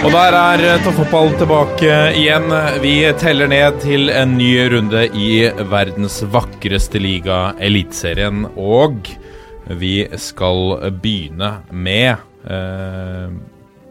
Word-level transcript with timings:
Og 0.00 0.14
der 0.14 0.32
er 0.32 0.62
eh, 0.64 0.78
Toppfotball 0.80 1.34
tilbake 1.36 1.96
igjen. 2.16 2.46
Vi 2.80 2.94
teller 3.20 3.50
ned 3.52 3.82
til 3.82 4.08
en 4.08 4.32
ny 4.38 4.54
runde 4.72 5.02
i 5.12 5.44
verdens 5.68 6.22
vakreste 6.32 6.96
liga, 7.02 7.50
Eliteserien. 7.60 8.46
Og 8.56 9.10
vi 9.76 10.06
skal 10.16 10.78
begynne 11.04 11.50
med 11.68 12.14
eh, 12.48 13.28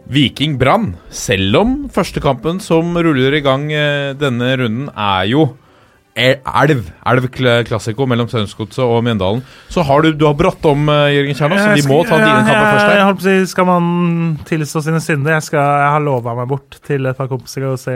Viking 0.10 0.58
Brann. 0.58 0.96
Selv 1.14 1.62
om 1.62 1.78
første 1.94 2.26
kampen 2.26 2.58
som 2.58 2.98
ruller 2.98 3.38
i 3.38 3.44
gang 3.46 3.70
eh, 3.70 4.18
denne 4.18 4.56
runden, 4.64 4.90
er 4.90 5.30
jo 5.30 5.46
elv. 6.20 6.88
Elv-klassiko 7.10 8.06
mellom 8.10 8.28
Strømsgodset 8.30 8.82
og 8.84 9.00
Mjøndalen. 9.06 9.42
Så 9.72 9.84
har 9.88 10.04
du, 10.06 10.10
du 10.18 10.26
har 10.28 10.36
brått 10.40 10.66
om, 10.70 10.84
eh, 10.92 11.14
Jørgen 11.16 11.38
Kjernås, 11.40 11.62
så 11.64 11.76
vi 11.78 11.86
må 11.90 12.00
ta 12.08 12.20
dine 12.20 12.44
kamper 12.44 12.68
først 12.68 12.84
Jeg, 12.84 12.92
her. 12.98 13.04
holdt 13.08 13.22
på 13.22 13.26
å 13.26 13.30
si, 13.30 13.52
skal 13.54 13.68
man 13.70 13.90
tilstå 14.50 14.84
sine 14.90 15.02
synder? 15.06 15.36
Jeg, 15.38 15.48
skal, 15.50 15.64
jeg 15.84 15.94
har 15.96 16.06
lova 16.06 16.36
meg 16.42 16.52
bort 16.52 16.80
til 16.86 17.06
et 17.10 17.18
par 17.18 17.32
kompiser 17.32 17.68
å 17.70 17.74
se 17.80 17.96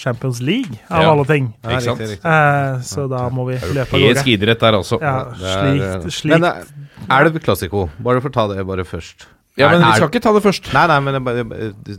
Champions 0.00 0.40
League, 0.40 0.78
av 0.90 1.02
Ja. 1.02 1.10
alle 1.12 1.24
ting. 1.28 1.52
Ikke 1.64 1.82
sant? 1.88 2.00
Eh, 2.00 2.80
så 2.86 3.08
da 3.10 3.26
må 3.30 3.46
vi 3.50 3.58
løpe 3.60 3.90
av 3.92 3.98
Helt 3.98 4.16
Europeisk 4.16 4.32
idrett 4.36 4.60
der 4.60 4.78
også. 4.80 5.00
Ja, 5.02 5.18
slikt, 5.34 6.10
slikt. 6.22 6.40
Men 6.40 6.44
eh, 6.44 6.64
er 7.10 7.30
klassiko? 7.42 7.88
Bare 7.98 8.20
for 8.20 8.30
å 8.30 8.32
ta 8.32 8.48
det 8.54 8.66
bare 8.66 8.84
først. 8.84 9.26
Ja, 9.60 9.68
men 9.68 9.82
Er- 9.82 9.90
vi 9.90 9.96
skal 10.00 10.08
ikke 10.08 10.22
ta 10.24 10.32
det 10.32 10.42
først. 10.46 10.72
Nei, 10.72 10.86
nei, 10.88 10.98
men 11.04 11.24
bare- 11.24 11.44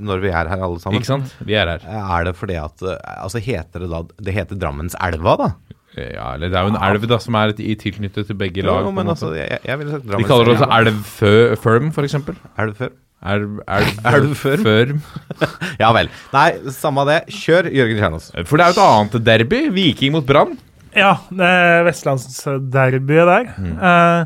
når 0.02 0.22
vi 0.24 0.30
er 0.34 0.48
her 0.50 0.64
alle 0.66 0.80
sammen 0.82 0.98
Ikke 1.00 1.06
sant? 1.12 1.36
Vi 1.46 1.54
er 1.54 1.68
her. 1.70 1.84
Er 1.86 2.24
det 2.26 2.36
fordi 2.36 2.56
at 2.58 2.82
eh, 2.82 2.98
Altså 3.22 3.38
heter 3.40 3.80
det 3.86 3.90
da 3.92 4.00
Det 4.18 4.34
heter 4.34 4.58
Drammenselva, 4.58 5.36
da? 5.38 5.50
Ja, 5.96 6.34
eller 6.34 6.50
det 6.50 6.58
er 6.58 6.64
jo 6.66 6.72
en 6.74 6.82
elv 6.82 7.06
da 7.08 7.20
som 7.22 7.36
er 7.38 7.54
i 7.62 7.76
tilknyttet 7.78 8.26
til 8.26 8.34
begge 8.36 8.64
lag. 8.66 8.82
Jo, 8.82 8.90
men 8.92 9.06
altså, 9.08 9.30
jeg, 9.38 9.60
jeg 9.64 9.78
ville 9.78 9.92
sagt 9.94 10.08
De 10.10 10.24
kaller 10.26 10.46
det 10.50 10.56
også 10.58 10.70
elvførm, 10.80 11.04
f.eks. 11.06 11.54
Elvførm? 11.54 11.92
for 11.94 12.04
eksempel. 12.10 12.40
Elv 12.58 12.74
før? 12.80 12.90
Elv, 13.24 13.60
elv, 13.70 14.00
Elv 14.16 14.34
firm? 14.36 14.64
firm. 14.66 15.04
Ja 15.84 15.92
vel. 15.94 16.10
Nei, 16.34 16.48
samme 16.74 17.06
det. 17.06 17.20
Kjør, 17.30 17.70
Jørgen 17.72 18.02
Kjernås. 18.02 18.32
For 18.50 18.58
det 18.58 18.66
er 18.66 18.74
jo 18.74 18.80
et 18.82 18.84
annet 18.88 19.26
derby. 19.30 19.62
Viking 19.78 20.18
mot 20.18 20.26
Brann. 20.26 20.58
Ja, 20.98 21.14
det 21.30 21.46
er 21.46 21.86
vestlandsderbyet 21.86 23.30
der. 23.30 23.54
Mm. 23.62 23.78
Uh, 23.78 24.26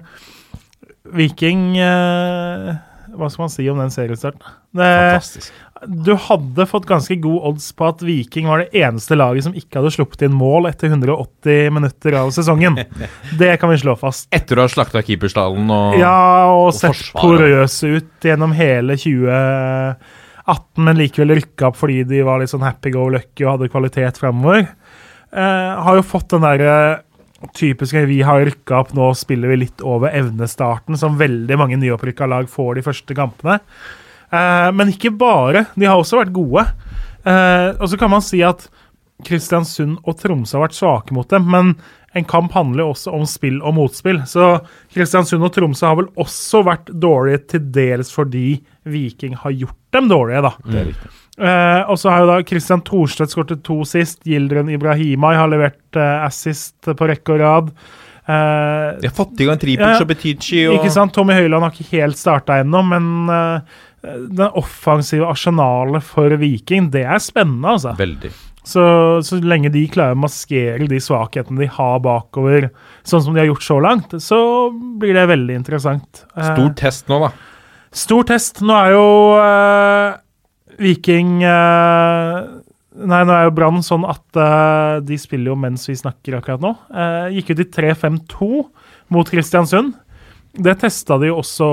Viking 1.19 1.78
eh, 1.80 2.73
Hva 3.17 3.29
skal 3.33 3.43
man 3.47 3.51
si 3.53 3.65
om 3.71 3.79
den 3.81 3.93
seriestarten? 3.93 4.43
Det, 4.77 4.87
Fantastisk. 4.87 5.53
du 6.05 6.11
hadde 6.27 6.65
fått 6.69 6.85
ganske 6.89 7.17
god 7.23 7.47
odds 7.49 7.67
på 7.77 7.87
at 7.89 8.03
Viking 8.05 8.49
var 8.49 8.63
det 8.63 8.83
eneste 8.83 9.17
laget 9.17 9.47
som 9.47 9.55
ikke 9.57 9.79
hadde 9.79 9.93
sluppet 9.95 10.27
inn 10.27 10.35
mål 10.37 10.69
etter 10.69 10.91
180 10.91 11.73
minutter 11.73 12.17
av 12.21 12.29
sesongen. 12.35 12.77
Det 13.41 13.55
kan 13.61 13.73
vi 13.73 13.79
slå 13.81 13.97
fast. 13.99 14.29
Etter 14.35 14.59
å 14.59 14.67
ha 14.67 14.71
slakta 14.71 15.01
keeperstallen 15.05 15.69
og 15.73 15.97
Ja, 15.99 16.13
og, 16.53 16.69
og 16.69 16.77
sett 16.77 17.09
porøse 17.17 17.95
ut 17.97 18.29
gjennom 18.29 18.53
hele 18.57 18.97
2018, 18.99 20.85
men 20.85 21.01
likevel 21.01 21.35
rykka 21.39 21.72
opp 21.72 21.81
fordi 21.81 22.03
de 22.07 22.22
var 22.27 22.39
litt 22.41 22.53
sånn 22.53 22.66
happy 22.66 22.94
go 22.95 23.09
lucky 23.13 23.45
og 23.47 23.56
hadde 23.57 23.72
kvalitet 23.73 24.22
framover. 24.22 24.67
Eh, 25.27 25.72
har 25.83 25.97
jo 26.00 26.06
fått 26.07 26.31
den 26.31 26.45
derre 26.45 26.77
typiske 27.53 28.06
vi 28.09 28.22
har 28.25 28.46
rykka 28.48 28.81
opp, 28.81 28.94
nå 28.98 29.12
spiller 29.18 29.52
vi 29.53 29.62
litt 29.66 29.84
over 29.86 30.14
evnestarten, 30.16 30.98
som 30.98 31.20
veldig 31.20 31.58
mange 31.59 31.78
nyopprykka 31.81 32.28
lag 32.30 32.50
får 32.50 32.80
de 32.80 32.86
første 32.88 33.18
kampene. 33.18 33.59
Eh, 34.31 34.70
men 34.74 34.92
ikke 34.94 35.14
bare. 35.16 35.68
De 35.75 35.88
har 35.88 36.00
også 36.00 36.22
vært 36.22 36.36
gode. 36.36 36.66
Eh, 37.28 37.70
og 37.78 37.88
så 37.92 38.00
kan 38.00 38.12
man 38.14 38.25
si 38.25 38.42
at 38.46 38.68
Kristiansund 39.25 39.98
og 40.06 40.20
Tromsø 40.20 40.58
har 40.58 40.68
vært 40.68 40.78
svake 40.78 41.16
mot 41.16 41.30
dem, 41.30 41.48
men 41.50 41.72
en 42.18 42.25
kamp 42.25 42.53
handler 42.56 42.86
jo 42.86 42.92
også 42.94 43.14
om 43.18 43.25
spill 43.30 43.59
og 43.62 43.75
motspill. 43.78 44.22
Så 44.30 44.58
Kristiansund 44.94 45.46
og 45.46 45.54
Tromsø 45.56 45.90
har 45.90 45.98
vel 46.00 46.12
også 46.19 46.64
vært 46.66 46.92
dårlige 46.94 47.44
til 47.54 47.72
dels 47.74 48.14
fordi 48.14 48.59
Viking 48.88 49.38
har 49.42 49.56
gjort 49.58 49.80
dem 49.96 50.09
dårlige, 50.12 50.44
da. 50.46 50.54
Eh, 51.38 51.81
og 51.86 52.00
så 52.02 52.09
har 52.09 52.24
jo 52.24 52.30
da 52.31 52.38
Christian 52.50 52.81
Thorstvedt 52.86 53.34
skåret 53.36 53.62
to 53.66 53.84
sist. 53.86 54.24
Gildren 54.25 54.72
Ibrahimai 54.74 55.36
har 55.38 55.52
levert 55.52 56.00
eh, 56.00 56.25
assist 56.25 56.90
på 56.90 57.09
rekke 57.12 57.36
og 57.36 57.42
rad. 57.44 57.70
Eh, 58.28 58.98
De 59.03 59.09
har 59.12 59.16
fått 59.16 59.38
i 59.44 59.48
gang 59.48 59.59
Tripic 59.62 60.02
og 60.02 60.09
Betici 60.09 60.64
og 60.66 60.80
ikke 60.80 60.96
sant? 60.96 61.14
Tommy 61.16 61.38
Høiland 61.38 61.68
har 61.68 61.75
ikke 61.75 61.92
helt 62.02 62.18
starta 62.20 62.58
ennå, 62.64 62.81
men 62.90 63.08
det 64.08 64.50
offensive 64.58 65.25
arsenalet 65.30 66.06
for 66.06 66.34
Viking, 66.40 66.90
det 66.94 67.06
er 67.06 67.22
spennende, 67.24 67.78
altså. 67.78 67.94
Veldig. 67.98 68.30
Så, 68.68 68.84
så 69.24 69.38
lenge 69.40 69.72
de 69.72 69.86
klarer 69.92 70.16
å 70.16 70.19
maskere 70.19 70.90
de 70.92 71.00
svakhetene 71.02 71.64
de 71.64 71.69
har 71.72 72.02
bakover, 72.04 72.68
sånn 73.08 73.24
som 73.24 73.36
de 73.36 73.42
har 73.42 73.48
gjort 73.50 73.64
så 73.64 73.78
langt, 73.84 74.16
så 74.24 74.40
blir 75.00 75.16
det 75.16 75.24
veldig 75.31 75.56
interessant. 75.56 76.24
Stor 76.36 76.74
test 76.80 77.08
nå, 77.12 77.19
da. 77.24 77.31
Stor 77.96 78.28
test. 78.28 78.59
Nå 78.68 78.75
er 78.75 78.92
jo 78.94 79.06
Viking 80.81 81.41
eh, 81.45 82.38
Nei, 82.97 83.19
nå 83.27 83.33
er 83.33 83.43
jo 83.45 83.53
Brann 83.53 83.83
sånn 83.85 84.07
at 84.09 84.39
uh, 84.41 84.97
de 85.05 85.19
spiller 85.21 85.51
jo 85.51 85.57
mens 85.59 85.83
vi 85.85 85.93
snakker 85.93 86.39
akkurat 86.39 86.63
nå. 86.63 86.71
Uh, 86.89 87.27
gikk 87.29 87.51
ut 87.53 87.59
i 87.61 87.67
3-5-2 87.75 88.47
mot 89.13 89.29
Kristiansund. 89.29 89.91
Det 90.57 90.73
testa 90.81 91.19
de 91.21 91.29
også 91.29 91.67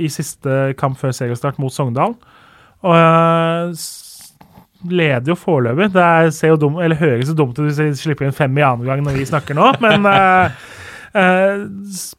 i 0.00 0.08
siste 0.08 0.70
kamp 0.80 0.96
før 0.96 1.12
seriestart 1.12 1.60
mot 1.60 1.74
Sogndal. 1.74 2.16
Og 2.80 3.84
leder 4.88 5.34
jo 5.34 5.36
foreløpig. 5.36 5.90
Det 5.92 6.00
er, 6.00 6.32
ser 6.32 6.54
jo 6.54 6.62
dum, 6.64 6.80
eller 6.80 6.96
høres 6.96 7.28
jo 7.28 7.36
dumt 7.36 7.60
ut 7.60 7.66
hvis 7.66 7.82
de 7.82 7.92
slipper 8.00 8.30
inn 8.30 8.32
fem 8.40 8.56
i 8.56 8.64
andre 8.64 8.88
gang 8.88 9.04
når 9.04 9.20
vi 9.20 9.28
snakker 9.28 9.58
nå, 9.58 9.68
men 9.84 10.08
eh, 11.18 11.64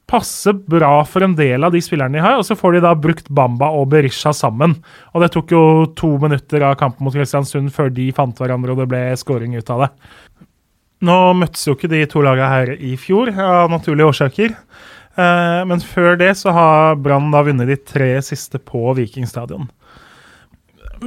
passer 0.09 0.55
bra 0.57 0.95
for 1.09 1.25
en 1.25 1.35
del 1.37 1.65
av 1.65 1.73
de 1.73 1.81
spillerne 1.83 2.17
de 2.17 2.23
har. 2.23 2.39
Og 2.39 2.47
så 2.47 2.57
får 2.59 2.77
de 2.77 2.83
da 2.85 2.93
brukt 2.97 3.29
Bamba 3.33 3.71
og 3.73 3.89
Berisha 3.93 4.33
sammen. 4.35 4.77
Og 5.13 5.23
det 5.23 5.33
tok 5.35 5.53
jo 5.55 5.63
to 5.99 6.15
minutter 6.21 6.65
av 6.67 6.77
kampen 6.81 7.05
mot 7.05 7.15
Kristiansund 7.15 7.73
før 7.75 7.93
de 7.93 8.09
fant 8.15 8.39
hverandre 8.39 8.75
og 8.75 8.83
det 8.83 8.89
ble 8.91 9.03
scoring 9.19 9.57
ut 9.57 9.73
av 9.73 9.85
det. 9.85 9.91
Nå 11.03 11.19
møttes 11.35 11.67
jo 11.67 11.75
ikke 11.75 11.91
de 11.91 12.05
to 12.07 12.23
lagene 12.23 12.47
her 12.47 12.75
i 12.77 12.93
fjor, 12.99 13.33
av 13.35 13.71
naturlige 13.71 14.13
årsaker. 14.13 14.53
Eh, 15.19 15.61
men 15.69 15.83
før 15.83 16.15
det 16.17 16.31
så 16.39 16.53
har 16.55 16.99
Brann 17.03 17.31
da 17.33 17.43
vunnet 17.45 17.69
de 17.69 17.77
tre 17.77 18.15
siste 18.25 18.61
på 18.61 18.93
Viking 18.97 19.27
stadion. 19.29 19.67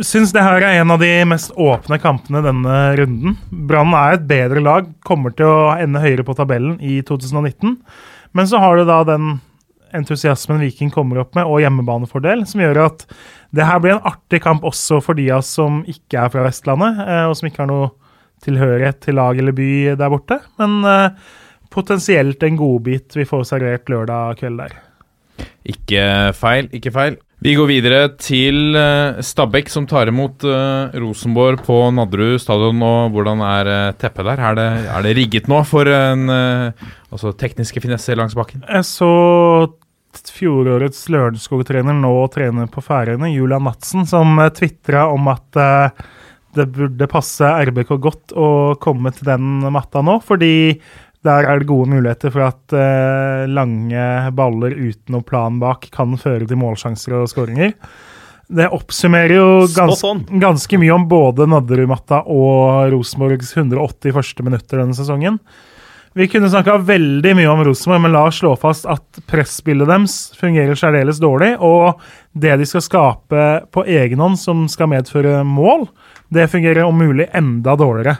Syns 0.04 0.32
det 0.34 0.42
her 0.44 0.60
er 0.60 0.80
en 0.80 0.92
av 0.92 1.00
de 1.00 1.08
mest 1.28 1.52
åpne 1.56 1.96
kampene 2.02 2.42
denne 2.44 2.76
runden. 2.98 3.36
Brann 3.68 3.94
er 3.96 4.16
et 4.16 4.26
bedre 4.28 4.60
lag, 4.60 4.88
kommer 5.06 5.32
til 5.36 5.48
å 5.48 5.74
ende 5.76 6.02
høyere 6.02 6.24
på 6.26 6.34
tabellen 6.36 6.76
i 6.84 6.98
2019. 7.06 7.76
Men 8.36 8.48
så 8.50 8.60
har 8.60 8.76
du 8.76 8.84
da 8.88 9.02
den 9.08 9.38
entusiasmen 9.96 10.60
Viking 10.60 10.90
kommer 10.92 11.22
opp 11.22 11.36
med, 11.38 11.48
og 11.48 11.62
hjemmebanefordel, 11.62 12.44
som 12.48 12.60
gjør 12.60 12.82
at 12.88 13.06
det 13.56 13.66
her 13.68 13.80
blir 13.80 13.96
en 13.96 14.08
artig 14.10 14.42
kamp 14.44 14.66
også 14.66 15.00
for 15.04 15.16
de 15.16 15.30
av 15.30 15.40
oss 15.40 15.54
som 15.56 15.80
ikke 15.88 16.20
er 16.20 16.32
fra 16.34 16.44
Vestlandet, 16.44 17.00
eh, 17.06 17.24
og 17.30 17.36
som 17.38 17.48
ikke 17.48 17.62
har 17.64 17.70
noe 17.70 17.92
tilhørighet 18.44 19.00
til 19.06 19.16
lag 19.16 19.38
eller 19.40 19.56
by 19.56 19.70
der 19.96 20.12
borte. 20.12 20.40
Men 20.60 20.80
eh, 20.90 21.30
potensielt 21.72 22.42
en 22.44 22.58
godbit 22.60 23.16
vi 23.16 23.28
får 23.28 23.46
servert 23.52 23.92
lørdag 23.92 24.42
kveld 24.42 24.60
der. 24.64 24.76
Ikke 25.66 26.02
feil, 26.36 26.68
ikke 26.76 26.92
feil. 26.94 27.16
Vi 27.44 27.52
går 27.52 27.68
videre 27.68 27.98
til 28.16 28.72
eh, 28.80 29.18
Stabæk, 29.20 29.68
som 29.68 29.84
tar 29.88 30.08
imot 30.08 30.44
eh, 30.48 30.94
Rosenborg 31.02 31.60
på 31.66 31.74
Nadderud 31.92 32.40
stadion. 32.40 32.80
Og 32.80 33.12
hvordan 33.12 33.42
er 33.44 33.70
eh, 33.72 33.96
teppet 34.00 34.24
der? 34.30 34.40
Er 34.40 34.56
det, 34.56 34.68
er 34.88 35.04
det 35.04 35.12
rigget 35.18 35.50
nå 35.52 35.60
for 35.68 35.84
en 35.84 36.30
altså 36.32 37.34
tekniske 37.36 37.82
finesser 37.84 38.16
langs 38.16 38.36
bakken? 38.36 38.64
Jeg 38.64 38.88
så 38.88 39.10
fjorårets 40.32 41.02
Lørenskog-trener, 41.12 41.92
nå 41.92 42.14
trener 42.32 42.70
på 42.72 42.80
Færøyene, 42.80 43.28
Julian 43.34 43.66
Madsen, 43.66 44.06
som 44.08 44.40
tvitra 44.56 45.04
om 45.12 45.28
at 45.28 45.58
det 46.56 46.64
burde 46.72 47.08
passe 47.12 47.44
RBK 47.68 47.92
godt 48.00 48.32
å 48.32 48.48
komme 48.80 49.12
til 49.12 49.28
den 49.28 49.60
matta 49.74 50.00
nå, 50.00 50.16
fordi 50.24 50.78
der 51.26 51.48
er 51.50 51.60
det 51.60 51.68
gode 51.68 51.90
muligheter 51.90 52.32
for 52.34 52.46
at 52.46 52.74
eh, 52.76 53.44
lange 53.50 54.02
baller 54.36 54.74
uten 54.74 55.16
noe 55.16 55.26
plan 55.26 55.60
bak 55.62 55.88
kan 55.94 56.16
føre 56.20 56.46
til 56.46 56.60
målsjanser 56.60 57.18
og 57.20 57.30
skåringer. 57.32 57.74
Det 58.46 58.68
oppsummerer 58.70 59.34
jo 59.34 59.46
gans 59.74 60.04
ganske 60.38 60.78
mye 60.78 60.94
om 60.94 61.06
både 61.10 61.48
Nadderud-matta 61.50 62.22
og 62.30 62.92
Rosenborgs 62.92 63.56
180 63.56 64.14
første 64.14 64.46
minutter 64.46 64.78
denne 64.78 64.94
sesongen. 64.94 65.40
Vi 66.16 66.28
kunne 66.32 66.48
snakka 66.48 66.78
veldig 66.88 67.34
mye 67.36 67.48
om 67.52 67.60
Rosenborg, 67.66 68.06
men 68.06 68.14
la 68.14 68.22
oss 68.24 68.38
slå 68.40 68.54
fast 68.56 68.86
at 68.88 69.18
presspillet 69.28 69.90
deres 69.90 70.14
fungerer 70.38 70.78
særdeles 70.78 71.18
dårlig. 71.20 71.50
Og 71.60 71.98
det 72.32 72.54
de 72.56 72.68
skal 72.70 72.84
skape 72.86 73.42
på 73.74 73.84
egen 73.84 74.22
hånd, 74.22 74.38
som 74.40 74.62
skal 74.72 74.88
medføre 74.94 75.42
mål, 75.44 75.84
det 76.32 76.48
fungerer 76.54 76.86
om 76.86 76.96
mulig 76.96 77.28
enda 77.36 77.74
dårligere. 77.76 78.16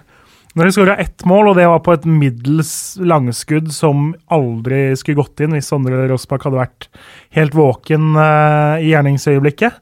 Når 0.56 0.68
de 0.68 0.72
skåra 0.72 0.96
ett 1.02 1.24
mål, 1.28 1.50
og 1.50 1.58
det 1.58 1.66
var 1.68 1.82
på 1.84 1.92
et 1.92 2.06
middels 2.08 2.70
langskudd 2.96 3.68
som 3.76 4.14
aldri 4.32 4.94
skulle 4.96 5.20
gått 5.20 5.42
inn 5.44 5.52
hvis 5.52 5.68
Sondre 5.68 6.06
Rossbakk 6.08 6.46
hadde 6.48 6.62
vært 6.62 6.86
helt 7.36 7.56
våken 7.56 8.14
uh, 8.16 8.80
i 8.80 8.88
gjerningsøyeblikket. 8.88 9.76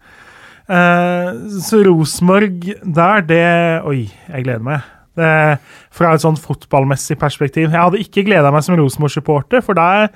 Uh, 0.67 1.47
så 1.63 1.85
Rosenborg 1.87 2.73
der, 2.83 3.23
det 3.29 3.45
Oi, 3.87 4.09
jeg 4.09 4.47
gleder 4.49 4.67
meg. 4.67 4.91
Det, 5.15 5.31
fra 5.95 6.11
et 6.11 6.25
sånn 6.25 6.41
fotballmessig 6.43 7.21
perspektiv. 7.21 7.69
Jeg 7.69 7.79
hadde 7.79 8.03
ikke 8.03 8.27
gleda 8.27 8.51
meg 8.51 8.67
som 8.67 8.75
Rosenborg-supporter, 8.81 9.63
for 9.63 9.79
der 9.79 10.09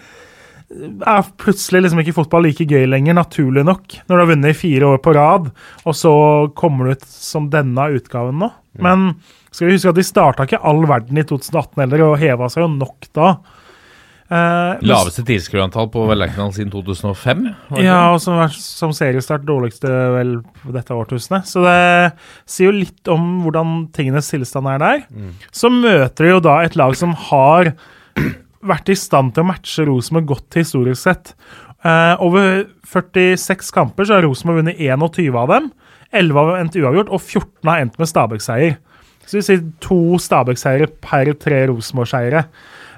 er 0.69 1.29
plutselig 1.41 1.85
liksom 1.85 2.03
ikke 2.03 2.17
fotball 2.17 2.45
like 2.45 2.67
gøy 2.69 2.85
lenger, 2.91 3.17
naturlig 3.17 3.63
nok. 3.65 4.01
Når 4.09 4.11
du 4.11 4.21
har 4.21 4.31
vunnet 4.33 4.53
i 4.53 4.59
fire 4.59 4.91
år 4.91 4.99
på 5.05 5.15
rad, 5.17 5.53
og 5.87 5.97
så 5.97 6.13
kommer 6.59 6.89
du 6.89 6.99
ut 6.99 7.07
som 7.09 7.47
denne 7.53 7.89
utgaven 7.95 8.43
nå. 8.43 8.51
Men 8.85 9.09
skal 9.51 9.69
vi 9.69 9.77
huske 9.79 9.93
at 9.93 9.99
de 9.99 10.07
starta 10.07 10.47
ikke 10.47 10.61
all 10.67 10.85
verden 10.89 11.19
i 11.19 11.25
2018 11.27 11.81
heller, 11.83 12.05
og 12.09 12.21
heva 12.21 12.51
seg 12.53 12.65
jo 12.65 12.69
nok 12.77 13.09
da. 13.17 13.31
Eh, 14.29 14.83
Laveste 14.85 15.23
tilskuerantall 15.25 15.87
på 15.93 16.03
Lerkendal 16.13 16.51
siden 16.53 16.73
2005. 16.75 17.47
Ja, 17.81 18.01
og 18.13 18.19
som, 18.21 18.43
som 18.53 18.93
seriestart 18.97 19.47
dårligste 19.49 19.89
vel 20.19 20.35
dette 20.75 20.97
årtusenet. 20.97 21.49
Så 21.49 21.65
det 21.65 21.79
sier 22.45 22.69
jo 22.69 22.77
litt 22.83 23.13
om 23.13 23.39
hvordan 23.47 23.87
tingenes 23.97 24.29
tilstand 24.33 24.69
er 24.75 24.83
der. 24.85 25.07
Så 25.49 25.73
møter 25.73 26.29
de 26.29 26.35
jo 26.35 26.45
da 26.45 26.59
et 26.67 26.77
lag 26.77 26.93
som 26.99 27.17
har 27.31 27.73
vært 28.69 28.93
i 28.93 28.99
stand 28.99 29.33
til 29.33 29.47
å 29.47 29.49
matche 29.49 29.87
Rosenborg 29.89 30.29
godt 30.35 30.61
historisk 30.61 31.07
sett. 31.07 31.33
Eh, 31.87 32.15
over 32.21 32.67
46 32.91 33.73
kamper 33.73 34.05
så 34.09 34.19
har 34.19 34.27
Rosenborg 34.29 34.61
vunnet 34.61 34.81
21 34.83 35.39
av 35.41 35.53
dem. 35.55 35.73
11 36.13 36.39
har 36.39 36.61
endt 36.63 36.77
uavgjort, 36.81 37.11
og 37.13 37.21
14 37.21 37.69
har 37.69 37.83
endt 37.85 37.99
med 38.01 38.09
Stabæk-seier. 38.09 38.77
Så 39.29 39.37
vi 39.39 39.45
sier 39.45 39.65
to 39.85 40.17
Stabæk-seiere 40.25 40.89
per 41.05 41.33
tre 41.37 41.67
Rosenborg-seiere. 41.69 42.45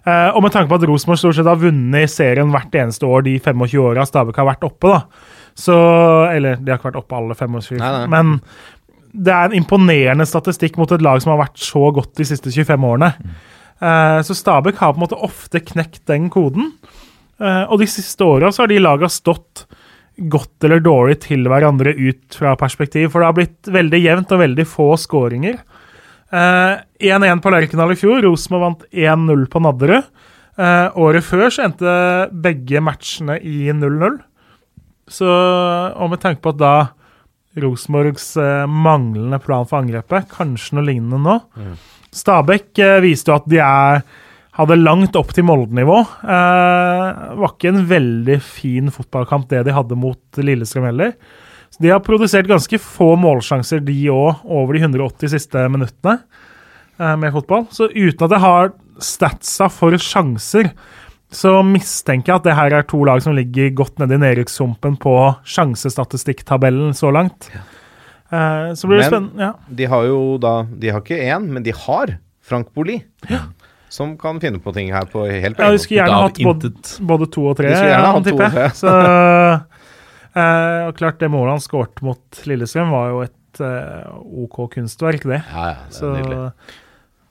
Eh, 0.06 0.28
og 0.30 0.42
med 0.44 0.54
tanke 0.54 0.70
på 0.70 0.78
at 0.78 0.86
Rosenborg 0.88 1.18
stort 1.20 1.36
sett 1.36 1.48
har 1.50 1.58
vunnet 1.60 2.08
serien 2.12 2.52
hvert 2.54 2.76
eneste 2.78 3.08
år 3.08 3.26
de 3.26 3.34
25 3.42 3.82
åra 3.82 4.06
Stabæk 4.08 4.38
har 4.40 4.48
vært 4.52 4.66
oppe, 4.68 4.94
da. 4.94 5.00
Så 5.58 5.74
Eller 6.30 6.56
de 6.56 6.70
har 6.70 6.78
ikke 6.78 6.92
vært 6.92 7.00
oppe 7.02 7.16
alle 7.18 7.34
25, 7.36 7.80
Nei, 7.82 7.90
nei. 7.98 8.06
men 8.14 8.40
det 9.12 9.32
er 9.34 9.48
en 9.48 9.56
imponerende 9.58 10.24
statistikk 10.28 10.78
mot 10.78 10.92
et 10.94 11.02
lag 11.02 11.18
som 11.20 11.32
har 11.34 11.42
vært 11.42 11.58
så 11.58 11.88
godt 11.92 12.14
de 12.20 12.24
siste 12.28 12.52
25 12.54 12.86
årene. 12.86 13.10
Eh, 13.82 14.20
så 14.22 14.36
Stabæk 14.38 14.78
har 14.78 14.94
på 14.94 15.00
en 15.00 15.04
måte 15.08 15.18
ofte 15.18 15.60
knekt 15.66 16.04
den 16.06 16.30
koden. 16.30 16.70
Eh, 17.40 17.64
og 17.66 17.80
de 17.82 17.88
siste 17.90 18.22
åra 18.24 18.52
så 18.54 18.62
har 18.62 18.70
de 18.70 18.78
laga 18.80 19.08
stått 19.10 19.64
godt 20.28 20.66
eller 20.66 20.82
dårlig 20.84 21.20
til 21.24 21.46
hverandre 21.48 21.94
ut 21.96 22.36
fra 22.36 22.56
perspektiv, 22.60 23.10
for 23.12 23.22
det 23.22 23.30
har 23.30 23.38
blitt 23.38 23.70
veldig 23.72 24.00
jevnt 24.02 24.34
og 24.36 24.42
veldig 24.42 24.66
få 24.68 24.88
skåringer. 25.00 25.60
Eh, 26.30 26.74
1-1 27.10 27.42
på 27.42 27.52
Lerkendal 27.54 27.94
i 27.94 27.98
fjor. 27.98 28.20
Rosenborg 28.26 28.66
vant 28.66 28.84
1-0 28.92 29.46
på 29.50 29.62
Nadderud. 29.64 30.10
Eh, 30.60 30.88
året 31.00 31.24
før 31.24 31.48
så 31.48 31.66
endte 31.66 31.92
begge 32.44 32.82
matchene 32.84 33.38
i 33.40 33.70
0-0. 33.72 34.18
Så, 35.10 35.26
og 35.26 36.12
med 36.12 36.20
tanke 36.22 36.42
på 36.44 36.52
at 36.54 36.60
da 36.60 36.74
Rosenborgs 37.60 38.36
eh, 38.38 38.66
manglende 38.70 39.40
plan 39.42 39.66
for 39.66 39.80
angrepet, 39.80 40.28
kanskje 40.30 40.78
noe 40.78 40.86
lignende 40.86 41.18
nå. 41.24 41.38
Stabæk 42.14 42.78
eh, 42.78 42.98
viste 43.02 43.32
jo 43.32 43.38
at 43.40 43.48
de 43.50 43.58
er, 43.64 44.04
hadde 44.60 44.76
langt 44.80 45.16
opp 45.18 45.32
til 45.36 45.44
Molde-nivå. 45.48 45.98
Eh, 46.24 47.36
var 47.40 47.52
ikke 47.54 47.70
en 47.72 47.84
veldig 47.90 48.38
fin 48.44 48.90
fotballkamp 48.94 49.48
det 49.50 49.64
de 49.68 49.74
hadde 49.76 49.98
mot 49.98 50.40
Lillestrøm 50.40 50.86
heller. 50.90 51.14
Så 51.70 51.82
de 51.84 51.92
har 51.92 52.02
produsert 52.02 52.48
ganske 52.50 52.80
få 52.82 53.12
målsjanser, 53.20 53.82
de 53.86 53.96
òg, 54.10 54.40
over 54.44 54.74
de 54.74 54.82
180 54.84 55.30
siste 55.36 55.66
minuttene 55.70 56.18
eh, 56.98 57.16
med 57.20 57.32
fotball. 57.36 57.66
Så 57.74 57.88
uten 57.94 58.26
at 58.26 58.34
jeg 58.36 58.44
har 58.44 58.72
statsa 59.00 59.70
for 59.72 59.94
sjanser, 59.96 60.72
så 61.30 61.60
mistenker 61.62 62.32
jeg 62.32 62.40
at 62.40 62.46
det 62.48 62.56
her 62.58 62.74
er 62.80 62.86
to 62.90 63.04
lag 63.06 63.20
som 63.22 63.36
ligger 63.38 63.70
godt 63.78 64.00
nede 64.02 64.16
i 64.18 64.22
nedrykkssumpen 64.24 64.96
på 65.00 65.14
sjansestatistikktabellen 65.46 66.90
så 66.98 67.12
langt. 67.14 67.46
Eh, 67.54 68.72
så 68.74 68.86
blir 68.90 68.98
det 68.98 69.06
Men- 69.06 69.12
spennende. 69.30 69.40
Ja. 69.46 69.52
De 69.70 69.86
har 69.86 70.04
jo 70.10 70.38
da 70.38 70.62
De 70.66 70.90
har 70.90 71.00
ikke 71.00 71.22
én, 71.22 71.46
men 71.48 71.62
de 71.62 71.70
har 71.72 72.18
Frank 72.42 72.74
Boli. 72.74 72.98
Som 73.90 74.14
kan 74.18 74.38
finne 74.42 74.60
på 74.62 74.72
ting 74.76 74.92
her 74.94 75.08
på 75.10 75.24
helt 75.26 75.58
på 75.58 75.66
Ja, 75.66 75.74
vi 75.74 75.80
skulle 75.82 76.04
gjerne 76.04 76.20
hatt 76.22 76.38
både, 76.46 76.70
både 77.10 77.26
to 77.34 77.46
og 77.50 77.56
tre, 77.58 77.72
tipper 78.26 78.54
jeg. 78.54 78.74
Så, 78.78 78.92
eh, 80.38 80.82
og 80.86 80.94
klart, 81.00 81.18
det 81.18 81.30
målet 81.32 81.56
han 81.56 81.64
skåret 81.64 82.02
mot 82.06 82.42
Lillestrøm, 82.46 82.92
var 82.94 83.10
jo 83.10 83.24
et 83.26 83.62
eh, 83.66 84.12
OK 84.44 84.60
kunstverk, 84.76 85.26
det. 85.26 85.42
Ja, 85.50 85.66
ja, 85.72 85.80
det 85.88 85.90
er 85.90 85.98
Så 85.98 86.12
nydelig. 86.14 86.38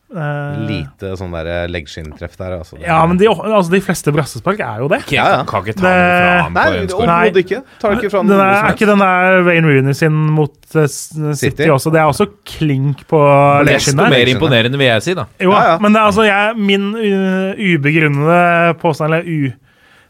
Eh, 0.09 0.59
Lite 0.69 1.11
sånn 1.19 1.31
der 1.35 1.67
leggskinntreff 1.69 2.35
der, 2.39 2.55
altså. 2.59 2.79
Ja, 2.81 2.99
men 3.05 3.17
de, 3.17 3.27
altså, 3.29 3.69
de 3.71 3.81
fleste 3.85 4.11
brassespark 4.15 4.59
er 4.65 4.79
jo 4.83 4.87
det. 4.89 5.01
Ja, 5.13 5.27
ja. 5.37 5.43
Kan 5.49 5.61
ikke 5.63 5.75
ta 5.77 5.85
Det- 5.85 5.93
den 5.93 6.25
fra 6.25 6.43
ham 6.43 6.53
Nei, 6.53 6.65
på 6.87 7.01
en. 7.01 7.07
Nei. 7.07 7.43
ikke. 7.43 7.61
Tar 7.79 7.95
ikke 7.97 8.09
fra 8.11 8.19
Den 8.23 8.27
noe 8.33 8.41
er, 8.47 8.63
er 8.65 8.73
ikke 8.75 8.89
den 8.89 8.99
der 9.05 9.43
Wayne 9.45 9.67
Rooney 9.73 9.93
sin 9.93 10.11
mot 10.39 10.55
uh, 10.75 10.87
City, 10.87 11.33
City. 11.35 11.69
også? 11.69 11.91
Det 11.93 11.99
er 12.01 12.09
også 12.09 12.27
klink 12.45 13.05
på 13.07 13.21
Desto 13.65 13.93
ledskinnet. 13.95 14.09
mer 14.09 14.33
imponerende, 14.33 14.77
vil 14.77 14.87
jeg 14.87 15.03
si, 15.03 15.13
da. 15.13 15.25
Jo, 15.39 15.51
Ja, 15.51 15.63
ja. 15.73 15.77
men 15.79 15.93
det 15.93 16.01
er 16.01 16.05
altså 16.09 16.25
jeg, 16.27 16.57
min 16.57 16.89
uh, 16.95 17.53
ubegrunnede 17.57 18.73
påstand, 18.81 19.13
eller 19.13 19.53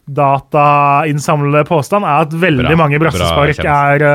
udatainnsamlede 0.10 1.66
påstand, 1.68 2.06
er 2.06 2.26
at 2.26 2.34
veldig 2.34 2.66
Bra, 2.68 2.76
mange 2.80 3.00
bra 3.00 3.10
brassespark 3.10 3.62
er, 3.64 4.06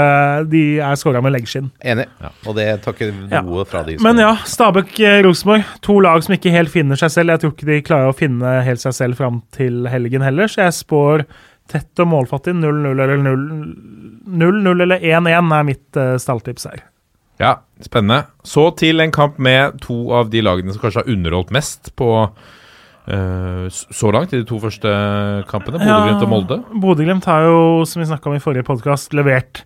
de 0.50 0.62
er 0.82 0.98
scora 1.00 1.22
med 1.24 1.34
leggskinn. 1.36 1.70
Enig. 1.84 2.06
Ja. 2.22 2.30
Og 2.46 2.56
det 2.58 2.68
takker 2.84 3.12
noe 3.14 3.30
Ja. 3.30 3.64
fra 3.64 3.82
de 3.86 3.98
som 3.98 4.06
Men 4.06 4.18
ja, 4.22 4.34
Stabæk-Rosenborg. 4.44 5.64
To 5.86 5.98
lag 6.00 6.22
som 6.24 6.34
ikke 6.34 6.52
helt 6.54 6.72
finner 6.72 6.96
seg 6.96 7.10
selv. 7.10 7.30
Jeg 7.34 7.40
tror 7.44 7.52
ikke 7.54 7.70
de 7.70 7.82
klarer 7.82 8.12
å 8.12 8.16
finne 8.16 8.62
helt 8.64 8.80
seg 8.80 8.94
selv 8.94 9.16
fram 9.16 9.42
til 9.54 9.86
helgen 9.90 10.22
heller, 10.22 10.46
så 10.48 10.64
jeg 10.66 10.78
spår 10.80 11.24
tett 11.70 11.98
og 12.02 12.10
målfattig 12.10 12.52
0-0 12.52 12.90
eller 13.00 13.16
0-0 13.24 14.82
eller 14.82 14.98
1-1 15.00 15.54
er 15.58 15.64
mitt 15.64 15.96
uh, 15.96 16.16
stalltips 16.20 16.66
her. 16.68 16.82
Ja, 17.40 17.56
spennende. 17.82 18.26
Så 18.46 18.68
til 18.78 19.00
en 19.02 19.10
kamp 19.14 19.38
med 19.42 19.80
to 19.82 20.12
av 20.14 20.28
de 20.30 20.42
lagene 20.44 20.74
som 20.74 20.82
kanskje 20.84 21.02
har 21.02 21.10
underholdt 21.10 21.50
mest 21.50 21.90
på 21.98 22.10
eh, 22.22 22.52
så 23.04 24.10
langt 24.14 24.32
i 24.32 24.38
de 24.40 24.46
to 24.48 24.56
første 24.62 24.88
kampene, 25.50 25.76
Bodø-Glimt 25.76 26.22
og 26.24 26.30
Molde. 26.30 26.56
Bodø-Glimt 26.80 27.26
har 27.28 27.44
jo, 27.44 27.58
som 27.84 28.00
vi 28.00 28.08
snakka 28.08 28.30
om 28.30 28.38
i 28.38 28.40
forrige 28.40 28.64
podkast, 28.64 29.12
levert 29.12 29.60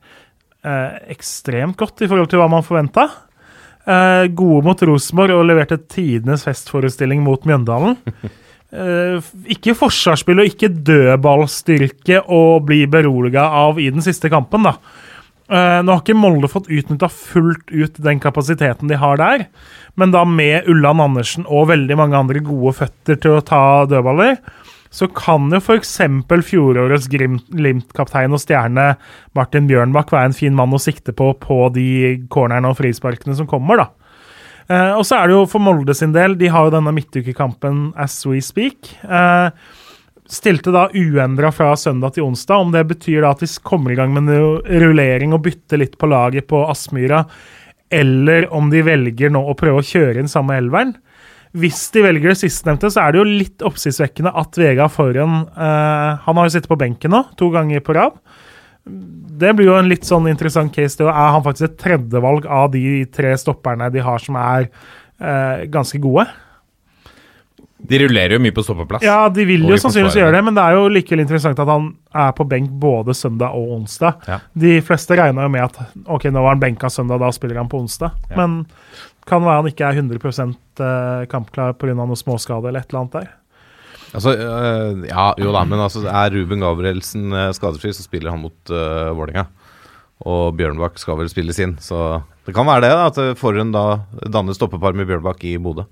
eh, 0.66 0.98
ekstremt 1.14 1.78
godt 1.78 2.02
i 2.02 2.10
forhold 2.10 2.30
til 2.32 2.42
hva 2.42 2.48
man 2.50 2.66
forventa. 2.66 3.06
Eh, 3.88 4.26
gode 4.36 4.66
mot 4.66 4.82
Rosenborg 4.90 5.38
og 5.38 5.46
leverte 5.48 5.78
tidenes 5.88 6.44
festforestilling 6.48 7.22
mot 7.24 7.48
Mjøndalen. 7.48 7.98
Eh, 8.68 9.28
ikke 9.48 9.72
forsvarsspill 9.72 10.42
og 10.42 10.48
ikke 10.50 10.68
dødballstyrke 10.84 12.18
å 12.28 12.58
bli 12.60 12.82
beroliga 12.92 13.46
av 13.62 13.78
i 13.80 13.86
den 13.88 14.04
siste 14.04 14.28
kampen, 14.28 14.66
da. 14.68 14.74
Eh, 15.48 15.80
nå 15.80 15.94
har 15.94 16.02
ikke 16.02 16.16
Molde 16.18 16.50
fått 16.52 16.68
utnytta 16.68 17.08
fullt 17.08 17.70
ut 17.72 18.00
den 18.04 18.20
kapasiteten 18.20 18.90
de 18.90 18.98
har 19.00 19.16
der, 19.20 19.46
men 19.96 20.12
da 20.12 20.26
med 20.28 20.68
Ulland 20.68 21.00
Andersen 21.00 21.46
og 21.48 21.70
veldig 21.70 21.96
mange 21.96 22.18
andre 22.20 22.42
gode 22.44 22.74
føtter 22.82 23.16
til 23.16 23.38
å 23.38 23.44
ta 23.44 23.62
dødballer, 23.88 24.36
så 24.92 25.08
kan 25.12 25.48
jo 25.52 25.60
f.eks. 25.60 25.94
fjorårets 26.48 27.08
Glimt-kaptein 27.12 28.32
og 28.32 28.40
stjerne 28.40 28.90
Martin 29.36 29.68
Bjørnbakk 29.68 30.12
være 30.12 30.30
en 30.30 30.36
fin 30.36 30.56
mann 30.56 30.76
å 30.76 30.80
sikte 30.80 31.12
på 31.16 31.34
på 31.40 31.58
de 31.74 31.88
cornerne 32.32 32.68
og 32.68 32.78
frisparkene 32.80 33.36
som 33.36 33.48
kommer, 33.48 33.84
da. 33.84 33.88
Eh, 34.68 34.94
og 35.00 35.04
så 35.08 35.16
er 35.16 35.28
det 35.28 35.36
jo 35.36 35.48
for 35.48 35.64
Molde 35.64 35.96
sin 35.96 36.12
del, 36.16 36.36
de 36.40 36.52
har 36.52 36.68
jo 36.68 36.76
denne 36.76 36.92
midtukekampen 36.92 37.90
as 37.96 38.20
we 38.28 38.40
speak. 38.44 38.92
Eh, 39.04 39.48
stilte 40.28 40.72
da 40.74 40.86
uendra 40.92 41.50
fra 41.54 41.72
søndag 41.76 42.16
til 42.16 42.26
onsdag. 42.28 42.64
Om 42.64 42.72
det 42.74 42.84
betyr 42.90 43.24
da 43.24 43.32
at 43.34 43.42
de 43.44 43.48
kommer 43.64 43.92
i 43.92 43.98
gang 43.98 44.12
med 44.14 44.28
en 44.28 44.80
rullering 44.84 45.34
og 45.36 45.44
bytter 45.46 45.80
litt 45.80 45.96
på 45.98 46.10
laget 46.10 46.48
på 46.50 46.62
Aspmyra, 46.68 47.24
eller 47.88 48.48
om 48.52 48.68
de 48.72 48.82
velger 48.84 49.32
nå 49.32 49.40
å 49.48 49.56
prøve 49.56 49.80
å 49.80 49.86
kjøre 49.86 50.20
inn 50.20 50.30
samme 50.30 50.58
elveren. 50.60 50.94
Hvis 51.56 51.86
de 51.94 52.02
velger 52.04 52.34
det 52.34 52.40
sistnevnte, 52.42 52.90
så 52.92 53.06
er 53.06 53.14
det 53.14 53.22
jo 53.22 53.28
litt 53.28 53.64
oppsiktsvekkende 53.64 54.34
at 54.36 54.58
Vega 54.60 54.84
Foran 54.92 55.46
eh, 55.48 56.26
Han 56.26 56.36
har 56.36 56.44
jo 56.44 56.52
sittet 56.52 56.68
på 56.68 56.76
benken 56.80 57.14
nå, 57.14 57.22
to 57.40 57.48
ganger 57.54 57.80
på 57.84 57.96
rad. 57.96 58.18
Det 58.84 59.54
blir 59.56 59.70
jo 59.70 59.78
en 59.78 59.88
litt 59.88 60.04
sånn 60.08 60.28
interessant 60.28 60.72
case. 60.74 60.98
Det 61.00 61.08
er 61.08 61.32
han 61.32 61.44
faktisk 61.44 61.70
et 61.70 61.80
tredjevalg 61.80 62.44
av 62.52 62.68
de 62.74 62.82
tre 63.12 63.32
stopperne 63.40 63.88
de 63.94 64.04
har 64.04 64.20
som 64.20 64.36
er 64.40 64.68
eh, 64.68 65.64
ganske 65.72 66.00
gode. 66.04 66.28
De 67.78 67.98
rullerer 68.02 68.34
jo 68.34 68.40
mye 68.42 68.54
på 68.54 68.62
stoppeplass. 68.66 69.04
Ja, 69.06 69.28
de 69.30 69.44
vil 69.46 69.62
jo 69.68 69.76
sannsynligvis 69.78 70.18
gjøre 70.18 70.34
det, 70.34 70.40
men 70.48 70.56
det 70.56 70.64
er 70.64 70.74
jo 70.74 70.88
likevel 70.90 71.22
interessant 71.22 71.60
at 71.62 71.70
han 71.70 71.92
er 72.10 72.32
på 72.34 72.46
benk 72.50 72.72
både 72.82 73.14
søndag 73.14 73.54
og 73.54 73.76
onsdag. 73.76 74.24
Ja. 74.26 74.38
De 74.58 74.78
fleste 74.82 75.18
regna 75.18 75.46
jo 75.46 75.52
med 75.54 75.68
at 75.68 75.78
ok, 76.04 76.26
nå 76.34 76.42
var 76.42 76.56
han 76.56 76.62
benka 76.62 76.90
søndag, 76.90 77.22
da 77.22 77.30
spiller 77.34 77.60
han 77.60 77.70
på 77.70 77.78
onsdag. 77.84 78.16
Ja. 78.32 78.40
Men 78.40 78.64
kan 79.28 79.44
være 79.44 79.60
han 79.60 79.70
ikke 79.70 79.86
er 79.86 80.00
100 80.00 80.18
eh, 80.18 81.26
kampklar 81.30 81.76
pga. 81.78 81.94
noe 81.94 82.18
småskade 82.18 82.70
eller 82.70 82.82
et 82.82 82.90
eller 82.90 83.04
annet 83.04 83.18
der. 83.20 83.28
Altså, 84.16 84.32
øh, 84.32 85.04
ja, 85.04 85.28
jo 85.36 85.52
da, 85.52 85.62
men 85.68 85.84
altså, 85.84 86.02
er 86.08 86.32
Ruben 86.32 86.64
Gabrielsen 86.64 87.32
øh, 87.32 87.52
skadefri, 87.54 87.92
så 87.92 88.02
spiller 88.06 88.32
han 88.32 88.40
mot 88.40 88.72
øh, 88.72 89.12
Vålerenga. 89.14 89.44
Og 90.26 90.56
Bjørnbakk 90.58 90.98
skal 90.98 91.20
vel 91.20 91.28
spille 91.30 91.54
sin, 91.54 91.76
så 91.78 92.24
det 92.48 92.56
kan 92.56 92.66
være 92.66 92.88
det, 92.88 92.90
da, 92.90 93.06
at 93.06 93.38
Forhund 93.38 93.70
da 93.76 94.00
danner 94.32 94.56
stoppepar 94.56 94.96
med 94.96 95.06
Bjørnbakk 95.06 95.44
i 95.46 95.58
Bodø. 95.62 95.84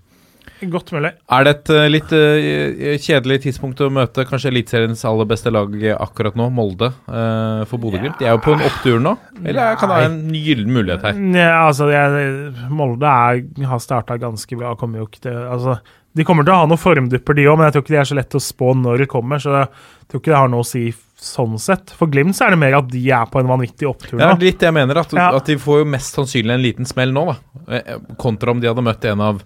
Godt 0.61 0.93
mulig. 0.97 1.11
Er 1.37 1.45
det 1.45 1.53
et 1.57 1.73
eh, 1.75 1.89
litt 1.91 2.15
uh, 2.17 2.95
kjedelig 3.03 3.43
tidspunkt 3.45 3.83
å 3.85 3.91
møte 3.93 4.25
kanskje 4.29 4.53
Eliteseriens 4.53 5.05
aller 5.09 5.29
beste 5.29 5.53
lag 5.53 5.75
akkurat 5.99 6.39
nå, 6.39 6.49
Molde, 6.55 6.93
uh, 7.11 7.67
for 7.69 7.83
Bodø-Glimt? 7.83 8.17
De 8.21 8.29
er 8.29 8.37
jo 8.37 8.43
på 8.47 8.57
en 8.57 8.65
opptur 8.65 9.03
nå, 9.03 9.17
eller 9.43 9.77
kan 9.77 9.93
det 9.93 10.01
være 10.01 10.11
en 10.13 10.41
gyllen 10.41 10.73
mulighet 10.79 11.07
her? 11.11 11.21
Ja, 11.37 11.53
altså, 11.67 11.91
jeg, 11.93 12.51
Molde 12.73 13.13
er, 13.13 13.45
har 13.69 13.85
starta 13.85 14.19
ganske 14.21 14.59
bra. 14.59 14.75
Kommer 14.81 15.05
jo 15.05 15.11
ikke 15.11 15.27
til, 15.29 15.37
altså, 15.37 15.79
de 16.17 16.25
kommer 16.25 16.47
til 16.47 16.55
å 16.55 16.63
ha 16.63 16.69
noen 16.71 16.81
formdupper, 16.81 17.37
de 17.37 17.49
òg, 17.51 17.59
men 17.59 17.69
jeg 17.69 17.77
tror 17.77 17.85
ikke 17.85 17.95
de 17.95 18.01
er 18.01 18.09
så 18.09 18.17
lett 18.17 18.39
å 18.39 18.41
spå 18.41 18.73
når 18.81 19.05
det 19.05 19.11
kommer. 19.13 19.43
Så 19.43 19.53
jeg 19.53 19.69
tror 20.09 20.23
ikke 20.23 20.33
det 20.33 20.41
har 20.41 20.53
noe 20.53 20.65
å 20.65 20.69
si 20.69 20.87
sånn 21.21 21.57
sett. 21.61 21.93
For 21.97 22.11
Glimt 22.13 22.37
så 22.37 22.47
er 22.47 22.55
det 22.55 22.61
mer 22.61 22.77
at 22.79 22.89
de 22.93 23.03
er 23.13 23.29
på 23.33 23.41
en 23.41 23.49
vanvittig 23.49 23.89
opptur 23.89 24.21
Ja, 24.21 24.31
er 24.33 24.43
litt 24.43 24.61
det 24.61 24.69
jeg 24.69 24.77
mener, 24.77 25.01
at, 25.01 25.13
Ja. 25.17 25.31
at 25.37 25.49
de 25.49 25.57
får 25.61 25.83
jo 25.83 25.89
mest 25.97 26.17
sannsynlig 26.17 26.55
en 26.55 26.65
liten 26.65 26.89
smell 26.89 27.13
nå, 27.13 27.25
da. 27.33 27.81
Kontra 28.21 28.53
om 28.53 28.61
de 28.61 28.69
hadde 28.69 28.85
møtt 28.85 29.05
en 29.09 29.25
av, 29.25 29.43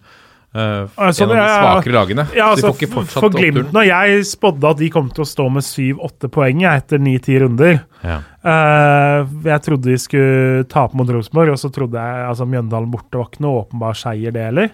eh, 0.55 0.87
Altså, 0.97 1.25
en 1.25 1.31
av 1.31 1.37
de 1.37 1.41
er- 1.41 1.63
svakere 1.63 1.95
lagene. 1.95 2.25
Ja, 2.35 2.55
de 2.55 2.63
altså, 2.67 2.89
fortsatt 2.91 3.21
for 3.23 3.31
Glimt 3.31 3.57
oppturen. 3.59 3.73
nå, 3.73 3.85
Jeg 3.87 4.25
spådde 4.27 4.71
at 4.71 4.79
de 4.79 4.91
kom 4.91 5.11
til 5.11 5.23
å 5.25 5.29
stå 5.29 5.49
med 5.53 5.63
syv-åtte 5.63 6.31
poeng 6.31 6.63
etter 6.65 6.99
ni-ti 6.99 7.39
runder. 7.39 7.81
Ja. 8.03 8.19
uh, 8.45 9.27
jeg 9.45 9.63
trodde 9.63 9.91
de 9.91 9.99
skulle 9.99 10.65
tape 10.69 10.97
mot 10.97 11.09
Rosenborg, 11.09 11.51
og 11.53 11.59
så 11.61 11.71
trodde 11.71 12.01
jeg 12.01 12.29
altså 12.31 12.47
Mjøndalen 12.49 12.91
borte 12.91 13.19
var 13.21 13.29
ikke 13.29 13.45
noe 13.45 13.65
åpenbar 13.65 13.95
seier, 13.95 14.33
det 14.33 14.47
heller. 14.49 14.71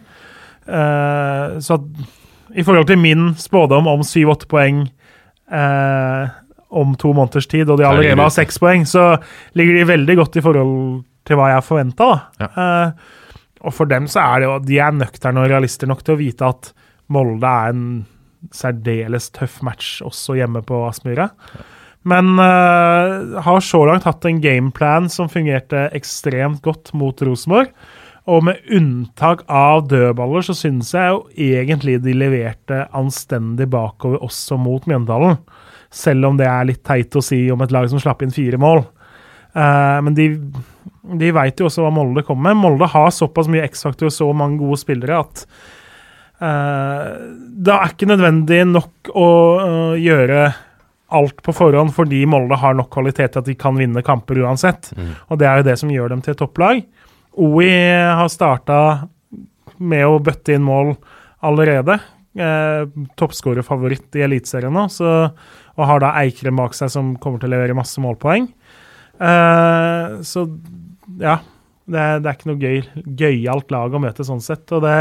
Uh, 0.66 1.59
så 1.61 1.75
at, 1.80 1.83
i 2.56 2.62
forhold 2.62 2.87
til 2.87 2.99
min 2.99 3.35
spådom 3.35 3.87
om 3.90 4.00
syv-åtte 4.06 4.47
poeng 4.50 4.87
om 6.76 6.95
to 6.99 7.12
måneders 7.14 7.47
tid, 7.47 7.68
og 7.71 7.78
de 7.78 7.85
er 7.85 7.90
allerede 7.92 8.18
har 8.18 8.33
seks 8.35 8.59
poeng, 8.59 8.83
så 8.88 9.16
ligger 9.54 9.78
de 9.78 9.85
veldig 9.92 10.16
godt 10.18 10.37
i 10.37 10.42
forhold 10.42 10.73
til 11.26 11.38
hva 11.38 11.52
jeg 11.54 11.64
forventa. 11.66 12.09
Ja. 12.42 12.49
Og 13.66 13.75
for 13.75 13.90
dem 13.90 14.06
så 14.11 14.23
er 14.23 14.42
det 14.42 14.49
jo 14.49 14.58
De 14.62 14.78
er 14.82 14.94
nøkterne 14.94 15.42
og 15.42 15.50
realister 15.50 15.90
nok 15.90 16.04
til 16.06 16.16
å 16.16 16.20
vite 16.20 16.50
at 16.50 16.70
Molde 17.12 17.46
er 17.46 17.75
en 17.75 17.88
særdeles 18.54 19.28
tøff 19.35 19.61
match 19.66 20.00
også 20.06 20.37
hjemme 20.38 20.62
på 20.66 20.85
Aspmyra. 20.87 21.28
Men 22.06 22.37
uh, 22.38 23.40
har 23.42 23.62
så 23.64 23.80
langt 23.88 24.06
hatt 24.06 24.26
en 24.28 24.40
gameplan 24.42 25.08
som 25.11 25.30
fungerte 25.30 25.88
ekstremt 25.96 26.62
godt 26.66 26.92
mot 26.99 27.23
Rosenborg. 27.26 27.73
Og 28.26 28.42
med 28.46 28.62
unntak 28.75 29.44
av 29.50 29.85
dødballer, 29.90 30.42
så 30.46 30.54
synes 30.58 30.90
jeg 30.94 31.14
jo 31.14 31.20
egentlig 31.38 32.00
de 32.02 32.14
leverte 32.14 32.85
anstendig 32.94 33.68
bakover 33.70 34.23
også 34.26 34.58
mot 34.58 34.87
Mjøndalen. 34.90 35.38
Selv 35.94 36.26
om 36.30 36.38
det 36.38 36.49
er 36.50 36.66
litt 36.66 36.82
teit 36.87 37.14
å 37.14 37.23
si 37.23 37.44
om 37.54 37.62
et 37.62 37.75
lag 37.75 37.87
som 37.90 38.02
slapp 38.02 38.23
inn 38.26 38.35
fire 38.35 38.58
mål. 38.62 38.82
Uh, 39.54 39.99
men 40.06 40.14
de, 40.18 40.30
de 41.20 41.32
veit 41.34 41.60
jo 41.60 41.68
også 41.68 41.84
hva 41.84 41.92
Molde 41.94 42.25
kommer 42.26 42.50
med. 42.50 42.62
Molde 42.64 42.90
har 42.90 43.10
såpass 43.14 43.50
mye 43.52 43.66
X-faktor 43.68 44.10
og 44.10 44.14
så 44.14 44.30
mange 44.36 44.60
gode 44.62 44.80
spillere 44.80 45.20
at 45.22 45.44
uh, 46.42 47.10
det 47.56 47.75
er 47.75 47.92
ikke 47.92 48.10
nødvendig 48.10 48.62
nok 48.70 49.12
å 49.14 49.28
uh, 49.60 49.94
gjøre 50.00 50.48
alt 51.16 51.42
på 51.46 51.54
forhånd 51.54 51.94
fordi 51.94 52.25
Molde 52.26 52.58
har 52.58 52.75
nok 52.75 52.90
kvalitet 52.94 53.34
til 53.34 53.44
at 53.44 53.50
de 53.50 53.54
kan 53.58 53.76
vinne 53.78 54.02
kamper 54.06 54.42
uansett. 54.42 54.90
Og 55.30 55.38
det 55.38 55.46
er 55.46 55.60
jo 55.60 55.68
det 55.68 55.76
som 55.78 55.92
gjør 55.92 56.16
dem 56.16 56.25
til 56.26 56.34
topplag. 56.38 56.82
OI 57.36 57.70
har 58.18 58.32
starta 58.32 58.80
med 59.76 60.06
å 60.08 60.18
bøtte 60.25 60.56
inn 60.56 60.64
mål 60.66 60.94
allerede. 61.46 61.98
Eh, 62.36 62.88
Toppskårerfavoritt 63.16 64.18
i 64.18 64.25
Eliteserien 64.26 64.75
nå, 64.75 64.86
så, 64.92 65.12
og 65.76 65.88
har 65.88 66.02
da 66.02 66.14
Eikrem 66.20 66.58
bak 66.60 66.76
seg 66.76 66.92
som 66.92 67.14
kommer 67.20 67.40
til 67.40 67.48
å 67.48 67.54
levere 67.54 67.76
masse 67.76 68.02
målpoeng. 68.02 68.48
Eh, 69.16 70.18
så 70.26 70.44
ja. 71.20 71.38
Det, 71.86 72.04
det 72.18 72.26
er 72.26 72.34
ikke 72.34 72.48
noe 72.50 72.58
gøy, 72.58 72.78
gøyalt 73.20 73.70
lag 73.70 73.92
å 73.94 74.00
møte 74.02 74.26
sånn 74.26 74.42
sett. 74.42 74.66
Og 74.75 74.82
det, 74.82 74.94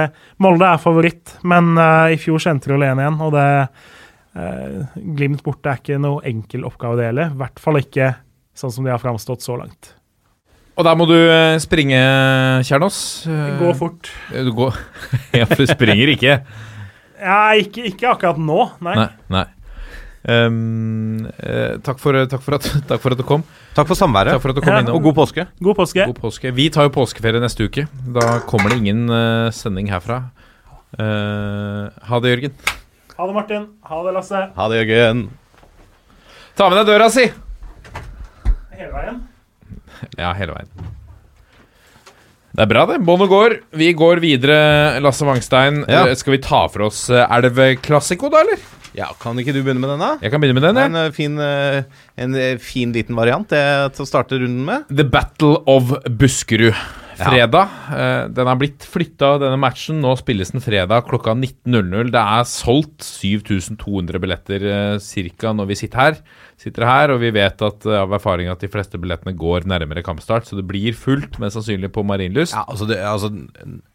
Molde 0.44 0.70
er 0.70 0.82
favoritt, 0.82 1.34
men 1.48 1.74
uh, 1.80 2.14
i 2.14 2.20
fjor 2.22 2.44
kjente 2.44 2.70
de 2.70 2.78
1 2.78 3.02
igjen. 3.02 3.18
Og 3.26 3.34
det 3.34 3.48
uh, 3.66 5.00
Glimt 5.18 5.42
borte 5.46 5.72
er 5.72 5.82
ikke 5.82 5.98
noe 6.02 6.22
enkel 6.30 6.68
oppgave, 6.70 7.00
det 7.00 7.10
heller. 7.10 7.34
I 7.34 7.42
hvert 7.42 7.62
fall 7.64 7.82
ikke 7.82 8.12
sånn 8.56 8.74
som 8.76 8.86
de 8.86 8.94
har 8.94 9.02
framstått 9.02 9.46
så 9.46 9.58
langt. 9.60 9.96
Og 10.76 10.84
der 10.84 10.96
må 11.00 11.06
du 11.08 11.16
eh, 11.16 11.56
springe, 11.64 12.00
Kjernås. 12.68 12.98
Gå 13.62 13.70
fort. 13.80 14.10
Du 14.28 14.52
går 14.58 14.76
Ja, 15.40 15.46
for 15.48 15.64
du 15.64 15.70
springer 15.72 16.12
ikke. 16.12 16.42
Ja, 17.16 17.38
ikke, 17.56 17.86
ikke 17.88 18.10
akkurat 18.12 18.40
nå, 18.42 18.66
nei. 18.84 18.96
Nei. 19.00 19.08
nei. 19.32 19.46
Ehm, 20.26 21.26
eh, 21.38 21.76
takk, 21.86 22.00
for, 22.02 22.18
takk, 22.26 22.42
for 22.42 22.58
at, 22.58 22.66
takk 22.90 23.02
for 23.04 23.14
at 23.14 23.20
du 23.22 23.26
kom. 23.28 23.44
Takk 23.78 23.90
for 23.92 23.98
samværet, 24.00 24.34
Takk 24.34 24.42
for 24.42 24.54
at 24.54 24.58
du 24.58 24.64
kom 24.66 24.74
Ja. 24.74 24.80
innom. 24.82 24.98
og 24.98 25.04
god 25.06 25.16
påske. 25.22 25.46
God 25.62 25.78
påske. 25.78 26.06
God 26.10 26.20
påske. 26.22 26.52
Vi 26.56 26.70
tar 26.74 26.88
jo 26.90 26.94
påskeferie 26.96 27.42
neste 27.44 27.68
uke. 27.68 27.86
Da 28.16 28.40
kommer 28.50 28.74
det 28.74 28.80
ingen 28.82 29.06
uh, 29.10 29.52
sending 29.54 29.92
herfra. 29.94 30.24
Uh, 30.98 31.92
ha 32.10 32.20
det, 32.24 32.34
Jørgen. 32.34 32.56
Ha 33.18 33.28
det, 33.28 33.34
Martin. 33.36 33.68
Ha 33.86 34.02
det, 34.08 34.14
Lasse. 34.16 34.42
Ha 34.56 34.68
det, 34.72 34.82
Jørgen. 34.82 35.26
Ta 36.56 36.70
med 36.72 36.80
deg 36.82 36.88
døra 36.90 37.10
si! 37.12 37.26
Hele 38.76 38.92
veien. 38.96 39.18
Ja, 40.18 40.32
hele 40.36 40.56
veien. 40.56 40.72
Det 42.56 42.64
er 42.64 42.70
bra, 42.72 42.86
det. 42.88 43.02
Båndet 43.04 43.28
går. 43.28 43.58
Vi 43.76 43.90
går 44.00 44.22
videre, 44.24 44.58
Lasse 45.04 45.28
Wangstein. 45.28 45.82
Ja. 45.92 46.06
Eh, 46.08 46.16
Skal 46.16 46.38
vi 46.38 46.42
ta 46.44 46.62
for 46.72 46.88
oss 46.88 47.10
Elveklassiko 47.12 47.36
Elv 47.36 47.82
Classico, 47.84 48.30
da, 48.32 48.42
eller? 48.46 48.64
Ja, 48.96 49.12
Kan 49.20 49.40
ikke 49.42 49.54
du 49.56 49.62
begynne 49.62 49.82
med 49.84 49.92
den, 49.92 50.04
da? 50.04 50.12
Jeg 50.24 50.32
kan 50.32 50.42
begynne 50.42 50.60
med 50.60 50.68
den. 50.70 50.78
Er 50.80 50.86
jeg. 50.88 50.92
en, 50.92 51.00
eh, 51.00 51.16
fin, 51.16 51.40
eh, 51.40 51.84
en 52.18 52.36
eh, 52.36 52.58
fin 52.58 52.94
liten 52.96 53.16
variant 53.16 53.48
til 53.48 54.06
å 54.06 54.08
starte 54.08 54.40
runden 54.40 54.64
med. 54.66 54.86
The 54.90 55.04
Battle 55.04 55.60
of 55.68 55.92
Buskerud. 56.08 56.76
Fredag. 57.16 57.70
Ja. 57.96 58.28
den 58.28 58.44
har 58.44 58.58
blitt 58.60 58.84
flytta, 58.84 59.40
denne 59.40 59.56
matchen. 59.56 60.02
Nå 60.04 60.18
spilles 60.20 60.50
den 60.52 60.60
fredag 60.60 61.06
klokka 61.08 61.32
19.00. 61.32 62.10
Det 62.12 62.20
er 62.20 62.44
solgt 62.44 63.06
7200 63.08 64.20
billetter 64.20 64.60
ca. 64.60 65.00
cirka 65.00 65.54
når 65.56 65.70
vi 65.70 65.78
sitter 65.80 66.02
her. 66.02 66.18
Sitter 66.60 66.84
her, 66.84 67.14
Og 67.16 67.22
vi 67.22 67.32
vet 67.32 67.56
at, 67.64 67.88
av 67.88 68.12
erfaring 68.12 68.52
at 68.52 68.60
de 68.60 68.68
fleste 68.68 69.00
billettene 69.00 69.32
går 69.32 69.64
nærmere 69.64 70.04
kampstart, 70.04 70.44
så 70.44 70.60
det 70.60 70.68
blir 70.68 70.92
fullt, 70.92 71.40
mest 71.40 71.56
sannsynlig 71.56 71.94
på 71.96 72.04
Marienlyst. 72.04 72.52
Ja, 72.52 72.66
altså, 72.68 72.84
det, 72.84 73.00
altså 73.00 73.32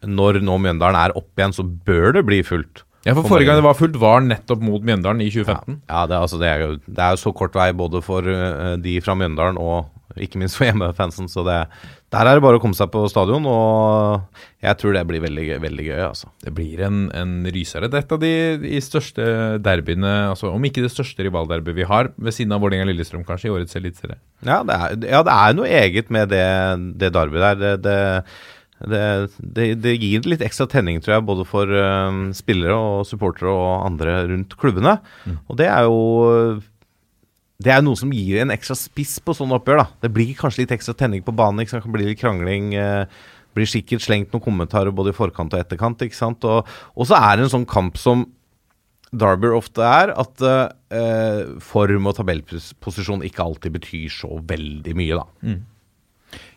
Når 0.01 0.41
nå 0.41 0.57
Mjøndalen 0.57 0.97
er 0.97 1.13
opp 1.13 1.29
igjen, 1.37 1.53
så 1.53 1.61
bør 1.61 2.17
det 2.17 2.25
bli 2.25 2.41
fullt. 2.41 2.81
Ja, 3.05 3.15
for 3.17 3.25
Forrige 3.25 3.49
gang 3.49 3.57
det 3.57 3.65
var 3.65 3.77
fullt, 3.79 3.95
var 4.01 4.21
nettopp 4.21 4.61
mot 4.61 4.83
Mjøndalen 4.85 5.23
i 5.25 5.31
2015. 5.33 5.79
Ja, 5.89 6.03
det, 6.05 6.13
er- 6.17 6.21
altså, 6.27 6.37
det, 6.41 6.51
er 6.51 6.67
jo, 6.67 6.75
det 6.85 7.01
er 7.01 7.15
jo 7.15 7.23
så 7.23 7.33
kort 7.33 7.55
vei 7.57 7.71
både 7.73 8.01
for 8.05 8.21
uh, 8.29 8.75
de 8.77 8.99
fra 9.01 9.15
Mjøndalen 9.17 9.57
og 9.57 9.89
ikke 10.19 10.37
minst 10.41 10.57
for 10.59 10.67
hjemmefansen. 10.67 11.29
Så 11.31 11.41
det, 11.47 11.55
der 12.11 12.27
er 12.27 12.35
det 12.37 12.43
bare 12.43 12.59
å 12.59 12.61
komme 12.61 12.75
seg 12.77 12.89
på 12.91 13.05
stadion, 13.09 13.45
og 13.47 14.41
jeg 14.61 14.77
tror 14.77 14.93
det 14.97 15.05
blir 15.07 15.23
veldig, 15.23 15.45
veldig 15.63 15.85
gøy. 15.87 16.01
altså. 16.09 16.27
Det 16.43 16.51
blir 16.57 16.83
en, 16.85 17.05
en 17.15 17.31
rysere. 17.55 17.87
Det 17.89 17.95
er 18.01 18.03
et 18.05 18.11
av 18.17 18.21
de, 18.21 18.31
de 18.65 18.81
største 18.83 19.27
derbyene, 19.63 20.11
altså 20.33 20.51
om 20.51 20.67
ikke 20.67 20.83
det 20.83 20.91
største 20.93 21.23
rivalderbyet 21.25 21.79
vi 21.79 21.87
har, 21.87 22.11
ved 22.19 22.35
siden 22.35 22.51
av 22.53 22.61
Vålerenga-Lillestrøm 22.65 23.23
kanskje, 23.25 23.47
i 23.49 23.55
årets 23.55 23.79
eliteserie. 23.79 24.19
Ja, 24.45 24.59
det 24.67 25.09
ja, 25.09 25.23
det 25.25 25.37
er 25.39 25.55
noe 25.57 25.71
eget 25.81 26.11
med 26.13 26.29
det, 26.35 26.45
det 27.01 27.13
derbyet 27.15 27.61
der. 27.63 27.79
Det, 27.87 27.97
det, 28.89 29.03
det, 29.37 29.67
det, 29.83 29.95
gir 30.01 30.25
litt 30.29 30.43
ekstra 30.45 30.67
tenning, 30.71 31.01
tror 31.03 31.17
jeg, 31.17 31.27
både 31.27 31.45
for 31.49 31.69
eh, 31.69 32.19
spillere 32.37 32.75
og 32.77 33.07
supportere 33.09 33.53
og 33.53 33.87
andre 33.87 34.21
rundt 34.31 34.57
klubbene. 34.61 34.97
Og 35.47 35.59
det 35.61 35.69
er 35.69 35.87
jo 35.89 36.61
det 37.61 37.73
er 37.75 37.83
noe 37.85 37.97
som 37.99 38.13
gir 38.13 38.41
en 38.41 38.53
ekstra 38.53 38.75
spiss 38.77 39.19
på 39.21 39.35
sånne 39.37 39.59
oppgjør. 39.59 39.83
da. 39.83 39.87
Det 40.01 40.11
blir 40.13 40.33
kanskje 40.37 40.63
litt 40.63 40.73
ekstra 40.73 40.95
tenning 40.97 41.21
på 41.25 41.35
banen. 41.35 41.61
ikke 41.61 41.75
sant? 41.75 41.83
Det 41.83 41.89
kan 41.89 41.97
bli 41.97 42.07
litt 42.09 42.21
krangling. 42.21 42.73
Eh, 42.73 43.05
blir 43.53 43.69
sikkert 43.69 44.01
slengt 44.05 44.31
noen 44.33 44.43
kommentarer 44.43 44.93
både 44.95 45.13
i 45.13 45.17
forkant 45.17 45.53
og 45.53 45.61
etterkant. 45.61 46.01
ikke 46.01 46.17
sant? 46.17 46.45
Og, 46.47 46.65
og 46.95 47.09
så 47.09 47.19
er 47.19 47.37
det 47.37 47.45
en 47.45 47.55
sånn 47.59 47.69
kamp 47.69 47.99
som 48.01 48.25
Derby 49.11 49.51
ofte 49.51 49.83
er, 49.83 50.13
at 50.15 50.43
eh, 50.47 51.57
form 51.59 52.07
og 52.07 52.15
tabellposisjon 52.15 53.25
ikke 53.27 53.43
alltid 53.43 53.75
betyr 53.75 54.13
så 54.15 54.39
veldig 54.47 54.95
mye, 54.95 55.19
da. 55.19 55.25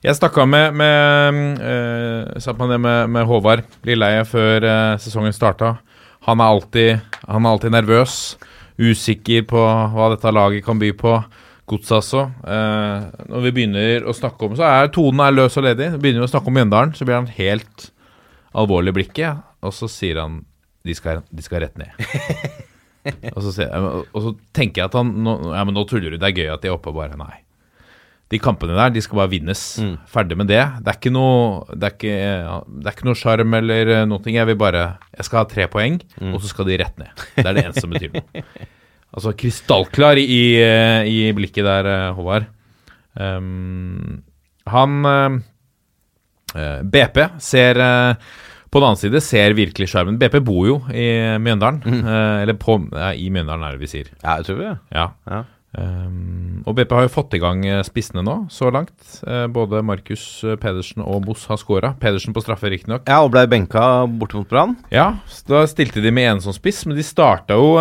Jeg 0.05 0.19
snakka 0.19 0.45
med, 0.45 0.75
med, 0.77 1.61
eh, 1.65 2.57
ned 2.69 2.81
med, 2.81 3.09
med 3.09 3.25
Håvard 3.25 3.63
Lilleheie 3.89 4.27
før 4.29 4.67
uh, 4.69 4.97
sesongen 5.01 5.33
starta. 5.33 5.79
Han 6.27 6.43
er, 6.45 6.51
alltid, 6.53 7.15
han 7.25 7.47
er 7.47 7.55
alltid 7.55 7.73
nervøs, 7.73 8.17
usikker 8.77 9.47
på 9.49 9.63
hva 9.95 10.11
dette 10.13 10.33
laget 10.35 10.67
kan 10.67 10.77
by 10.81 10.91
på. 11.01 11.15
Godset 11.73 11.97
også. 12.03 12.27
Uh, 12.45 13.09
når 13.31 13.47
vi 13.47 13.53
begynner 13.57 14.05
å 14.05 14.13
snakke 14.13 14.45
om 14.45 14.59
Så 14.59 14.67
er 14.69 14.91
tonen 14.93 15.23
er 15.25 15.33
løs 15.33 15.57
og 15.57 15.65
ledig. 15.65 15.95
Begynner 15.97 16.21
vi 16.21 16.29
å 16.29 16.33
snakke 16.35 16.53
om 16.53 16.59
Mjøndalen, 16.59 16.93
så 16.93 17.09
blir 17.09 17.23
han 17.23 17.31
helt 17.39 17.89
alvorlig 18.53 18.93
i 18.93 18.99
blikket. 18.99 19.41
Og 19.65 19.73
så 19.73 19.89
sier 19.89 20.21
han 20.21 20.43
de 20.85 20.99
skal, 20.99 21.25
de 21.33 21.47
skal 21.47 21.65
rett 21.65 21.81
ned. 21.81 21.97
og, 23.33 23.41
så 23.41 23.57
sier, 23.57 23.73
og 24.05 24.21
så 24.21 24.37
tenker 24.53 24.83
jeg 24.85 24.93
at 24.93 25.01
han 25.01 25.17
nå, 25.25 25.39
ja, 25.57 25.65
men 25.65 25.73
nå 25.81 25.89
tuller 25.89 26.13
du, 26.13 26.21
det 26.21 26.29
er 26.29 26.45
gøy 26.45 26.53
at 26.59 26.61
de 26.61 26.69
er 26.75 26.77
oppe. 26.77 26.93
og 26.93 27.01
Bare 27.01 27.17
nei. 27.17 27.44
De 28.33 28.39
kampene 28.41 28.75
der, 28.75 28.91
de 28.95 29.03
skal 29.05 29.19
bare 29.21 29.31
vinnes. 29.31 29.63
Mm. 29.79 29.97
Ferdig 30.11 30.37
med 30.41 30.49
det. 30.49 30.63
Det 30.83 30.89
er 30.91 30.97
ikke 30.99 31.13
noe 31.13 31.67
Det 31.77 31.85
er 31.91 31.93
ikke, 31.95 32.15
det 32.81 32.89
er 32.89 32.95
ikke 32.97 33.07
noe 33.11 33.19
sjarm 33.21 33.55
eller 33.61 33.91
eh, 33.99 34.05
noe. 34.09 34.21
Jeg 34.33 34.47
vil 34.49 34.57
bare 34.59 34.85
Jeg 35.15 35.25
skal 35.29 35.39
ha 35.43 35.45
tre 35.51 35.67
poeng, 35.69 36.01
Mm. 36.21 36.33
og 36.35 36.41
så 36.41 36.49
skal 36.49 36.65
de 36.71 36.79
rett 36.81 36.99
ned. 36.99 37.13
Det 37.37 37.45
er 37.47 37.53
det 37.55 37.65
eneste 37.67 37.85
som 37.85 37.91
betyr 37.95 38.15
noe. 38.17 38.45
Altså 39.15 39.31
krystallklar 39.39 40.19
i, 40.19 40.57
eh, 40.59 41.05
i 41.07 41.19
blikket 41.37 41.63
der, 41.69 41.87
eh, 41.87 42.15
Håvard. 42.17 42.49
Um, 43.15 44.23
han 44.67 44.97
eh, 45.07 46.81
BP 46.83 47.21
ser 47.39 47.79
uh, 47.79 48.15
På 48.71 48.81
den 48.83 48.89
annen 48.89 48.99
side 48.99 49.21
ser 49.23 49.55
virkelig 49.55 49.87
sjarmen. 49.93 50.19
BP 50.19 50.41
bor 50.43 50.67
jo 50.67 50.77
i 50.91 51.05
Mjøndalen. 51.39 51.85
eh, 52.03 52.43
eller 52.43 52.57
på 52.59 52.75
I 53.15 53.29
Mjøndalen, 53.31 53.63
er 53.69 53.77
det 53.77 53.85
vi 53.85 53.91
sier. 53.93 54.09
Ja, 54.25 54.35
jeg 54.41 54.49
tror 54.49 54.59
vi. 54.59 54.71
Ja. 54.97 55.07
Ja. 55.31 55.45
Um, 55.79 56.54
og 56.65 56.77
BP 56.79 56.95
har 56.97 57.05
jo 57.05 57.13
fått 57.13 57.35
i 57.37 57.41
gang 57.43 57.65
eh, 57.69 57.83
spissene 57.87 58.23
nå, 58.25 58.37
så 58.53 58.71
langt. 58.73 58.95
Eh, 59.27 59.45
både 59.53 59.83
Markus 59.85 60.25
eh, 60.47 60.57
Pedersen 60.61 61.05
og 61.05 61.27
Moss 61.29 61.45
har 61.51 61.61
skåra. 61.61 61.93
Pedersen 62.01 62.35
på 62.37 62.43
straffe, 62.45 62.71
riktignok. 62.73 63.05
Ja, 63.11 63.21
og 63.25 63.33
ble 63.35 63.45
benka 63.51 63.83
borte 64.09 64.39
mot 64.39 64.49
Brann. 64.49 64.77
Ja, 64.95 65.11
da 65.51 65.65
stilte 65.71 66.03
de 66.05 66.13
med 66.15 66.31
en 66.31 66.45
som 66.45 66.57
spiss, 66.57 66.85
men 66.89 66.97
de 66.97 67.05
starta 67.05 67.59
jo, 67.59 67.75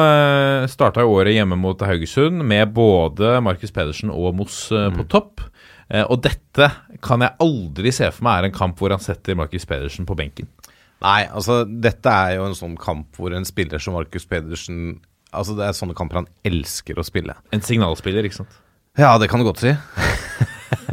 starta 0.72 1.06
jo 1.06 1.16
året 1.16 1.38
hjemme 1.38 1.58
mot 1.60 1.80
Haugesund 1.88 2.44
med 2.44 2.74
både 2.75 3.38
Markus 3.46 3.72
Pedersen 3.75 4.12
og 4.13 4.36
Moss 4.42 4.66
eh, 4.75 4.90
på 4.94 5.08
topp. 5.12 5.48
Og 5.94 6.16
dette 6.24 6.70
kan 7.06 7.22
jeg 7.22 7.36
aldri 7.44 7.92
se 7.94 8.08
for 8.16 8.25
meg 8.25 8.40
er 8.40 8.48
en 8.48 8.56
kamp 8.56 8.80
hvor 8.80 8.94
han 8.96 9.04
setter 9.04 9.36
Markus 9.38 9.68
Pedersen 9.70 10.08
på 10.10 10.16
benken. 10.18 10.48
Nei, 11.04 11.25
altså 11.28 11.62
dette 11.68 12.10
er 12.10 12.38
jo 12.40 12.48
en 12.48 12.58
sånn 12.58 12.78
kamp 12.80 13.20
hvor 13.20 13.36
en 13.36 13.46
spiller 13.46 13.84
som 13.84 13.94
Markus 13.98 14.25
Pedersen 14.30 15.02
Altså 15.34 15.56
Det 15.58 15.66
er 15.66 15.74
sånne 15.74 15.96
kamper 15.98 16.22
han 16.22 16.28
elsker 16.46 17.00
å 17.02 17.06
spille. 17.06 17.34
En 17.50 17.63
signalspiller, 17.66 18.25
ikke 18.28 18.44
sant? 18.44 18.60
Ja, 18.98 19.16
det 19.18 19.26
kan 19.32 19.42
du 19.42 19.48
godt 19.50 19.58
si. 19.64 19.74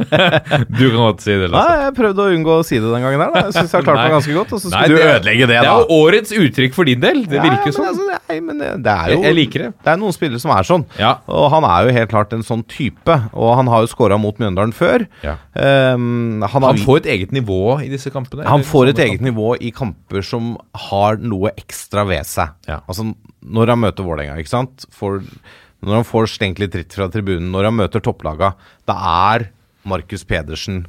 Du 0.01 0.87
kan 0.89 0.97
godt 0.97 1.21
si 1.23 1.33
det, 1.37 1.47
Nei, 1.53 1.61
Jeg 1.85 1.91
prøvde 1.95 2.23
å 2.23 2.31
unngå 2.33 2.53
å 2.59 2.63
si 2.65 2.77
det 2.81 2.87
den 2.89 3.03
gangen 3.05 3.21
der. 3.21 3.29
Da. 3.35 3.41
Jeg 3.47 3.53
syns 3.53 3.71
jeg 3.71 3.77
har 3.77 3.83
klart 3.85 3.99
meg 4.01 4.13
ganske 4.15 4.33
godt. 4.35 4.53
Og 4.57 4.61
så 4.63 4.71
Nei, 4.73 4.81
du 4.89 4.95
det- 4.95 5.03
ødelegge 5.11 5.45
det, 5.45 5.53
Det 5.53 5.59
da. 5.61 5.73
er 5.75 5.83
jo 5.83 5.97
årets 6.01 6.33
uttrykk 6.41 6.73
for 6.73 6.89
din 6.89 6.99
del. 7.03 7.19
Det 7.29 7.37
Ja, 7.37 7.43
virker 7.45 7.69
men 7.69 7.75
sånn. 7.75 7.87
Altså, 7.91 8.07
nei, 8.31 8.39
men 8.47 8.57
det, 8.63 8.69
det 8.87 8.91
er 8.95 9.11
jo 9.13 9.17
Jeg- 9.19 9.23
jeg 9.29 9.35
liker 9.37 9.63
det. 9.65 9.69
Det 9.85 9.91
er 9.93 9.97
noen 10.01 10.15
spillere 10.17 10.41
som 10.41 10.51
er 10.55 10.63
sånn. 10.71 10.85
Ja. 10.97 11.11
Og 11.29 11.45
han 11.53 11.63
er 11.69 11.85
jo 11.87 11.93
helt 11.99 12.09
klart 12.09 12.33
en 12.33 12.41
sånn 12.47 12.63
type. 12.67 13.17
Og 13.33 13.55
han 13.61 13.67
har 13.67 13.81
jo 13.85 13.91
scora 13.93 14.17
mot 14.19 14.37
Mjøndalen 14.41 14.73
før. 14.73 15.05
Ja. 15.23 15.35
Um, 15.55 16.41
han, 16.41 16.61
har, 16.61 16.73
Han 16.73 16.77
får 16.81 16.97
et 17.05 17.05
eget 17.13 17.31
nivå 17.31 17.61
i 17.85 17.89
disse 17.93 18.09
kampene? 18.09 18.43
han 18.43 18.59
eller 18.61 18.65
får 18.73 18.89
et 18.89 18.95
samme 18.97 19.05
eget 19.09 19.19
kamp? 19.21 19.29
nivå 19.29 19.55
i 19.61 19.71
kamper 19.71 20.21
som 20.25 20.57
har 20.89 21.17
noe 21.17 21.51
ekstra 21.55 22.07
ved 22.07 22.25
seg. 22.25 22.49
Ja. 22.67 22.81
Altså 22.89 23.13
når 23.45 23.67
han 23.75 23.79
møter 23.79 24.03
Vålerenga, 24.03 24.37
ikke 24.41 24.49
sant. 24.49 24.85
For, 24.89 25.21
når 25.81 25.99
han 25.99 26.07
får 26.07 26.31
stengt 26.35 26.61
litt 26.61 26.73
dritt 26.75 26.95
fra 26.97 27.09
tribunen, 27.11 27.51
når 27.53 27.69
han 27.69 27.77
møter 27.79 28.03
topplaga. 28.03 28.53
Da 28.89 28.97
er 29.31 29.49
Markus 29.87 30.25
Pedersen 30.27 30.83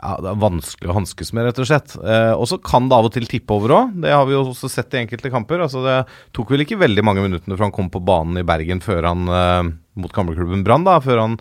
ja, 0.00 0.14
det 0.22 0.30
er 0.30 0.38
vanskelig 0.40 0.90
å 0.90 0.96
hanskes 0.96 1.32
med, 1.36 1.44
rett 1.48 1.58
og 1.60 1.66
slett. 1.68 1.92
Eh, 1.98 2.32
og 2.32 2.46
så 2.48 2.56
kan 2.62 2.86
det 2.88 2.96
av 2.96 3.08
og 3.08 3.12
til 3.14 3.26
tippe 3.28 3.52
over 3.56 3.74
òg. 3.76 3.98
Det 4.04 4.12
har 4.14 4.24
vi 4.28 4.36
jo 4.36 4.44
også 4.46 4.70
sett 4.72 4.94
i 4.94 5.02
enkelte 5.02 5.32
kamper. 5.32 5.64
Altså 5.66 5.82
Det 5.84 5.96
tok 6.36 6.54
vel 6.54 6.64
ikke 6.64 6.78
veldig 6.80 7.04
mange 7.04 7.24
minuttene 7.24 7.58
fra 7.58 7.68
han 7.68 7.74
kom 7.74 7.90
på 7.92 8.02
banen 8.04 8.40
i 8.40 8.46
Bergen 8.46 8.80
før 8.84 9.10
han 9.10 9.26
eh, 9.28 9.72
mot 10.00 10.14
gamleklubben 10.14 10.62
Brann, 10.64 10.86
da. 10.86 10.96
Før 11.04 11.20
han 11.24 11.34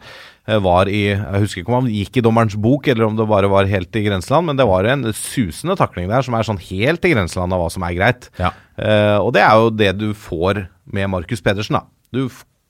eh, 0.49 0.57
var 0.65 0.91
i 0.91 1.05
Jeg 1.11 1.43
husker 1.45 1.61
ikke 1.61 1.71
om 1.71 1.77
han 1.83 1.93
gikk 1.93 2.19
i 2.19 2.25
dommerens 2.25 2.57
bok, 2.59 2.89
eller 2.91 3.07
om 3.07 3.19
det 3.19 3.29
bare 3.29 3.51
var 3.51 3.69
helt 3.69 3.95
i 3.95 4.03
grenseland, 4.09 4.49
men 4.49 4.59
det 4.59 4.67
var 4.67 4.89
en 4.89 5.07
susende 5.13 5.77
takling 5.79 6.09
der 6.11 6.25
som 6.25 6.35
er 6.35 6.49
sånn 6.49 6.59
helt 6.71 7.05
i 7.05 7.13
grenseland 7.13 7.55
av 7.55 7.63
hva 7.63 7.69
som 7.71 7.85
er 7.87 7.95
greit. 7.95 8.27
Ja. 8.41 8.51
Eh, 8.81 9.17
og 9.21 9.31
det 9.37 9.45
er 9.45 9.55
jo 9.61 9.71
det 9.71 9.93
du 10.01 10.09
får 10.17 10.65
med 10.89 11.13
Markus 11.13 11.45
Pedersen, 11.45 11.79
da. 11.79 11.85
Du 12.15 12.25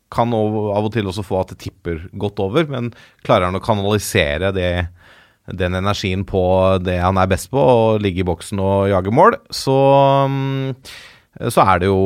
kan 0.09 0.33
av 0.33 0.85
og 0.85 0.91
til 0.93 1.09
også 1.09 1.25
få 1.25 1.43
at 1.43 1.53
det 1.53 1.59
tipper 1.67 2.07
godt 2.17 2.41
over, 2.41 2.65
men 2.71 2.89
klarer 3.25 3.49
han 3.49 3.59
å 3.59 3.63
kanalisere 3.63 4.49
det 4.55 4.71
den 5.57 5.77
energien 5.77 6.25
på 6.27 6.41
det 6.83 6.99
han 7.01 7.17
er 7.17 7.29
best 7.29 7.49
på, 7.53 7.57
å 7.59 7.97
ligge 8.01 8.23
i 8.23 8.27
boksen 8.27 8.61
og 8.61 8.89
jage 8.91 9.13
mål, 9.13 9.37
så, 9.53 9.77
mm, 10.29 11.49
så 11.49 11.65
er 11.65 11.81
det 11.81 11.89
jo 11.89 12.01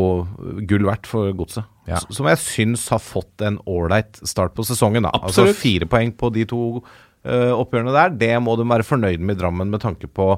gull 0.70 0.88
verdt 0.88 1.10
for 1.10 1.34
godset. 1.36 1.68
Ja. 1.90 2.00
Som 2.16 2.30
jeg 2.32 2.40
syns 2.40 2.86
har 2.94 3.04
fått 3.04 3.44
en 3.44 3.60
ålreit 3.68 4.22
start 4.24 4.56
på 4.56 4.64
sesongen. 4.64 5.04
Da. 5.04 5.12
Absolutt. 5.18 5.52
Altså 5.52 5.60
fire 5.60 5.88
poeng 5.92 6.14
på 6.16 6.30
de 6.32 6.46
to 6.48 6.62
uh, 6.80 7.52
oppgjørene 7.58 7.96
der, 7.96 8.14
det 8.22 8.34
må 8.44 8.56
de 8.60 8.68
være 8.70 8.88
fornøyd 8.88 9.24
med 9.24 9.36
i 9.36 9.42
Drammen 9.42 9.74
med 9.74 9.84
tanke 9.84 10.08
på 10.08 10.38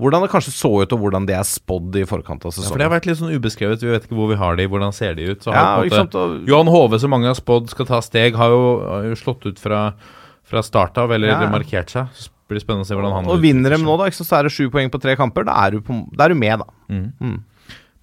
hvordan 0.00 0.24
det 0.24 0.30
kanskje 0.32 0.52
så 0.54 0.70
ut, 0.82 0.92
og 0.92 0.98
hvordan 1.04 1.26
det 1.28 1.36
er 1.38 1.46
spådd 1.46 1.96
i 2.00 2.04
forkant 2.08 2.42
av 2.44 2.50
Ja, 2.50 2.68
for. 2.72 2.78
Det 2.80 2.86
har 2.88 2.94
vært 2.96 3.06
litt 3.06 3.20
sånn 3.20 3.34
ubeskrevet. 3.34 3.82
Vi 3.84 3.92
vet 3.92 4.08
ikke 4.08 4.18
hvor 4.18 4.32
vi 4.32 4.38
har 4.40 4.56
de, 4.58 4.66
hvordan 4.66 4.92
ser 4.96 5.14
de 5.14 5.28
ut. 5.30 5.44
Så 5.44 5.52
har 5.54 5.86
Ja, 5.86 6.02
måte- 6.02 6.46
Johan 6.48 6.66
Hove, 6.66 6.98
som 6.98 7.10
mange 7.14 7.30
har 7.30 7.38
spådd 7.38 7.70
skal 7.70 7.86
ta 7.86 8.00
steg, 8.02 8.34
har 8.34 8.50
jo, 8.50 8.80
har 8.88 9.02
jo 9.04 9.14
slått 9.14 9.46
ut 9.46 9.58
fra, 9.58 9.94
fra 10.42 10.62
start 10.62 10.98
av, 10.98 11.12
eller 11.12 11.28
Ja. 11.28 11.46
markert 11.48 11.90
seg. 11.94 12.08
Så 12.12 12.28
blir 12.48 12.58
det 12.58 12.66
spennende 12.66 12.82
å 12.82 12.86
se 12.86 12.94
hvordan 12.94 13.12
han 13.14 13.26
og 13.30 13.40
vinner 13.40 13.70
dem 13.70 13.84
nå, 13.86 13.96
da, 13.96 14.10
så 14.10 14.26
er 14.38 14.42
det 14.44 14.52
sju 14.52 14.68
poeng 14.68 14.90
på 14.90 15.00
tre 15.00 15.14
kamper. 15.16 15.44
Da 15.44 15.54
er 15.66 15.70
du, 15.70 15.80
på, 15.80 16.10
da 16.16 16.24
er 16.24 16.28
du 16.30 16.34
med, 16.34 16.58
da. 16.58 16.66
seg. 16.90 17.44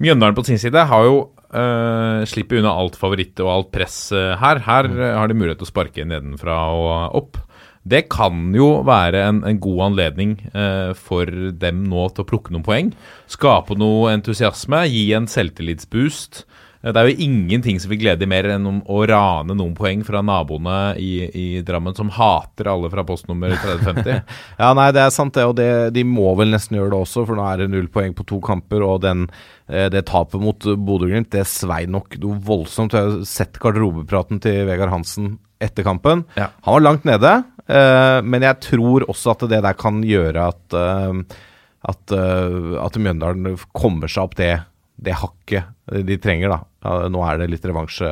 Mjøndalen 0.02 0.34
på 0.34 0.46
sin 0.46 0.58
side 0.58 0.74
har 0.88 1.04
jo 1.06 1.30
uh, 1.54 2.24
slipper 2.26 2.58
unna 2.58 2.72
alt 2.74 2.96
favoritt 2.96 3.38
og 3.44 3.52
alt 3.54 3.72
press 3.72 4.12
uh, 4.16 4.36
her. 4.42 4.60
Her 4.66 4.88
uh, 4.90 5.18
har 5.20 5.28
de 5.28 5.36
mulighet 5.38 5.60
til 5.60 5.68
å 5.68 5.72
sparke 5.72 6.08
nedenfra 6.08 6.58
og 6.74 7.16
opp. 7.22 7.38
Det 7.84 8.04
kan 8.14 8.52
jo 8.54 8.84
være 8.86 9.24
en, 9.26 9.40
en 9.48 9.58
god 9.62 9.80
anledning 9.90 10.36
eh, 10.54 10.92
for 10.94 11.26
dem 11.26 11.84
nå 11.90 12.08
til 12.14 12.22
å 12.26 12.30
plukke 12.30 12.54
noen 12.54 12.66
poeng. 12.68 12.92
Skape 13.32 13.74
noe 13.80 14.12
entusiasme, 14.14 14.84
gi 14.92 15.08
en 15.18 15.26
selvtillitsboost. 15.32 16.44
Eh, 16.84 16.92
Det 16.94 17.02
er 17.02 17.10
jo 17.10 17.26
ingenting 17.26 17.80
som 17.82 17.90
vil 17.90 18.04
glede 18.04 18.28
mer 18.30 18.46
enn 18.54 18.68
å 18.86 19.00
rane 19.10 19.58
noen 19.58 19.74
poeng 19.78 20.06
fra 20.06 20.22
naboene 20.22 20.94
i, 21.02 21.12
i 21.34 21.48
Drammen, 21.66 21.98
som 21.98 22.14
hater 22.14 22.70
alle 22.70 22.90
fra 22.94 23.06
postnummer 23.08 23.58
3050. 23.58 24.24
Ja, 24.62 24.72
nei, 24.78 24.92
det 24.94 25.02
er 25.08 25.14
sant 25.18 25.34
det, 25.38 25.46
og 25.50 25.58
det, 25.58 25.72
de 25.98 26.06
må 26.06 26.36
vel 26.38 26.54
nesten 26.54 26.78
gjøre 26.78 26.94
det 26.94 27.02
også, 27.02 27.26
for 27.26 27.38
nå 27.38 27.46
er 27.50 27.64
det 27.64 27.72
null 27.74 27.90
poeng 27.94 28.14
på 28.18 28.26
to 28.30 28.38
kamper, 28.46 28.86
og 28.86 29.02
den, 29.08 29.26
eh, 29.74 29.90
det 29.94 30.06
tapet 30.10 30.42
mot 30.42 30.58
Bodø-Glimt, 30.62 31.34
det 31.34 31.48
svei 31.50 31.88
nok 31.90 32.18
voldsomt. 32.46 32.94
Jeg 32.94 33.10
har 33.10 33.24
sett 33.26 33.58
garderobepraten 33.62 34.42
til 34.46 34.68
Vegard 34.70 34.94
Hansen 34.94 35.40
etter 35.62 35.86
kampen. 35.86 36.24
Ja. 36.34 36.48
Han 36.66 36.74
var 36.74 36.82
langt 36.88 37.04
nede, 37.06 37.32
men 37.68 38.44
jeg 38.46 38.58
tror 38.66 39.06
også 39.12 39.36
at 39.36 39.46
det 39.52 39.62
der 39.64 39.78
kan 39.80 40.02
gjøre 40.04 40.48
at 40.50 40.76
eh, 40.76 41.38
at, 41.82 42.14
eh, 42.14 42.78
at 42.78 42.98
Mjøndalen 43.02 43.58
kommer 43.74 44.12
seg 44.12 44.28
opp 44.28 44.38
det, 44.38 44.54
det 45.02 45.18
hakket 45.18 45.72
de 46.06 46.18
trenger, 46.22 46.54
da. 46.54 47.08
Nå 47.10 47.24
er 47.26 47.42
det 47.42 47.52
litt 47.56 47.66
revansje, 47.66 48.10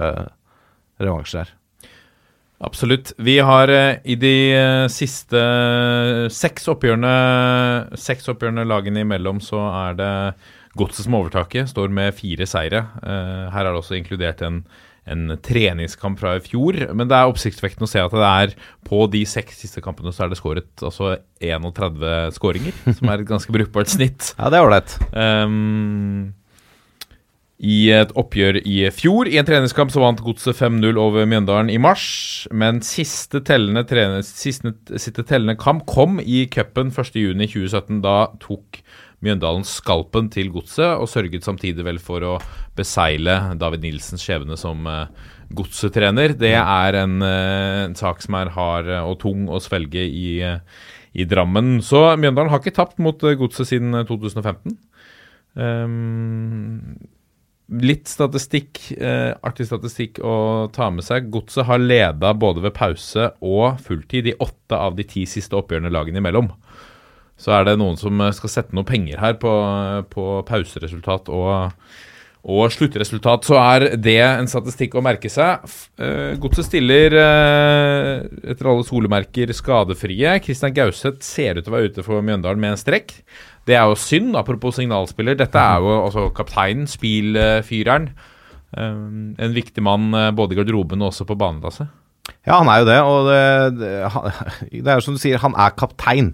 revansje 1.02 1.44
der. 1.44 1.56
Absolutt. 2.60 3.14
Vi 3.24 3.38
har 3.40 3.72
eh, 3.72 4.02
i 4.04 4.18
de 4.20 4.36
eh, 4.52 4.86
siste 4.92 5.40
seks 6.34 6.68
oppgjørene 6.74 7.14
Seks 7.96 8.28
oppgjørene 8.34 8.66
lagene 8.68 9.06
imellom, 9.06 9.40
så 9.40 9.62
er 9.86 10.00
det 10.00 10.14
Godset 10.78 11.06
som 11.06 11.16
overtaket. 11.18 11.72
Står 11.72 11.90
med 11.94 12.14
fire 12.18 12.46
seire. 12.50 12.84
Eh, 13.00 13.46
her 13.54 13.64
er 13.64 13.72
det 13.72 13.80
også 13.80 13.96
inkludert 13.98 14.44
en, 14.46 14.60
en 15.10 15.36
treningskamp 15.46 16.20
fra 16.22 16.36
i 16.38 16.44
fjor. 16.44 16.78
Men 16.96 17.10
det 17.10 17.18
er 17.18 17.30
oppsiktsvekkende 17.30 17.88
å 17.88 17.92
se 17.92 18.02
at 18.04 18.16
det 18.16 18.32
er 18.32 18.56
på 18.88 19.06
de 19.12 19.24
seks 19.30 19.62
siste 19.64 19.84
kampene 19.86 20.14
så 20.16 20.26
er 20.26 20.34
det 20.34 20.40
skåret 20.40 20.84
altså 20.86 21.16
31 21.44 22.36
skåringer, 22.36 22.76
som 22.98 23.14
er 23.14 23.24
et 23.24 23.30
ganske 23.30 23.56
brukbart 23.56 23.92
snitt. 23.92 24.34
Ja, 24.38 24.52
det 24.52 24.60
er 24.60 24.68
ålreit. 24.68 24.98
Um, 25.14 26.36
I 27.60 27.80
et 27.96 28.14
oppgjør 28.20 28.62
i 28.62 28.78
fjor, 28.96 29.28
i 29.28 29.40
en 29.42 29.48
treningskamp, 29.48 29.92
så 29.92 30.04
vant 30.04 30.24
Godset 30.24 30.58
5-0 30.60 31.00
over 31.02 31.28
Mjøndalen 31.30 31.72
i 31.74 31.80
mars. 31.82 32.48
Men 32.52 32.84
siste 32.86 33.44
tellende, 33.48 33.86
trene, 33.90 34.24
siste, 34.26 34.76
siste 34.96 35.26
tellende 35.28 35.60
kamp 35.60 35.86
kom 35.90 36.22
i 36.24 36.46
cupen 36.52 36.94
1.6.2017. 36.96 38.02
Da 38.06 38.18
tok 38.44 38.84
Mjøndalen 39.26 39.66
skalpen 39.68 40.30
til 40.32 40.52
Godset, 40.54 40.96
og 40.96 41.10
sørget 41.12 41.44
samtidig 41.44 41.84
vel 41.84 42.00
for 42.00 42.24
å 42.24 42.38
besegle 42.78 43.36
David 43.60 43.84
Nilsens 43.84 44.24
skjebne 44.24 44.56
som 44.60 44.88
uh, 44.88 45.08
Godset-trener. 45.56 46.36
Det 46.38 46.54
er 46.54 46.98
en, 47.02 47.22
eh, 47.26 47.86
en 47.88 47.96
sak 47.98 48.22
som 48.22 48.38
er 48.38 48.52
hard 48.54 48.90
eh, 48.90 49.02
og 49.02 49.20
tung 49.24 49.48
å 49.50 49.62
svelge 49.62 50.04
i, 50.06 50.42
eh, 50.46 50.60
i 51.14 51.26
Drammen. 51.26 51.80
Så 51.82 52.04
Mjøndalen 52.22 52.52
har 52.54 52.62
ikke 52.62 52.76
tapt 52.78 53.00
mot 53.02 53.18
eh, 53.24 53.38
Godset 53.40 53.72
siden 53.72 53.96
eh, 53.98 54.06
2015. 54.06 54.78
Um, 55.58 57.00
litt 57.82 58.10
statistikk, 58.10 58.80
eh, 58.98 59.34
artig 59.46 59.66
statistikk 59.70 60.22
å 60.22 60.70
ta 60.74 60.92
med 60.94 61.06
seg. 61.06 61.32
Godset 61.34 61.66
har 61.66 61.82
leda 61.82 62.34
både 62.38 62.62
ved 62.68 62.78
pause 62.78 63.32
og 63.42 63.82
fulltid 63.82 64.30
i 64.30 64.38
åtte 64.38 64.78
av 64.78 64.96
de 64.98 65.06
ti 65.10 65.26
siste 65.30 65.58
oppgjørene 65.58 65.94
lagene 65.94 66.22
imellom. 66.22 66.54
Så 67.40 67.56
er 67.56 67.66
det 67.68 67.80
noen 67.80 67.98
som 68.00 68.20
eh, 68.22 68.36
skal 68.36 68.52
sette 68.52 68.76
noe 68.76 68.88
penger 68.88 69.22
her 69.24 69.40
på, 69.40 69.52
på 70.12 70.30
pauseresultat 70.48 71.32
og, 71.32 71.76
og 72.50 72.72
sluttresultat, 72.74 73.48
så 73.48 73.60
er 73.62 73.86
det 74.00 74.18
en 74.24 74.50
statistikk 74.52 74.98
å 75.00 75.04
merke 75.06 75.32
seg. 75.32 75.64
Eh, 76.00 76.36
Godset 76.42 76.68
stiller 76.68 77.16
eh, 77.20 78.26
etter 78.52 78.72
alle 78.72 78.88
solemerker 78.88 79.54
skadefrie. 79.56 80.36
Kristian 80.44 80.76
Gauseth 80.76 81.24
ser 81.26 81.60
ut 81.60 81.66
til 81.66 81.74
å 81.74 81.78
være 81.78 81.94
ute 81.94 82.06
for 82.06 82.26
Mjøndalen 82.26 82.64
med 82.64 82.76
en 82.76 82.84
strekk. 82.84 83.16
Det 83.70 83.78
er 83.78 83.86
jo 83.88 84.00
synd, 84.00 84.34
apropos 84.40 84.80
signalspiller. 84.80 85.38
Dette 85.38 85.62
er 85.62 85.84
jo 85.84 85.96
altså 86.08 86.28
kapteinen, 86.36 86.90
spilfyreren. 86.90 88.12
Eh, 88.78 89.00
en 89.46 89.56
viktig 89.56 89.84
mann 89.86 90.12
eh, 90.14 90.32
både 90.36 90.56
i 90.56 90.60
garderoben 90.60 91.02
og 91.04 91.12
også 91.14 91.28
på 91.30 91.38
banelasset. 91.40 91.90
Ja, 92.48 92.58
han 92.60 92.70
er 92.72 92.80
jo 92.82 92.88
det, 92.90 92.98
og 93.06 93.28
det, 93.30 93.42
det, 93.80 93.92
han- 94.14 94.32
det 94.72 94.88
er 94.88 94.98
jo 95.00 95.06
som 95.06 95.16
du 95.18 95.22
sier, 95.22 95.42
han 95.44 95.56
er 95.60 95.76
kaptein. 95.78 96.34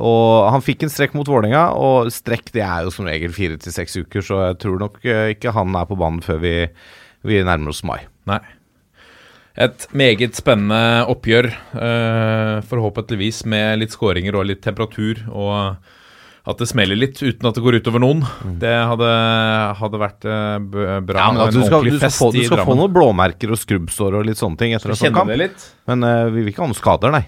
Og 0.00 0.50
han 0.50 0.64
fikk 0.64 0.82
en 0.86 0.92
strekk 0.92 1.14
mot 1.14 1.28
Vålerenga, 1.30 1.68
og 1.78 2.10
strekk 2.14 2.50
det 2.56 2.64
er 2.66 2.84
jo 2.86 2.92
som 2.94 3.06
regel 3.08 3.32
fire 3.36 3.56
til 3.62 3.72
seks 3.74 3.96
uker, 4.02 4.24
så 4.26 4.40
jeg 4.48 4.58
tror 4.64 4.78
nok 4.82 4.98
eh, 5.06 5.32
ikke 5.36 5.52
han 5.54 5.74
er 5.78 5.86
på 5.90 5.98
banen 6.00 6.22
før 6.24 6.40
vi, 6.42 6.54
vi 7.28 7.42
nærmer 7.46 7.70
oss 7.74 7.84
mai. 7.86 8.00
Nei. 8.30 8.40
Et 9.54 9.84
meget 9.94 10.34
spennende 10.34 11.04
oppgjør, 11.12 11.46
eh, 11.78 12.56
forhåpentligvis 12.66 13.44
med 13.46 13.78
litt 13.84 13.92
skåringer 13.94 14.34
og 14.40 14.48
litt 14.50 14.64
temperatur, 14.66 15.20
og 15.30 15.76
at 16.44 16.60
det 16.60 16.66
smeller 16.68 16.98
litt 16.98 17.22
uten 17.22 17.48
at 17.48 17.56
det 17.56 17.62
går 17.64 17.78
utover 17.80 18.02
noen. 18.04 18.20
Det 18.60 18.72
hadde, 18.72 19.12
hadde 19.78 20.00
vært 20.02 20.26
eh, 20.28 20.58
bra. 20.60 21.16
Ja, 21.16 21.28
men 21.32 21.40
at 21.46 21.54
du 21.56 21.62
skal, 21.64 21.86
du 21.88 21.96
skal, 21.96 22.12
få, 22.12 22.28
du 22.34 22.42
skal 22.44 22.66
få 22.68 22.76
noen 22.76 22.92
blåmerker 22.92 23.54
og 23.54 23.60
skrubbsår 23.62 24.18
og 24.20 24.28
litt 24.28 24.40
sånne 24.40 24.60
ting 24.60 24.76
etter 24.76 24.92
en 24.92 25.00
sånn 25.00 25.16
kamp. 25.16 25.32
litt? 25.40 25.64
Men 25.88 26.04
uh, 26.04 26.28
vi 26.28 26.42
vil 26.42 26.52
ikke 26.52 26.66
ha 26.66 26.68
noen 26.68 26.76
skader, 26.76 27.16
nei. 27.16 27.24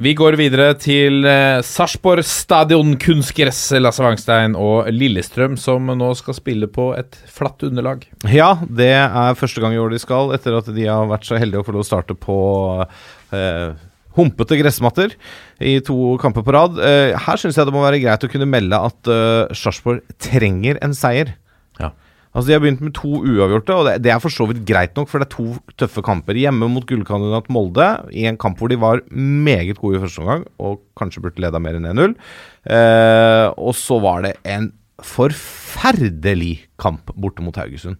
Vi 0.00 0.12
går 0.16 0.36
videre 0.40 0.70
til 0.80 1.24
uh, 1.24 1.64
Sarpsborg 1.64 2.24
stadion 2.28 2.94
kunstgress, 3.00 3.66
Lasse 3.80 4.04
Wangstein 4.04 4.56
og 4.56 4.88
Lillestrøm, 4.92 5.56
som 5.60 5.88
nå 5.96 6.12
skal 6.20 6.36
spille 6.36 6.68
på 6.72 6.90
et 6.96 7.16
flatt 7.32 7.64
underlag. 7.68 8.04
Ja, 8.28 8.54
det 8.64 8.92
er 8.96 9.40
første 9.40 9.64
gang 9.64 9.76
i 9.76 9.80
år 9.80 9.92
de 9.92 10.00
skal, 10.04 10.32
etter 10.36 10.56
at 10.60 10.68
de 10.72 10.88
har 10.88 11.08
vært 11.08 11.28
så 11.28 11.40
heldige 11.40 11.64
å 11.64 11.68
få 11.68 11.76
lov 11.76 11.84
å 11.84 11.90
starte 11.94 12.16
på 12.16 12.40
eh, 13.36 13.70
humpete 14.20 14.58
gressmatter 14.60 15.16
i 15.60 15.78
to 15.84 16.14
kamper 16.22 16.44
på 16.46 16.54
rad. 16.56 16.78
Eh, 16.84 17.16
her 17.16 17.40
syns 17.40 17.58
jeg 17.58 17.68
det 17.68 17.74
må 17.74 17.84
være 17.84 18.02
greit 18.02 18.24
å 18.26 18.30
kunne 18.30 18.48
melde 18.48 18.78
at 18.90 19.10
uh, 19.10 19.50
Sarpsborg 19.56 20.04
trenger 20.22 20.80
en 20.84 20.94
seier. 20.96 21.34
Ja. 21.80 21.92
Altså 22.30 22.46
De 22.46 22.54
har 22.54 22.62
begynt 22.62 22.82
med 22.84 22.94
to 22.94 23.10
uavgjorte, 23.26 23.74
og 23.74 23.88
det, 24.04 24.10
er 24.12 24.20
for 24.22 24.30
så 24.30 24.46
vidt 24.46 24.62
greit 24.68 24.94
nok, 24.94 25.08
for 25.10 25.18
det 25.18 25.26
er 25.26 25.32
to 25.34 25.74
tøffe 25.82 26.04
kamper. 26.06 26.38
Hjemme 26.38 26.68
mot 26.70 26.86
gullkandidat 26.86 27.50
Molde, 27.50 27.88
i 28.14 28.28
en 28.30 28.38
kamp 28.38 28.60
hvor 28.60 28.70
de 28.70 28.78
var 28.78 29.02
meget 29.10 29.80
gode 29.80 29.98
i 29.98 30.02
første 30.04 30.22
omgang, 30.22 30.44
og 30.62 30.78
kanskje 30.98 31.24
burde 31.24 31.42
leda 31.42 31.58
mer 31.62 31.80
enn 31.80 31.90
1-0. 31.90 32.14
Eh, 32.70 33.46
og 33.58 33.74
så 33.74 33.98
var 34.04 34.22
det 34.28 34.36
en 34.46 34.70
forferdelig 35.02 36.68
kamp 36.78 37.10
borte 37.18 37.42
mot 37.42 37.56
Haugesund. 37.58 37.98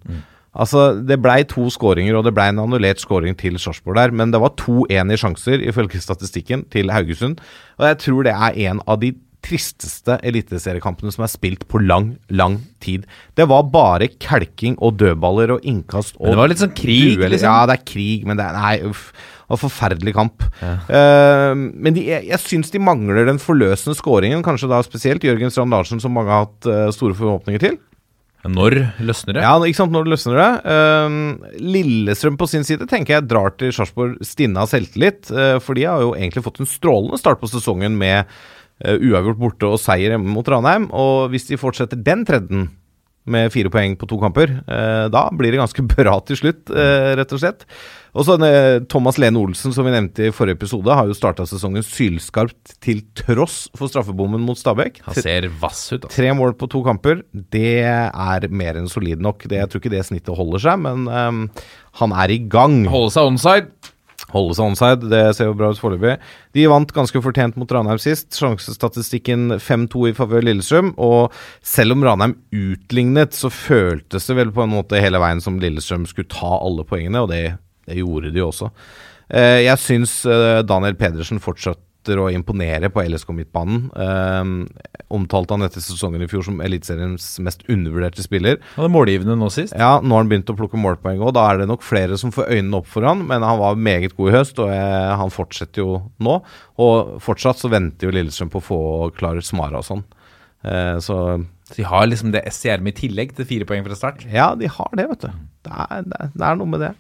Altså, 0.51 1.07
Det 1.07 1.21
blei 1.23 1.45
to 1.47 1.69
skåringer, 1.71 2.17
og 2.19 2.25
det 2.27 2.35
blei 2.35 2.49
en 2.51 2.59
annullert 2.65 2.99
skåring 3.03 3.37
til 3.39 3.59
Sarpsborg 3.59 3.97
der, 4.01 4.11
men 4.11 4.33
det 4.35 4.41
var 4.43 4.57
2-1 4.59 5.13
i 5.15 5.19
sjanser, 5.21 5.63
ifølge 5.63 6.01
statistikken, 6.03 6.65
til 6.71 6.91
Haugesund. 6.91 7.39
Og 7.79 7.87
jeg 7.87 7.99
tror 8.07 8.25
det 8.27 8.35
er 8.35 8.63
en 8.71 8.81
av 8.87 9.01
de 9.01 9.15
tristeste 9.41 10.19
eliteseriekampene 10.27 11.13
som 11.15 11.25
er 11.25 11.33
spilt 11.33 11.67
på 11.71 11.81
lang, 11.81 12.15
lang 12.29 12.59
tid. 12.85 13.07
Det 13.39 13.47
var 13.49 13.71
bare 13.73 14.11
kelking 14.21 14.77
og 14.85 14.99
dødballer 15.01 15.55
og 15.57 15.65
innkast 15.65 16.19
og 16.19 16.27
Men 16.27 16.35
det 16.35 16.43
var 16.43 16.53
litt 16.53 16.63
sånn 16.65 16.75
krig, 16.77 17.15
dueller. 17.17 17.33
liksom. 17.33 17.49
Ja, 17.49 17.67
det 17.71 17.79
er 17.79 17.87
krig, 17.89 18.27
men 18.29 18.41
det 18.41 18.47
er 18.47 18.59
Nei, 18.59 18.75
uff. 18.91 19.11
Det 19.51 19.57
var 19.57 19.63
forferdelig 19.65 20.13
kamp. 20.15 20.45
Eh, 20.63 21.53
men 21.59 21.97
de, 21.97 22.05
jeg, 22.07 22.27
jeg 22.29 22.39
syns 22.45 22.71
de 22.71 22.79
mangler 22.79 23.27
den 23.27 23.41
forløsende 23.43 23.97
skåringen, 23.99 24.45
kanskje 24.47 24.69
da 24.71 24.79
spesielt 24.87 25.25
Jørgen 25.27 25.51
Strand 25.51 25.75
Larsen, 25.75 25.99
som 26.03 26.15
mange 26.15 26.31
har 26.31 26.45
hatt 26.45 26.69
uh, 26.71 26.93
store 26.95 27.17
forhåpninger 27.19 27.65
til. 27.65 27.81
Når 28.49 28.77
løsner 29.05 29.37
det? 29.37 29.43
Ja, 29.45 29.53
ikke 29.61 29.77
sant, 29.83 29.93
når 29.93 30.09
løsner 30.09 30.39
det. 30.39 30.49
Eh, 30.73 31.59
Lillestrøm 31.61 32.39
på 32.41 32.49
sin 32.49 32.65
side 32.65 32.89
tenker 32.89 33.19
jeg 33.19 33.29
drar 33.29 33.53
til 33.61 33.75
Sarpsborg 33.77 34.17
stinne 34.25 34.63
av 34.63 34.71
selvtillit, 34.73 35.29
Uh, 35.31 35.59
for 35.63 35.79
de 35.79 35.85
har 35.87 36.01
jo 36.03 36.15
egentlig 36.17 36.43
fått 36.43 36.59
en 36.63 36.69
strålende 36.69 37.19
start 37.21 37.39
på 37.41 37.49
sesongen 37.51 37.95
med 37.99 38.27
uh, 38.27 38.97
uavgjort 38.97 39.39
borte 39.39 39.69
og 39.69 39.81
seier 39.81 40.15
hjemme 40.15 40.33
mot 40.33 40.49
Ranheim. 40.49 40.89
Og 40.97 41.31
hvis 41.33 41.47
de 41.51 41.59
fortsetter 41.61 42.01
den 42.01 42.25
trenden 42.29 42.67
med 43.33 43.53
fire 43.55 43.73
poeng 43.73 43.97
på 43.99 44.09
to 44.11 44.19
kamper, 44.21 44.61
eh, 44.65 45.07
da 45.13 45.25
blir 45.35 45.55
det 45.55 45.63
ganske 45.63 45.85
bra 45.95 46.19
til 46.27 46.39
slutt, 46.41 46.71
eh, 46.75 47.15
rett 47.21 47.35
og 47.37 47.43
slett. 47.43 47.67
Og 48.11 48.27
så 48.27 48.35
Thomas 48.91 49.21
Lene 49.23 49.39
Olsen, 49.39 49.71
som 49.71 49.87
vi 49.87 49.93
nevnte 49.95 50.25
i 50.27 50.33
forrige 50.35 50.59
episode, 50.59 50.91
har 50.99 51.07
jo 51.07 51.15
starta 51.15 51.45
sesongen 51.47 51.85
sylskarpt 51.87 52.75
til 52.83 53.05
tross 53.15 53.69
for 53.79 53.87
straffebommen 53.87 54.43
mot 54.43 54.59
Stabæk. 54.59 54.99
Han 55.07 55.15
ser 55.15 55.47
vass 55.63 55.85
ut, 55.93 56.09
altså. 56.09 56.17
Tre 56.17 56.33
mål 56.35 56.57
på 56.59 56.67
to 56.73 56.83
kamper, 56.83 57.23
det 57.55 57.87
er 57.87 58.49
mer 58.51 58.81
enn 58.81 58.91
solid 58.91 59.23
nok. 59.23 59.47
Det, 59.47 59.61
jeg 59.61 59.71
tror 59.71 59.85
ikke 59.85 59.95
det 59.95 60.03
snittet 60.09 60.35
holder 60.35 60.67
seg, 60.67 60.83
men 60.83 61.07
um, 61.07 61.45
han 62.03 62.19
er 62.25 62.35
i 62.35 62.43
gang. 62.51 62.81
Holde 62.91 63.15
seg 63.15 63.31
onside. 63.31 63.95
Holde 64.31 64.55
seg 64.57 64.71
onside, 64.71 65.11
det 65.11 65.23
ser 65.37 65.51
jo 65.51 65.57
bra 65.59 65.73
ut 65.73 65.81
foreløpig. 65.81 66.17
De 66.57 66.67
vant 66.71 66.95
ganske 66.95 67.23
fortjent 67.25 67.59
mot 67.59 67.73
Ranheim 67.75 67.99
sist. 68.03 68.31
Sjansestatistikken 68.39 69.57
5-2 69.59 70.11
i 70.11 70.15
favør 70.17 70.47
Lillestrøm. 70.47 70.93
Og 71.03 71.35
selv 71.67 71.97
om 71.97 72.07
Ranheim 72.07 72.37
utlignet, 72.55 73.35
så 73.37 73.51
føltes 73.53 74.31
det 74.31 74.39
vel 74.39 74.55
på 74.55 74.65
en 74.65 74.75
måte 74.77 75.03
hele 75.03 75.23
veien 75.23 75.43
som 75.43 75.59
Lillestrøm 75.63 76.07
skulle 76.11 76.31
ta 76.31 76.57
alle 76.61 76.87
poengene, 76.87 77.25
og 77.25 77.33
det, 77.33 77.45
det 77.91 77.99
gjorde 77.99 78.35
de 78.35 78.45
også. 78.47 78.71
Eh, 79.31 79.61
jeg 79.67 79.83
syns 79.83 80.21
eh, 80.27 80.61
Daniel 80.67 80.97
Pedersen 80.99 81.43
fortsetter 82.01 82.19
å 82.21 82.31
imponere 82.31 82.91
på 82.91 83.03
LSK 83.03 83.33
Midtbanen. 83.35 83.91
Um, 83.95 84.69
omtalte 85.11 85.55
han 85.55 85.63
etter 85.63 85.81
sesongen 85.81 86.23
i 86.23 86.29
fjor 86.29 86.43
som 86.45 86.61
Eliteseriens 86.61 87.39
mest 87.41 87.63
undervurderte 87.69 88.23
spiller. 88.23 88.59
Han 88.77 88.87
er 88.87 88.95
målgivende 88.95 89.37
nå 89.37 89.51
sist. 89.51 89.75
Ja, 89.75 90.01
nå 90.01 90.15
har 90.15 90.25
han 90.25 90.31
begynt 90.31 90.51
å 90.51 90.57
plukke 90.57 90.79
målpoeng 90.81 91.21
òg. 91.21 91.35
Da 91.35 91.47
er 91.51 91.61
det 91.61 91.69
nok 91.69 91.83
flere 91.83 92.17
som 92.17 92.33
får 92.33 92.51
øynene 92.51 92.81
opp 92.81 92.89
for 92.89 93.05
han, 93.05 93.27
men 93.27 93.43
han 93.43 93.59
var 93.59 93.77
meget 93.77 94.17
god 94.17 94.31
i 94.31 94.37
høst, 94.39 94.59
og 94.59 94.73
jeg, 94.73 95.17
han 95.21 95.31
fortsetter 95.31 95.83
jo 95.83 96.01
nå. 96.19 96.41
Og 96.81 97.21
fortsatt 97.21 97.61
så 97.61 97.71
venter 97.71 98.09
jo 98.09 98.15
Lillestrøm 98.17 98.53
på 98.53 98.63
å 98.63 98.69
få 98.71 98.83
klar 99.17 99.41
Smara 99.45 99.81
og 99.81 99.89
sånn. 99.89 100.05
Uh, 100.65 100.97
så 101.01 101.41
de 101.77 101.85
har 101.87 102.09
liksom 102.09 102.33
det 102.35 102.43
SCRM 102.51 102.89
i 102.91 102.97
tillegg 102.97 103.37
til 103.37 103.47
fire 103.47 103.67
poeng 103.69 103.85
fra 103.87 103.99
start. 103.99 104.25
ja, 104.27 104.53
de 104.59 104.69
har 104.71 104.97
det, 104.99 105.07
vet 105.13 105.29
du. 105.29 105.45
Det 105.69 105.77
er, 105.85 106.03
det 106.09 106.17
er, 106.19 106.33
det 106.35 106.49
er 106.49 106.59
noe 106.59 106.71
med 106.71 106.83
det. 106.83 106.95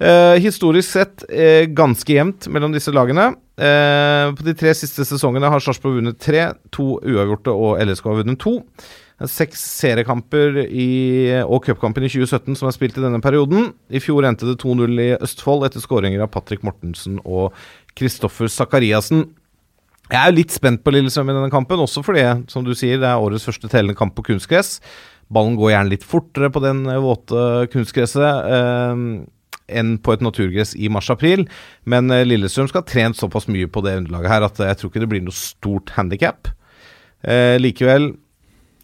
Eh, 0.00 0.38
historisk 0.40 0.94
sett 0.94 1.26
eh, 1.28 1.66
ganske 1.76 2.14
jevnt 2.14 2.46
mellom 2.48 2.72
disse 2.72 2.92
lagene. 2.94 3.34
Eh, 3.60 4.30
på 4.32 4.46
de 4.46 4.54
tre 4.56 4.72
siste 4.72 5.04
sesongene 5.04 5.50
har 5.52 5.60
Sarpsborg 5.60 5.98
vunnet 5.98 6.16
tre, 6.22 6.46
to 6.72 6.94
uavgjorte 7.04 7.52
og 7.52 7.82
LSK 7.84 8.06
har 8.08 8.20
vunnet 8.22 8.40
to. 8.40 8.54
Seks 9.28 9.60
seriekamper 9.82 10.62
i, 10.64 10.88
og 11.44 11.66
cupkampen 11.66 12.06
i 12.06 12.08
2017 12.08 12.56
som 12.56 12.70
er 12.70 12.72
spilt 12.72 12.96
i 12.96 13.02
denne 13.04 13.20
perioden. 13.20 13.74
I 13.92 14.00
fjor 14.00 14.24
endte 14.24 14.48
det 14.48 14.56
2-0 14.62 15.02
i 15.04 15.10
Østfold 15.18 15.66
etter 15.68 15.84
skåringer 15.84 16.24
av 16.24 16.30
Patrick 16.32 16.64
Mortensen 16.64 17.18
og 17.20 17.52
Kristoffer 17.98 18.48
Sakariassen. 18.48 19.26
Jeg 20.10 20.20
er 20.22 20.32
litt 20.32 20.54
spent 20.54 20.80
på 20.80 20.94
Lillestrøm 20.94 21.28
i 21.28 21.36
denne 21.36 21.52
kampen, 21.52 21.82
også 21.84 22.00
fordi, 22.02 22.24
som 22.50 22.64
du 22.64 22.72
sier, 22.72 22.96
det 23.02 23.10
er 23.10 23.20
årets 23.20 23.44
første 23.46 23.68
tellende 23.68 23.98
kamp 23.98 24.16
på 24.16 24.24
kunstgress. 24.30 24.78
Ballen 25.30 25.60
går 25.60 25.74
gjerne 25.74 25.92
litt 25.92 26.08
fortere 26.08 26.48
på 26.50 26.64
den 26.64 26.80
våte 27.04 27.44
kunstgresset 27.76 29.28
enn 29.72 29.96
på 30.02 30.14
et 30.16 30.24
naturgress 30.24 30.74
i 30.76 30.88
mars-april. 30.92 31.46
Men 31.90 32.10
eh, 32.14 32.24
Lillestrøm 32.28 32.68
skal 32.70 32.82
ha 32.84 32.90
trent 32.90 33.16
såpass 33.20 33.48
mye 33.50 33.68
på 33.70 33.82
det 33.86 33.98
underlaget 34.02 34.34
her 34.34 34.48
at 34.48 34.60
eh, 34.64 34.72
jeg 34.72 34.80
tror 34.82 34.90
ikke 34.92 35.04
det 35.06 35.12
blir 35.14 35.24
noe 35.28 35.36
stort 35.36 35.94
handikap. 35.98 36.50
Eh, 37.22 37.58
likevel, 37.60 38.12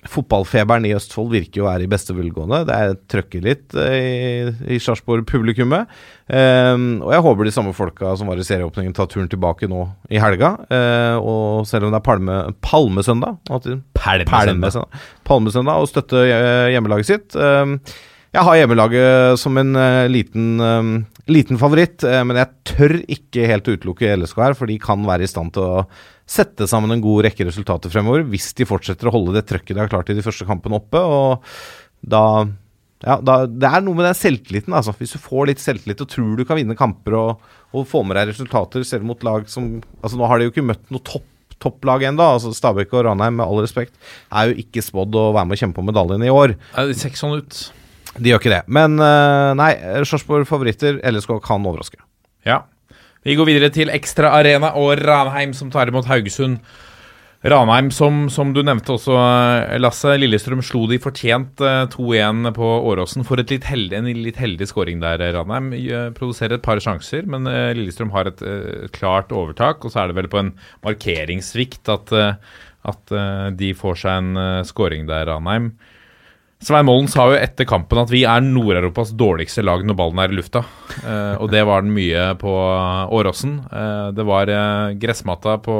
fotballfeberen 0.06 0.84
i 0.86 0.92
Østfold 0.94 1.32
virker 1.32 1.58
jo 1.58 1.64
å 1.64 1.70
være 1.72 1.86
i 1.86 1.88
beste 1.90 2.14
velgående. 2.14 2.60
Det 2.68 2.74
er 2.78 2.92
trøkker 3.10 3.42
litt 3.42 3.74
eh, 3.74 3.96
i, 3.96 4.76
i 4.76 4.78
Sarpsborg-publikummet. 4.82 5.88
Eh, 6.30 6.74
og 7.02 7.10
jeg 7.10 7.24
håper 7.26 7.48
de 7.48 7.54
samme 7.56 7.72
folka 7.74 8.12
som 8.20 8.30
var 8.30 8.38
i 8.38 8.46
serieåpningen, 8.46 8.94
tar 8.94 9.08
turen 9.10 9.26
tilbake 9.32 9.66
nå 9.70 9.82
i 10.14 10.20
helga. 10.22 10.52
Eh, 10.70 11.16
og 11.18 11.66
selv 11.66 11.88
om 11.88 11.94
det 11.96 11.98
er 11.98 12.06
palme, 12.06 12.36
palmesøndag 12.62 13.40
alltid- 13.50 13.82
Palmesøndag. 14.30 15.02
Palmesøndag 15.26 15.82
og 15.82 15.90
støtte 15.90 16.22
eh, 16.28 16.68
hjemmelaget 16.76 17.10
sitt. 17.10 17.40
Jeg 18.36 18.44
har 18.44 18.56
hjemmelaget 18.58 19.40
som 19.40 19.56
en 19.56 19.78
eh, 19.80 20.06
liten, 20.12 20.48
eh, 20.60 20.88
liten 21.32 21.56
favoritt, 21.56 22.04
eh, 22.04 22.20
men 22.20 22.36
jeg 22.36 22.52
tør 22.68 22.92
ikke 23.14 23.46
helt 23.48 23.68
å 23.70 23.76
utelukke 23.78 24.10
LSK 24.12 24.42
her, 24.44 24.56
for 24.58 24.68
de 24.68 24.76
kan 24.82 25.06
være 25.08 25.24
i 25.24 25.30
stand 25.30 25.54
til 25.56 25.64
å 25.64 25.86
sette 26.28 26.66
sammen 26.68 26.92
en 26.92 27.00
god 27.00 27.24
rekke 27.24 27.46
resultater 27.48 27.88
fremover 27.88 28.26
hvis 28.28 28.50
de 28.58 28.66
fortsetter 28.68 29.08
å 29.08 29.14
holde 29.14 29.38
det 29.38 29.46
trøkket 29.48 29.72
de 29.72 29.80
har 29.80 29.88
klart 29.88 30.12
i 30.12 30.16
de 30.18 30.24
første 30.26 30.44
kampene 30.44 30.76
oppe. 30.76 31.00
og 31.00 31.46
da 32.04 32.44
ja, 33.06 33.16
da, 33.24 33.38
Det 33.46 33.70
er 33.70 33.86
noe 33.86 33.96
med 33.96 34.08
den 34.08 34.18
selvtilliten. 34.18 34.74
altså 34.74 34.92
Hvis 34.98 35.16
du 35.16 35.22
får 35.22 35.48
litt 35.52 35.62
selvtillit 35.62 36.04
og 36.04 36.10
tror 36.12 36.36
du 36.36 36.44
kan 36.44 36.60
vinne 36.60 36.76
kamper 36.76 37.16
og, 37.16 37.48
og 37.72 37.88
få 37.88 38.04
med 38.04 38.18
deg 38.18 38.34
resultater 38.34 38.84
selv 38.84 39.08
mot 39.08 39.24
lag 39.24 39.48
som 39.48 39.78
altså 40.02 40.20
Nå 40.20 40.28
har 40.28 40.38
de 40.38 40.48
jo 40.48 40.52
ikke 40.52 40.66
møtt 40.74 40.92
noe 40.92 41.04
topp 41.04 41.24
topplag 41.56 42.02
ennå. 42.04 42.20
Altså 42.36 42.52
Stabæk 42.52 42.92
og 42.92 43.06
Ranheim, 43.06 43.38
med 43.38 43.46
all 43.48 43.62
respekt, 43.64 43.96
er 44.28 44.50
jo 44.50 44.60
ikke 44.60 44.84
spådd 44.84 45.16
å 45.16 45.30
være 45.32 45.48
med 45.48 45.56
å 45.56 45.60
kjempe 45.62 45.80
om 45.80 45.86
medaljene 45.88 46.28
i 46.28 46.34
år. 46.34 46.52
Det 46.76 46.98
ser 47.00 47.08
ikke 47.08 47.22
sånn 47.22 47.38
ut. 47.40 47.60
De 48.16 48.32
gjør 48.32 48.40
ikke 48.42 48.54
det. 48.54 48.62
Men 48.72 48.96
eh, 49.02 49.52
nei, 49.58 49.70
Sarpsborg 50.08 50.48
favoritter. 50.48 51.00
LSK 51.04 51.36
kan 51.44 51.66
overraske. 51.68 52.00
Ja. 52.48 52.62
Vi 53.26 53.34
går 53.36 53.48
videre 53.48 53.72
til 53.74 53.90
Ekstra 53.90 54.30
Arena 54.38 54.72
og 54.78 55.00
Ranheim, 55.02 55.54
som 55.56 55.72
tar 55.74 55.90
imot 55.90 56.06
Haugesund. 56.08 56.60
Ranheim, 57.46 57.90
som, 57.94 58.24
som 58.32 58.50
du 58.56 58.62
nevnte 58.64 58.94
også, 58.94 59.14
eh, 59.14 59.76
Lasse. 59.82 60.14
Lillestrøm 60.18 60.62
slo 60.64 60.86
de 60.90 60.96
fortjent 61.02 61.60
eh, 61.62 61.82
2-1 61.92 62.48
på 62.56 62.70
Åråsen 62.90 63.26
for 63.28 63.38
litt 63.38 63.66
heldig, 63.68 63.98
en 63.98 64.08
litt 64.24 64.40
heldig 64.40 64.66
scoring 64.70 65.02
der. 65.02 65.22
eh, 65.22 65.34
Ranheim 65.36 65.68
eh, 65.76 66.08
produserer 66.16 66.56
et 66.56 66.64
par 66.64 66.80
sjanser, 66.82 67.28
men 67.30 67.46
eh, 67.50 67.74
Lillestrøm 67.76 68.14
har 68.16 68.30
et 68.32 68.42
eh, 68.42 68.86
klart 68.96 69.34
overtak. 69.36 69.84
Og 69.84 69.92
så 69.92 70.02
er 70.02 70.10
det 70.10 70.18
vel 70.22 70.30
på 70.32 70.40
en 70.42 70.54
markeringssvikt 70.86 71.92
at, 71.92 72.14
eh, 72.16 72.56
at 72.88 73.14
eh, 73.14 73.50
de 73.60 73.74
får 73.78 74.00
seg 74.06 74.22
en 74.22 74.64
scoring 74.66 75.06
der, 75.10 75.28
Ranheim. 75.30 75.74
Svein 76.56 76.86
Målen 76.88 77.04
sa 77.12 77.26
jo 77.28 77.36
etter 77.36 77.66
kampen 77.68 77.98
at 78.00 78.08
vi 78.08 78.22
er 78.24 78.40
Nord-Europas 78.40 79.10
dårligste 79.12 79.60
lag 79.66 79.82
når 79.84 79.96
ballen 79.98 80.22
er 80.22 80.32
i 80.32 80.38
lufta. 80.38 80.62
Eh, 81.04 81.34
og 81.36 81.50
det 81.52 81.60
var 81.68 81.84
den 81.84 81.92
mye 81.94 82.30
på 82.40 82.52
Åråsen. 83.12 83.58
Eh, 83.68 84.06
det 84.16 84.24
var 84.24 84.48
eh, 84.48 84.94
Gressmatta 84.96 85.58
på, 85.62 85.76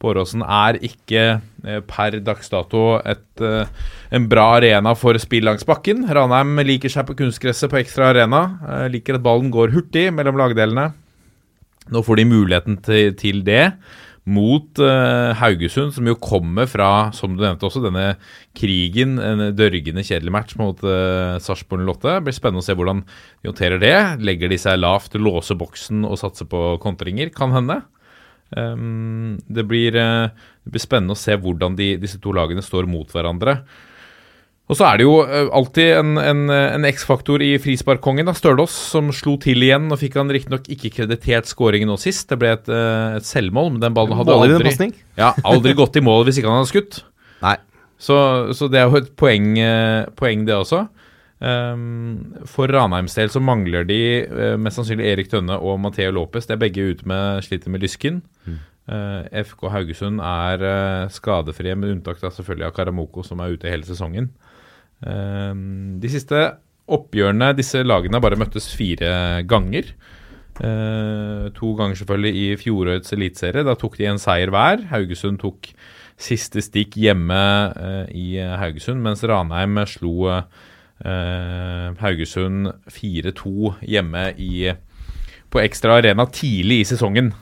på 0.00 0.10
Åråsen 0.14 0.40
er 0.42 0.80
ikke 0.80 1.26
eh, 1.36 1.82
per 1.84 2.16
dags 2.24 2.48
dato 2.50 2.86
et, 3.04 3.26
eh, 3.44 3.68
en 4.16 4.28
bra 4.32 4.46
arena 4.56 4.94
for 4.96 5.20
spill 5.20 5.44
langs 5.44 5.68
bakken. 5.68 6.06
Ranheim 6.08 6.56
liker 6.64 6.96
seg 6.96 7.04
på 7.10 7.18
kunstgresset 7.20 7.68
på 7.70 7.82
ekstra 7.82 8.14
arena. 8.14 8.46
eh, 8.64 8.88
liker 8.96 9.20
at 9.20 9.26
ballen 9.28 9.52
går 9.52 9.76
hurtig 9.76 10.08
mellom 10.16 10.40
lagdelene. 10.40 10.88
Nå 11.92 12.00
får 12.00 12.22
de 12.22 12.30
muligheten 12.32 12.80
til, 12.80 13.12
til 13.20 13.44
det 13.44 13.74
mot 14.24 14.80
uh, 14.80 15.36
Haugesund, 15.36 15.92
som 15.92 16.06
jo 16.08 16.16
kommer 16.16 16.68
fra, 16.70 17.10
som 17.12 17.34
du 17.34 17.42
nevnte 17.44 17.66
også, 17.68 17.82
denne 17.84 18.14
krigen. 18.56 19.18
En 19.20 19.50
dørgende 19.56 20.04
kjedelig 20.06 20.32
match 20.32 20.56
mot 20.60 20.80
uh, 20.80 21.36
Sarpsborg 21.44 21.84
08. 21.84 22.06
Det 22.06 22.24
blir 22.28 22.36
spennende 22.36 22.64
å 22.64 22.66
se 22.66 22.76
hvordan 22.78 23.02
de 23.04 23.50
håndterer 23.50 23.82
det. 23.82 23.96
Legger 24.24 24.52
de 24.52 24.60
seg 24.60 24.80
lavt, 24.80 25.18
låser 25.20 25.60
boksen 25.60 26.06
og 26.08 26.16
satser 26.20 26.48
på 26.48 26.62
kontringer? 26.84 27.32
Kan 27.36 27.52
hende. 27.56 27.82
Um, 28.56 29.36
det, 29.44 29.66
blir, 29.68 29.96
uh, 29.98 30.32
det 30.64 30.72
blir 30.72 30.84
spennende 30.84 31.16
å 31.16 31.20
se 31.20 31.36
hvordan 31.36 31.76
de, 31.76 31.94
disse 32.00 32.20
to 32.22 32.32
lagene 32.36 32.64
står 32.64 32.88
mot 32.88 33.12
hverandre. 33.12 33.60
Og 34.64 34.78
så 34.78 34.86
er 34.88 35.00
det 35.00 35.04
jo 35.04 35.18
eh, 35.20 35.50
alltid 35.52 35.90
en, 35.98 36.14
en, 36.20 36.42
en 36.48 36.86
X-faktor 36.88 37.42
i 37.44 37.50
frisparkkongen, 37.60 38.30
Stølås, 38.36 38.72
som 38.94 39.10
slo 39.12 39.36
til 39.40 39.60
igjen. 39.66 39.90
og 39.92 40.00
fikk 40.00 40.16
han 40.16 40.32
riktignok 40.32 40.70
ikke 40.72 40.92
kreditert 41.00 41.50
skåringen 41.50 41.90
nå 41.92 41.98
sist. 42.00 42.30
Det 42.30 42.40
ble 42.40 42.54
et, 42.56 42.70
eh, 42.72 43.18
et 43.18 43.28
selvmål, 43.28 43.74
men 43.74 43.84
den 43.84 43.96
ballen 43.96 44.16
hadde 44.16 44.38
aldri, 44.38 44.90
ja, 45.20 45.34
aldri 45.44 45.76
gått 45.82 46.00
i 46.00 46.04
mål 46.04 46.24
hvis 46.28 46.40
ikke 46.40 46.52
han 46.52 46.62
hadde 46.62 46.72
skutt. 46.72 47.02
Nei. 47.44 47.58
Så, 48.00 48.16
så 48.56 48.68
det 48.72 48.80
er 48.80 48.88
jo 48.88 49.00
et 49.02 49.12
poeng, 49.20 49.54
eh, 49.60 50.08
poeng 50.16 50.48
det 50.48 50.56
også. 50.56 50.86
Um, 51.44 52.36
for 52.48 52.70
Ranheims 52.70 53.16
del 53.18 53.28
så 53.28 53.40
mangler 53.42 53.84
de 53.84 53.98
eh, 54.22 54.54
mest 54.56 54.78
sannsynlig 54.78 55.10
Erik 55.10 55.28
Tønne 55.32 55.58
og 55.58 55.80
Matheo 55.82 56.14
Lopez. 56.14 56.46
De 56.48 56.54
er 56.54 56.62
begge 56.62 56.86
ute 56.94 57.08
med 57.10 57.44
sliter 57.44 57.72
med 57.74 57.84
lysken. 57.84 58.22
Eh, 58.46 58.62
FK 58.88 59.70
Haugesund 59.72 60.20
er 60.20 60.64
eh, 60.68 61.12
skadefrie, 61.12 61.76
med 61.76 61.94
unntak 61.96 62.20
av 62.24 62.34
selvfølgelig 62.36 62.68
av 62.68 62.74
Karamoko, 62.76 63.24
som 63.24 63.40
er 63.40 63.54
ute 63.56 63.70
hele 63.72 63.86
sesongen. 63.88 64.28
Um, 65.04 65.96
de 66.00 66.08
siste 66.08 66.38
oppgjørene 66.88 67.50
Disse 67.58 67.82
lagene 67.84 68.20
bare 68.22 68.38
møttes 68.40 68.70
fire 68.76 69.42
ganger. 69.48 69.90
Eh, 70.62 71.50
to 71.56 71.72
ganger 71.74 71.98
selvfølgelig 71.98 72.34
i 72.38 72.56
fjorårets 72.60 73.14
eliteserie. 73.16 73.64
Da 73.66 73.74
tok 73.78 73.98
de 73.98 74.06
en 74.06 74.20
seier 74.22 74.52
hver. 74.54 74.84
Haugesund 74.92 75.40
tok 75.42 75.72
siste 76.20 76.62
stikk 76.62 76.94
hjemme 77.00 77.40
eh, 77.74 78.12
i 78.14 78.26
Haugesund, 78.38 79.02
mens 79.02 79.24
Ranheim 79.26 79.80
slo 79.90 80.28
eh, 80.30 81.88
Haugesund 82.04 82.70
4-2 82.86 83.74
hjemme 83.82 84.28
i, 84.38 84.68
på 85.50 85.64
Ekstra 85.64 85.98
Arena 85.98 86.28
tidlig 86.30 86.84
i 86.84 86.88
sesongen. 86.92 87.32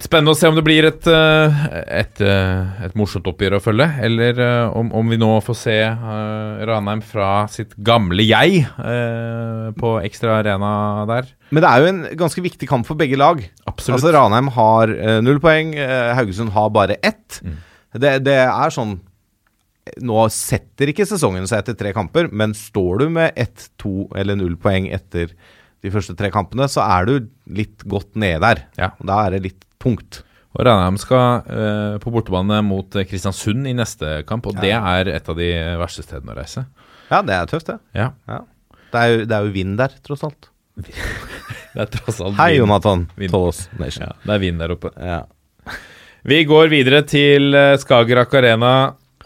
Spennende 0.00 0.32
å 0.32 0.38
se 0.38 0.48
om 0.48 0.56
det 0.56 0.62
blir 0.64 0.86
et, 0.88 1.06
eh, 1.10 1.58
et, 2.00 2.20
eh, 2.24 2.84
et 2.86 2.94
morsomt 2.96 3.26
oppgjør 3.28 3.58
å 3.58 3.60
følge, 3.60 3.88
eller 4.06 4.38
eh, 4.40 4.78
om, 4.78 4.88
om 4.96 5.12
vi 5.12 5.18
nå 5.20 5.28
får 5.44 5.58
se 5.60 5.76
uh, 5.76 6.62
Ranheim 6.68 7.02
fra 7.04 7.44
sitt 7.52 7.74
gamle 7.84 8.24
jeg 8.24 8.62
uh, 8.78 9.68
på 9.76 9.92
Ekstra 10.00 10.38
Arena 10.38 11.04
der. 11.10 11.28
Men 11.52 11.64
det 11.64 11.70
er 11.70 11.82
jo 11.84 11.92
en 11.92 12.00
ganske 12.22 12.46
viktig 12.48 12.70
kamp 12.70 12.88
for 12.88 12.96
begge 12.96 13.20
lag. 13.20 13.44
Absolutt. 13.68 13.98
Altså 13.98 14.14
Ranheim 14.16 14.50
har 14.56 14.94
uh, 14.96 15.20
null 15.26 15.40
poeng, 15.42 15.76
Haugesund 16.16 16.54
har 16.56 16.72
bare 16.72 16.96
ett. 17.04 17.42
Mm. 17.44 17.60
Det, 18.00 18.16
det 18.24 18.40
er 18.46 18.74
sånn 18.74 18.98
Nå 20.04 20.26
setter 20.30 20.90
ikke 20.92 21.06
sesongen 21.08 21.48
seg 21.50 21.64
etter 21.64 21.74
tre 21.74 21.90
kamper, 21.96 22.28
men 22.30 22.52
står 22.54 23.00
du 23.00 23.08
med 23.10 23.32
ett, 23.40 23.70
to 23.80 24.04
eller 24.14 24.36
null 24.38 24.54
poeng 24.60 24.86
etter 24.92 25.32
de 25.82 25.90
første 25.90 26.14
tre 26.14 26.28
kampene, 26.30 26.68
så 26.70 26.84
er 26.84 27.08
du 27.08 27.14
litt 27.50 27.82
godt 27.90 28.14
nede 28.20 28.38
der. 28.44 28.62
Ja. 28.78 28.92
Da 29.00 29.24
er 29.24 29.34
det 29.34 29.40
litt 29.48 29.64
tungt. 29.82 30.22
Og 30.56 30.64
Ranheim 30.66 30.96
skal 30.98 31.46
eh, 31.46 31.96
på 32.02 32.10
bortebane 32.10 32.58
mot 32.66 32.96
eh, 32.98 33.06
Kristiansund 33.06 33.68
i 33.70 33.74
neste 33.76 34.20
kamp, 34.26 34.48
og 34.50 34.58
det 34.58 34.72
er 34.74 35.10
et 35.12 35.28
av 35.30 35.38
de 35.38 35.50
verste 35.78 36.02
stedene 36.02 36.34
å 36.34 36.38
reise. 36.40 36.64
Ja, 37.10 37.20
det 37.26 37.36
er 37.36 37.50
tøft, 37.50 37.70
det. 37.70 37.78
Ja, 37.96 38.12
Det 38.90 38.98
er 39.00 39.12
jo, 39.12 39.20
det 39.30 39.36
er 39.36 39.46
jo 39.46 39.52
vind 39.54 39.76
der, 39.78 39.94
tross 40.06 40.24
alt. 40.26 40.50
det 40.80 41.84
er 41.84 41.90
tross 41.94 42.18
alt 42.22 42.38
Hei, 42.40 42.52
vind. 42.56 42.64
Jonathan. 42.64 43.06
Vind. 43.18 43.34
Tollos 43.34 43.64
Nation. 43.78 44.08
Ja, 44.08 44.16
det 44.26 44.34
er 44.34 44.42
vind 44.42 44.62
der 44.62 44.74
oppe. 44.74 44.92
Ja. 44.98 45.20
Vi 46.26 46.42
går 46.44 46.70
videre 46.72 47.04
til 47.06 47.54
eh, 47.54 47.76
Skagerrak 47.80 48.34
Arena 48.42 48.74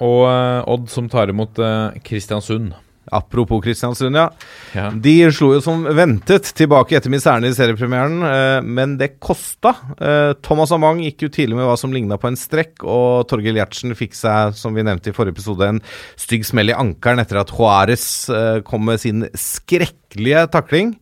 og 0.04 0.22
eh, 0.28 0.72
Odd 0.74 0.90
som 0.92 1.08
tar 1.08 1.32
imot 1.32 1.56
Kristiansund. 2.04 2.74
Apropos 3.12 3.60
Kristiansund, 3.64 4.16
ja. 4.16 4.28
Ja. 4.72 4.88
De 4.90 5.14
slo 5.34 5.52
jo 5.56 5.60
som 5.64 5.84
ventet 5.96 6.48
tilbake 6.56 6.96
etter 6.98 7.12
miserne 7.12 7.50
i 7.50 7.56
seriepremieren, 7.56 8.22
eh, 8.28 8.60
men 8.64 8.96
det 9.00 9.14
kosta. 9.22 9.74
Eh, 9.98 10.32
Thomas 10.44 10.72
Amang 10.74 11.02
gikk 11.04 11.26
jo 11.26 11.32
tidlig 11.34 11.58
med 11.58 11.68
hva 11.68 11.76
som 11.80 11.92
ligna 11.94 12.18
på 12.20 12.30
en 12.30 12.38
strekk, 12.40 12.86
og 12.86 13.26
Torgill 13.30 13.60
Gjertsen 13.60 13.94
fikk 13.98 14.16
seg, 14.18 14.56
som 14.58 14.76
vi 14.76 14.86
nevnte 14.86 15.12
i 15.12 15.16
forrige 15.16 15.36
episode, 15.36 15.68
en 15.68 15.82
stygg 16.20 16.46
smell 16.48 16.72
i 16.72 16.78
ankelen 16.78 17.22
etter 17.22 17.42
at 17.42 17.52
Juárez 17.54 18.06
eh, 18.32 18.58
kom 18.66 18.86
med 18.88 19.02
sin 19.04 19.28
skrekkelige 19.36 20.48
takling. 20.54 20.96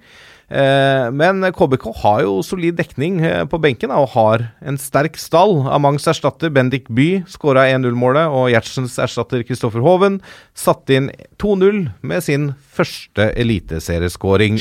Eh, 0.52 1.06
men 1.16 1.40
KBK 1.56 1.86
har 2.02 2.22
jo 2.26 2.34
solid 2.44 2.76
dekning 2.76 3.20
eh, 3.24 3.44
på 3.48 3.56
benken 3.62 3.92
og 3.94 4.10
har 4.12 4.44
en 4.60 4.76
sterk 4.80 5.16
stall. 5.20 5.62
Amangs 5.72 6.04
erstatter 6.10 6.52
Bendik 6.52 6.90
By 6.92 7.22
skåra 7.30 7.64
1-0-målet, 7.70 8.28
og 8.28 8.50
Gjertsens 8.52 8.98
erstatter 9.00 9.46
Kristoffer 9.48 9.80
Hoven 9.84 10.18
satte 10.52 10.98
inn 10.98 11.08
2-0 11.40 11.86
med 12.04 12.24
sin 12.26 12.50
første 12.76 13.30
eliteserieskåring 13.40 14.58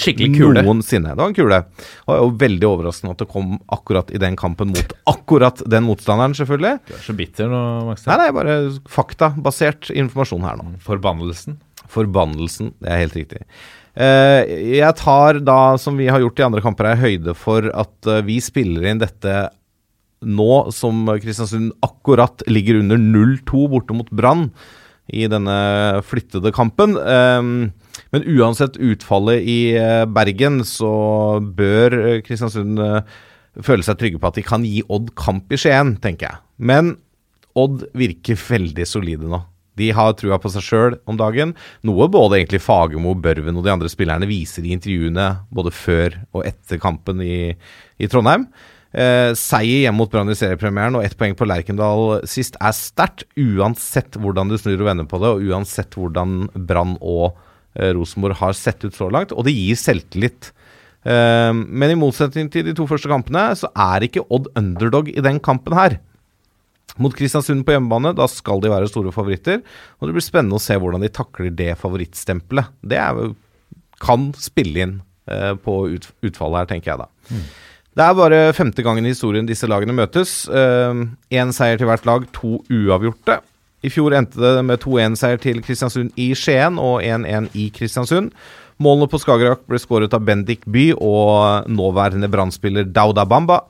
noensinne. 0.61 1.11
Det 1.11 1.19
var 1.19 1.33
en 1.33 1.35
kule. 1.35 1.59
Og 2.05 2.13
det 2.13 2.21
jo 2.21 2.31
veldig 2.45 2.69
overraskende 2.69 3.17
at 3.17 3.25
det 3.25 3.29
kom 3.33 3.57
akkurat 3.75 4.15
i 4.15 4.21
den 4.21 4.39
kampen 4.39 4.71
mot 4.71 4.95
akkurat 5.11 5.59
den 5.67 5.85
motstanderen, 5.89 6.37
selvfølgelig. 6.39 6.77
Du 6.87 6.95
er 6.95 7.03
så 7.03 7.17
bitter 7.19 7.51
nå, 7.51 7.61
Max. 7.89 8.07
Nei, 8.07 8.19
nei, 8.21 8.31
bare 8.39 8.57
faktabasert 8.91 9.91
informasjon 9.91 10.47
her 10.47 10.61
nå. 10.61 10.71
Forbannelsen. 10.87 11.59
Forbannelsen. 11.91 12.71
Det 12.79 12.87
er 12.87 13.03
helt 13.03 13.19
riktig. 13.19 13.43
Eh, 13.91 14.77
jeg 14.77 14.95
tar 15.01 15.41
da, 15.43 15.75
som 15.81 15.97
vi 15.99 16.07
har 16.07 16.21
gjort 16.23 16.39
i 16.39 16.45
andre 16.45 16.63
kamper, 16.63 16.93
høyde 16.99 17.35
for 17.35 17.67
at 17.75 18.07
eh, 18.07 18.21
vi 18.27 18.39
spiller 18.43 18.87
inn 18.87 19.01
dette 19.01 19.49
nå 20.21 20.51
som 20.71 21.09
Kristiansund 21.19 21.73
akkurat 21.83 22.43
ligger 22.47 22.79
under 22.79 22.99
0-2 23.01 23.65
borte 23.71 23.95
mot 23.97 24.09
Brann 24.13 24.49
i 25.11 25.25
denne 25.27 25.57
flyttede 26.07 26.53
kampen. 26.55 26.95
Eh, 26.95 27.43
men 28.15 28.29
uansett 28.37 28.79
utfallet 28.79 29.43
i 29.43 29.59
eh, 29.75 30.05
Bergen, 30.07 30.61
så 30.67 31.41
bør 31.43 32.21
Kristiansund 32.23 32.79
føle 33.59 33.83
seg 33.83 33.99
trygge 33.99 34.21
på 34.21 34.31
at 34.31 34.39
de 34.39 34.47
kan 34.47 34.63
gi 34.63 34.85
Odd 34.87 35.11
kamp 35.19 35.51
i 35.51 35.59
Skien, 35.59 35.97
tenker 35.99 36.29
jeg. 36.29 36.43
Men 36.63 36.95
Odd 37.59 37.89
virker 37.97 38.39
veldig 38.39 38.87
solide 38.87 39.27
nå. 39.27 39.41
De 39.79 39.87
har 39.95 40.17
trua 40.19 40.39
på 40.41 40.51
seg 40.51 40.65
sjøl 40.65 40.97
om 41.09 41.19
dagen, 41.19 41.53
noe 41.87 42.09
både 42.11 42.41
egentlig 42.41 42.59
Fagermo, 42.63 43.13
Børven 43.15 43.57
og 43.57 43.65
de 43.65 43.71
andre 43.73 43.91
spillerne 43.91 44.27
viser 44.29 44.67
i 44.67 44.75
intervjuene 44.75 45.29
både 45.53 45.71
før 45.75 46.19
og 46.35 46.45
etter 46.49 46.81
kampen 46.81 47.23
i, 47.23 47.55
i 48.01 48.11
Trondheim. 48.11 48.49
Eh, 48.91 49.31
seier 49.39 49.85
hjemme 49.85 50.01
mot 50.01 50.11
Brann 50.11 50.33
i 50.33 50.35
seriepremieren 50.35 50.97
og 50.99 51.05
ett 51.05 51.15
poeng 51.15 51.31
på 51.39 51.47
Lerkendal 51.47 52.25
sist 52.27 52.57
er 52.59 52.75
sterkt, 52.75 53.23
uansett 53.39 54.17
hvordan 54.19 54.51
du 54.51 54.57
snur 54.59 54.81
og 54.81 54.89
vender 54.89 55.07
på 55.07 55.21
det, 55.23 55.31
og 55.31 55.45
uansett 55.47 55.95
hvordan 55.95 56.49
Brann 56.67 56.97
og 56.99 57.37
eh, 57.79 57.93
Rosenborg 57.95 58.41
har 58.41 58.57
sett 58.57 58.83
ut 58.83 58.97
så 58.97 59.07
langt. 59.07 59.31
Og 59.31 59.47
det 59.47 59.55
gir 59.55 59.79
selvtillit. 59.79 60.51
Eh, 61.07 61.53
men 61.55 61.93
i 61.93 61.99
motsetning 61.99 62.51
til 62.51 62.67
de 62.67 62.75
to 62.75 62.89
første 62.89 63.11
kampene, 63.11 63.47
så 63.55 63.71
er 63.71 64.03
ikke 64.03 64.27
Odd 64.27 64.51
underdog 64.59 65.07
i 65.13 65.23
den 65.23 65.39
kampen 65.39 65.77
her. 65.77 66.01
Mot 67.01 67.15
Kristiansund 67.15 67.63
på 67.65 67.75
hjemmebane, 67.75 68.11
da 68.17 68.27
skal 68.29 68.61
de 68.63 68.71
være 68.71 68.89
store 68.91 69.13
favoritter. 69.15 69.61
Og 69.99 70.09
det 70.09 70.17
blir 70.17 70.25
spennende 70.25 70.59
å 70.59 70.63
se 70.63 70.75
hvordan 70.77 71.03
de 71.05 71.11
takler 71.13 71.53
det 71.55 71.71
favorittstempelet. 71.79 72.73
Det 72.83 72.99
er, 72.99 73.31
kan 74.03 74.31
spille 74.39 74.85
inn 74.85 74.97
eh, 75.31 75.53
på 75.55 75.77
ut, 75.93 76.09
utfallet 76.27 76.63
her, 76.63 76.71
tenker 76.73 76.93
jeg 76.93 77.03
da. 77.03 77.39
Det 77.91 78.03
er 78.05 78.15
bare 78.15 78.41
femte 78.55 78.83
gangen 78.85 79.07
i 79.07 79.11
historien 79.11 79.47
disse 79.47 79.67
lagene 79.67 79.95
møtes. 79.95 80.45
Én 80.47 81.55
seier 81.55 81.79
til 81.79 81.89
hvert 81.89 82.05
lag, 82.07 82.27
to 82.35 82.61
uavgjorte. 82.71 83.41
I 83.81 83.89
fjor 83.89 84.13
endte 84.13 84.37
det 84.39 84.61
med 84.67 84.81
2-1-seier 84.83 85.41
til 85.41 85.61
Kristiansund 85.65 86.13
i 86.19 86.31
Skien 86.37 86.77
og 86.79 87.01
1-1 87.01 87.49
i 87.57 87.67
Kristiansund. 87.73 88.29
Målene 88.81 89.09
på 89.11 89.19
Skagerrak 89.21 89.65
ble 89.69 89.79
skåret 89.81 90.13
av 90.17 90.23
Bendik 90.25 90.63
By 90.65 90.91
og 90.97 91.69
nåværende 91.69 92.29
Brann-spiller 92.31 92.87
Dauda 92.89 93.27
Bamba. 93.29 93.61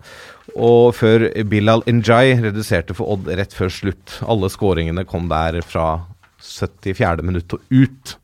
Og 0.55 0.95
før 0.97 1.27
Bilal 1.47 1.83
Njay 1.87 2.37
reduserte 2.43 2.95
for 2.97 3.13
Odd 3.13 3.29
rett 3.39 3.53
før 3.55 3.71
slutt. 3.71 4.17
Alle 4.23 4.49
skåringene 4.51 5.05
kom 5.07 5.29
der 5.31 5.61
fra 5.63 6.07
74. 6.41 7.21
minutt 7.27 7.55
og 7.55 7.63
ut. 7.71 8.17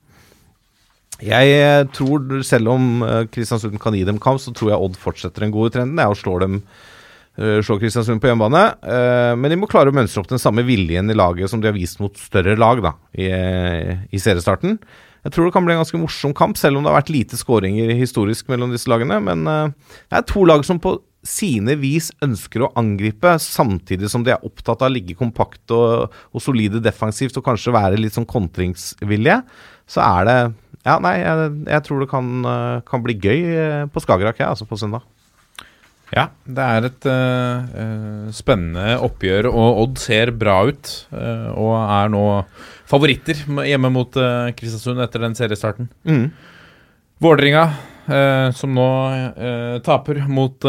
Jeg 1.23 1.53
eh, 1.57 1.87
tror, 1.95 2.43
selv 2.45 2.75
om 2.75 3.01
eh, 3.01 3.23
Kristiansund 3.33 3.79
kan 3.81 3.95
gi 3.97 4.03
dem 4.05 4.19
kamp, 4.21 4.41
så 4.41 4.53
tror 4.53 4.73
jeg 4.73 4.85
Odd 4.85 4.99
fortsetter 5.01 5.45
den 5.45 5.53
gode 5.55 5.73
trenden 5.73 5.97
jeg, 5.97 6.19
slår 6.19 6.43
dem 6.45 6.59
eh, 7.39 7.57
slår 7.65 7.81
Kristiansund 7.81 8.21
på 8.21 8.29
hjemmebane. 8.29 8.67
Men 9.37 9.53
de 9.53 9.57
må 9.57 9.69
klare 9.69 9.93
å 9.93 9.97
mønstre 9.97 10.21
opp 10.21 10.29
den 10.29 10.41
samme 10.41 10.65
viljen 10.67 11.09
i 11.09 11.17
laget 11.17 11.49
som 11.49 11.63
de 11.63 11.71
har 11.71 11.77
vist 11.77 12.01
mot 12.03 12.13
større 12.21 12.57
lag 12.59 12.83
da, 12.85 12.93
i, 13.17 13.31
i 14.13 14.21
seriestarten. 14.21 14.77
Jeg 15.25 15.33
tror 15.33 15.47
det 15.47 15.55
kan 15.55 15.65
bli 15.65 15.75
en 15.75 15.81
ganske 15.81 15.99
morsom 15.99 16.33
kamp, 16.37 16.59
selv 16.59 16.77
om 16.77 16.85
det 16.85 16.91
har 16.91 16.99
vært 16.99 17.13
lite 17.13 17.39
skåringer 17.39 17.93
historisk 17.97 18.49
mellom 18.51 18.73
disse 18.73 18.89
lagene. 18.91 19.19
Men 19.23 19.47
eh, 19.49 19.95
det 20.11 20.19
er 20.19 20.27
to 20.29 20.45
lag 20.47 20.65
som 20.67 20.81
på 20.83 20.97
sine 21.27 21.75
vis 21.81 22.11
ønsker 22.23 22.63
å 22.63 22.71
angripe, 22.79 23.33
samtidig 23.41 24.09
som 24.11 24.23
de 24.23 24.33
er 24.35 24.45
opptatt 24.47 24.83
av 24.83 24.91
å 24.91 24.93
ligge 24.93 25.17
kompakt 25.17 25.73
og, 25.75 26.13
og 26.31 26.43
solide 26.43 26.81
defensivt 26.83 27.37
og 27.39 27.45
kanskje 27.49 27.75
være 27.75 27.99
litt 27.99 28.15
sånn 28.15 28.29
kontringsvillige. 28.29 29.41
Så 29.89 30.03
er 30.05 30.29
det 30.29 30.39
Ja, 30.87 31.01
nei, 31.03 31.17
jeg, 31.19 31.51
jeg 31.67 31.83
tror 31.83 31.99
det 31.99 32.07
kan, 32.11 32.27
eh, 32.47 32.79
kan 32.87 33.03
bli 33.03 33.17
gøy 33.19 33.39
eh, 33.43 33.85
på 33.91 34.03
Skagerrak, 34.03 34.39
jeg, 34.39 34.47
altså 34.47 34.67
på 34.69 34.77
søndag. 34.79 35.03
Ja, 36.15 36.29
det 36.47 36.63
er 36.63 36.85
et 36.87 37.05
eh, 37.11 38.27
spennende 38.35 38.95
oppgjør, 39.03 39.49
og 39.51 39.81
Odd 39.83 39.99
ser 39.99 40.31
bra 40.39 40.61
ut. 40.69 40.91
Uh, 41.11 41.49
og 41.51 41.73
er 41.81 42.13
nå 42.13 42.23
favoritter 42.87 43.41
hjemme 43.67 43.91
mot 43.91 44.15
uh, 44.15 44.47
Kristiansund 44.55 45.03
etter 45.03 45.25
den 45.25 45.35
seriestarten. 45.37 45.89
Mm. 46.07 46.29
Vålerenga, 47.23 47.65
som 48.53 48.75
nå 48.77 48.83
taper 49.83 50.19
mot 50.29 50.63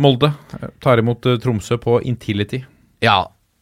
Molde, 0.00 0.30
tar 0.82 1.02
imot 1.02 1.28
Tromsø 1.44 1.76
på 1.78 1.98
Intility. 2.08 2.62
Ja, 3.04 3.18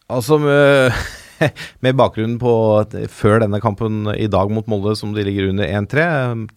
altså 0.07 0.39
med, 1.85 1.97
bakgrunnen 1.99 2.39
på 2.41 2.53
før 3.13 3.43
denne 3.43 3.61
kampen 3.63 4.07
i 4.15 4.29
dag 4.31 4.53
mot 4.53 4.69
Molde, 4.71 4.95
som 4.99 5.15
de 5.17 5.25
ligger 5.27 5.51
under 5.51 5.69
1-3, 5.69 6.07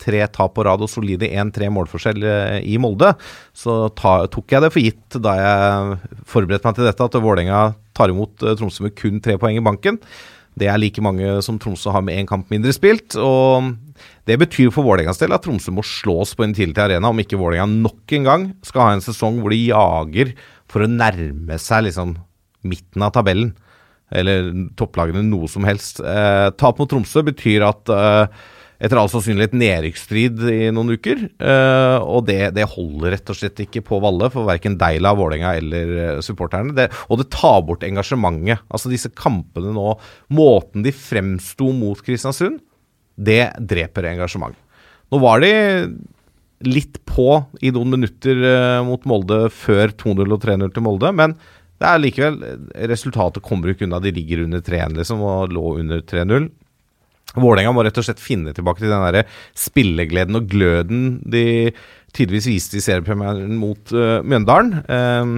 tre 0.02 0.22
tap 0.34 0.56
på 0.56 0.66
rad 0.68 0.84
og 0.86 0.92
solide 0.92 1.30
1-3 1.32 1.72
målforskjell 1.74 2.28
eh, 2.30 2.60
i 2.68 2.78
Molde, 2.82 3.14
så 3.56 3.86
ta, 3.98 4.18
tok 4.32 4.56
jeg 4.56 4.66
det 4.66 4.72
for 4.74 4.86
gitt 4.86 5.20
da 5.26 5.36
jeg 5.40 6.00
forberedte 6.30 6.70
meg 6.70 6.80
til 6.80 6.90
dette, 6.90 7.10
at 7.10 7.20
Vålerenga 7.22 7.66
tar 7.96 8.14
imot 8.14 8.46
eh, 8.46 8.58
Tromsø 8.60 8.88
med 8.88 8.96
kun 9.00 9.22
tre 9.24 9.38
poeng 9.42 9.60
i 9.60 9.66
banken. 9.66 10.00
Det 10.56 10.70
er 10.72 10.80
like 10.80 11.04
mange 11.04 11.42
som 11.44 11.58
Tromsø 11.60 11.92
har 11.92 12.04
med 12.06 12.16
én 12.16 12.30
kamp 12.30 12.52
mindre 12.52 12.72
spilt. 12.76 13.18
og 13.20 13.76
Det 14.28 14.38
betyr 14.40 14.72
for 14.72 14.88
Vålerengas 14.88 15.20
del 15.20 15.36
at 15.36 15.44
Tromsø 15.44 15.74
må 15.76 15.84
slås 15.84 16.32
på 16.36 16.46
en 16.46 16.56
tidlig 16.56 16.80
arena 16.80 17.12
om 17.12 17.20
ikke 17.20 17.40
Vålerenga 17.40 17.68
nok 17.68 18.16
en 18.16 18.30
gang 18.30 18.48
skal 18.64 18.88
ha 18.88 18.96
en 18.96 19.04
sesong 19.04 19.42
hvor 19.42 19.52
de 19.52 19.60
jager 19.68 20.32
for 20.72 20.86
å 20.86 20.92
nærme 20.92 21.60
seg 21.62 21.90
liksom 21.90 22.16
midten 22.66 23.04
av 23.06 23.14
tabellen. 23.16 23.54
Eller 24.14 24.52
topplagene 24.78 25.24
noe 25.26 25.50
som 25.50 25.66
helst. 25.66 26.02
Eh, 26.02 26.50
tap 26.60 26.82
mot 26.82 26.90
Tromsø 26.90 27.24
betyr 27.26 27.66
at 27.66 27.90
eh, 27.94 28.44
etter 28.84 29.00
all 29.00 29.10
sannsynlighet 29.12 29.56
nedrykksstrid 29.58 30.42
i 30.52 30.70
noen 30.76 30.96
uker. 30.98 31.26
Eh, 31.40 31.98
og 32.04 32.26
det, 32.28 32.40
det, 32.58 32.68
holder 32.76 33.16
rett 33.16 33.32
og 33.32 33.40
slett 33.40 33.62
ikke 33.66 33.84
på 33.88 34.00
Valle 34.04 34.30
for 34.34 34.48
verken 34.50 34.78
Deila, 34.80 35.16
Vålerenga 35.18 35.56
eller 35.60 35.94
eh, 35.96 36.24
supporterne. 36.26 36.76
Det, 36.78 36.90
og 37.10 37.22
det 37.22 37.30
tar 37.34 37.62
bort 37.68 37.86
engasjementet. 37.88 38.66
Altså 38.70 38.92
disse 38.92 39.14
kampene 39.16 39.74
nå, 39.76 39.96
måten 40.36 40.86
de 40.86 40.94
fremsto 40.96 41.72
mot 41.76 42.02
Kristiansund, 42.06 42.60
det 43.16 43.48
dreper 43.64 44.12
engasjement. 44.12 44.58
Nå 45.14 45.22
var 45.24 45.42
de 45.44 45.54
litt 46.66 47.02
på 47.08 47.30
i 47.64 47.72
noen 47.76 47.96
minutter 47.98 48.40
eh, 48.48 48.80
mot 48.86 49.04
Molde 49.08 49.46
før 49.54 49.92
2-0 49.96 50.24
og 50.26 50.42
3-0 50.44 50.72
til 50.76 50.86
Molde, 50.86 51.12
men 51.16 51.36
det 51.82 51.88
er 51.90 52.00
likevel 52.00 52.38
Resultatet 52.92 53.44
kommer 53.44 53.74
ikke 53.74 53.88
unna. 53.88 54.00
De 54.04 54.14
ligger 54.16 54.46
under 54.46 54.64
3-1 54.64 54.96
liksom, 55.02 55.24
og 55.26 55.52
lå 55.56 55.76
under 55.82 56.04
3-0. 56.08 56.48
Vålerenga 57.36 57.74
må 57.76 57.84
rett 57.84 57.98
og 58.00 58.06
slett 58.08 58.22
finne 58.24 58.54
tilbake 58.56 58.84
til 58.84 58.94
den 58.94 59.04
der 59.04 59.28
spillegleden 59.60 60.40
og 60.40 60.48
gløden 60.52 61.06
de 61.28 61.74
tidvis 62.16 62.48
viste 62.48 62.80
i 62.80 62.84
seriepremieren 62.84 63.58
mot 63.60 63.92
uh, 63.92 64.22
Mjøndalen. 64.24 64.78
Um, 64.88 65.34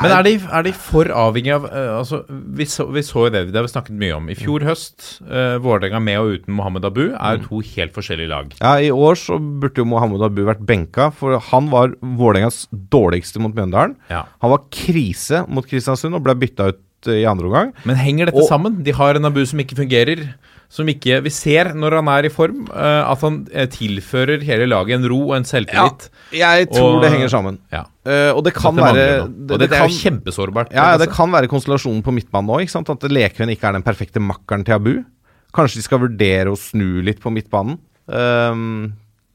Men 0.00 0.14
er 0.14 0.26
de, 0.26 0.34
er 0.40 0.66
de, 0.66 0.72
for 0.76 1.10
avhengig 1.12 1.52
av 1.54 1.66
uh, 1.68 1.98
altså, 1.98 2.22
vi, 2.30 2.66
så, 2.70 2.86
vi 2.94 3.02
så 3.06 3.26
det, 3.32 3.44
det 3.50 3.58
har 3.58 3.66
vi 3.66 3.72
snakket 3.72 3.98
mye 4.00 4.16
om. 4.16 4.30
I 4.32 4.36
fjor 4.38 4.64
høst, 4.66 5.08
uh, 5.26 5.58
Vålerenga 5.62 6.00
med 6.02 6.20
og 6.20 6.36
uten 6.38 6.56
Mohammed 6.58 6.86
Abu, 6.88 7.04
er 7.12 7.38
jo 7.38 7.48
to 7.48 7.62
helt 7.74 7.96
forskjellige 7.96 8.32
lag. 8.32 8.54
Ja, 8.62 8.76
I 8.80 8.92
år 8.94 9.18
så 9.20 9.38
burde 9.38 9.82
jo 9.82 9.88
Mohammed 9.88 10.24
Abu 10.26 10.44
vært 10.48 10.64
benka, 10.68 11.10
for 11.16 11.36
han 11.50 11.68
var 11.72 11.96
Vålerengas 12.00 12.64
dårligste 12.72 13.42
mot 13.42 13.54
Mjøndalen. 13.56 13.98
Ja. 14.12 14.24
Han 14.44 14.54
var 14.54 14.64
krise 14.72 15.44
mot 15.48 15.68
Kristiansund 15.68 16.16
og 16.16 16.24
ble 16.26 16.38
bytta 16.40 16.72
ut 16.72 16.80
i 17.10 17.24
andre 17.28 17.48
omgang. 17.48 17.72
Men 17.88 17.96
henger 17.96 18.26
dette 18.30 18.42
Og- 18.42 18.48
sammen? 18.48 18.82
De 18.84 18.92
har 18.92 19.14
en 19.16 19.24
Abu 19.24 19.44
som 19.46 19.58
ikke 19.58 19.76
fungerer. 19.76 20.34
Som 20.72 20.86
ikke 20.88 21.22
Vi 21.22 21.28
ser 21.28 21.74
når 21.74 21.96
han 21.98 22.08
er 22.08 22.24
i 22.24 22.28
form, 22.32 22.62
uh, 22.70 23.04
at 23.12 23.20
han 23.20 23.46
uh, 23.54 23.66
tilfører 23.66 24.40
hele 24.42 24.66
laget 24.66 24.94
en 24.96 25.08
ro 25.10 25.18
og 25.28 25.36
en 25.36 25.44
selvtillit. 25.44 26.08
Ja, 26.32 26.54
jeg 26.56 26.70
tror 26.70 26.96
Og- 26.96 27.02
det 27.02 27.10
henger 27.12 27.28
sammen. 27.28 27.58
Ja. 27.70 27.84
Og 28.32 28.42
det 28.44 28.54
kan 28.54 28.74
det 28.74 28.82
være 28.82 29.28
det, 29.28 29.50
Og 29.52 29.58
dette 29.60 29.76
er 29.76 29.86
jo 29.86 30.00
kjempesårbart. 30.00 30.72
Ja, 30.72 30.96
det 30.96 31.10
kan 31.12 31.30
være 31.30 31.46
konstellasjonen 31.46 32.02
på 32.02 32.10
midtbanen 32.12 32.48
nå. 32.48 32.56
At 32.90 33.02
Lekven 33.10 33.50
ikke 33.52 33.68
er 33.68 33.72
den 33.72 33.82
perfekte 33.84 34.18
makkeren 34.18 34.64
til 34.64 34.74
Abu. 34.74 35.04
Kanskje 35.52 35.76
de 35.76 35.82
skal 35.82 36.00
vurdere 36.00 36.48
å 36.48 36.56
snu 36.56 37.02
litt 37.04 37.20
på 37.20 37.30
midtbanen. 37.30 37.78
Um, 38.08 38.94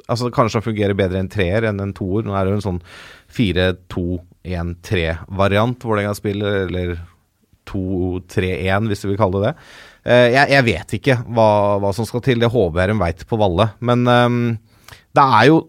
altså 0.10 0.32
Kanskje 0.34 0.60
han 0.60 0.66
fungerer 0.66 0.96
bedre 0.98 1.20
en 1.22 1.30
treer 1.30 1.64
enn 1.70 1.80
en 1.80 1.94
toer. 1.94 2.24
Nå 2.26 2.34
er 2.34 2.46
det 2.46 2.52
jo 2.52 2.58
en 2.58 2.66
sånn 2.66 2.82
4-2-1-3-variant 4.48 5.80
Vålerenga 5.86 6.16
spiller, 6.18 6.66
eller 6.68 6.98
2-3-1, 7.70 8.90
hvis 8.92 9.04
du 9.04 9.10
vil 9.12 9.20
kalle 9.20 9.42
det 9.42 9.48
det. 9.48 9.72
Eh, 10.08 10.28
jeg, 10.34 10.52
jeg 10.56 10.68
vet 10.68 11.00
ikke 11.00 11.18
hva, 11.28 11.50
hva 11.84 11.94
som 11.96 12.08
skal 12.08 12.24
til. 12.26 12.40
Det 12.42 12.52
håper 12.54 12.84
jeg 12.84 12.94
de 12.94 13.00
veit 13.02 13.26
på 13.28 13.40
Valle. 13.40 13.72
Men 13.84 14.06
um, 14.08 14.46
det 15.16 15.26
er 15.40 15.50
jo 15.50 15.66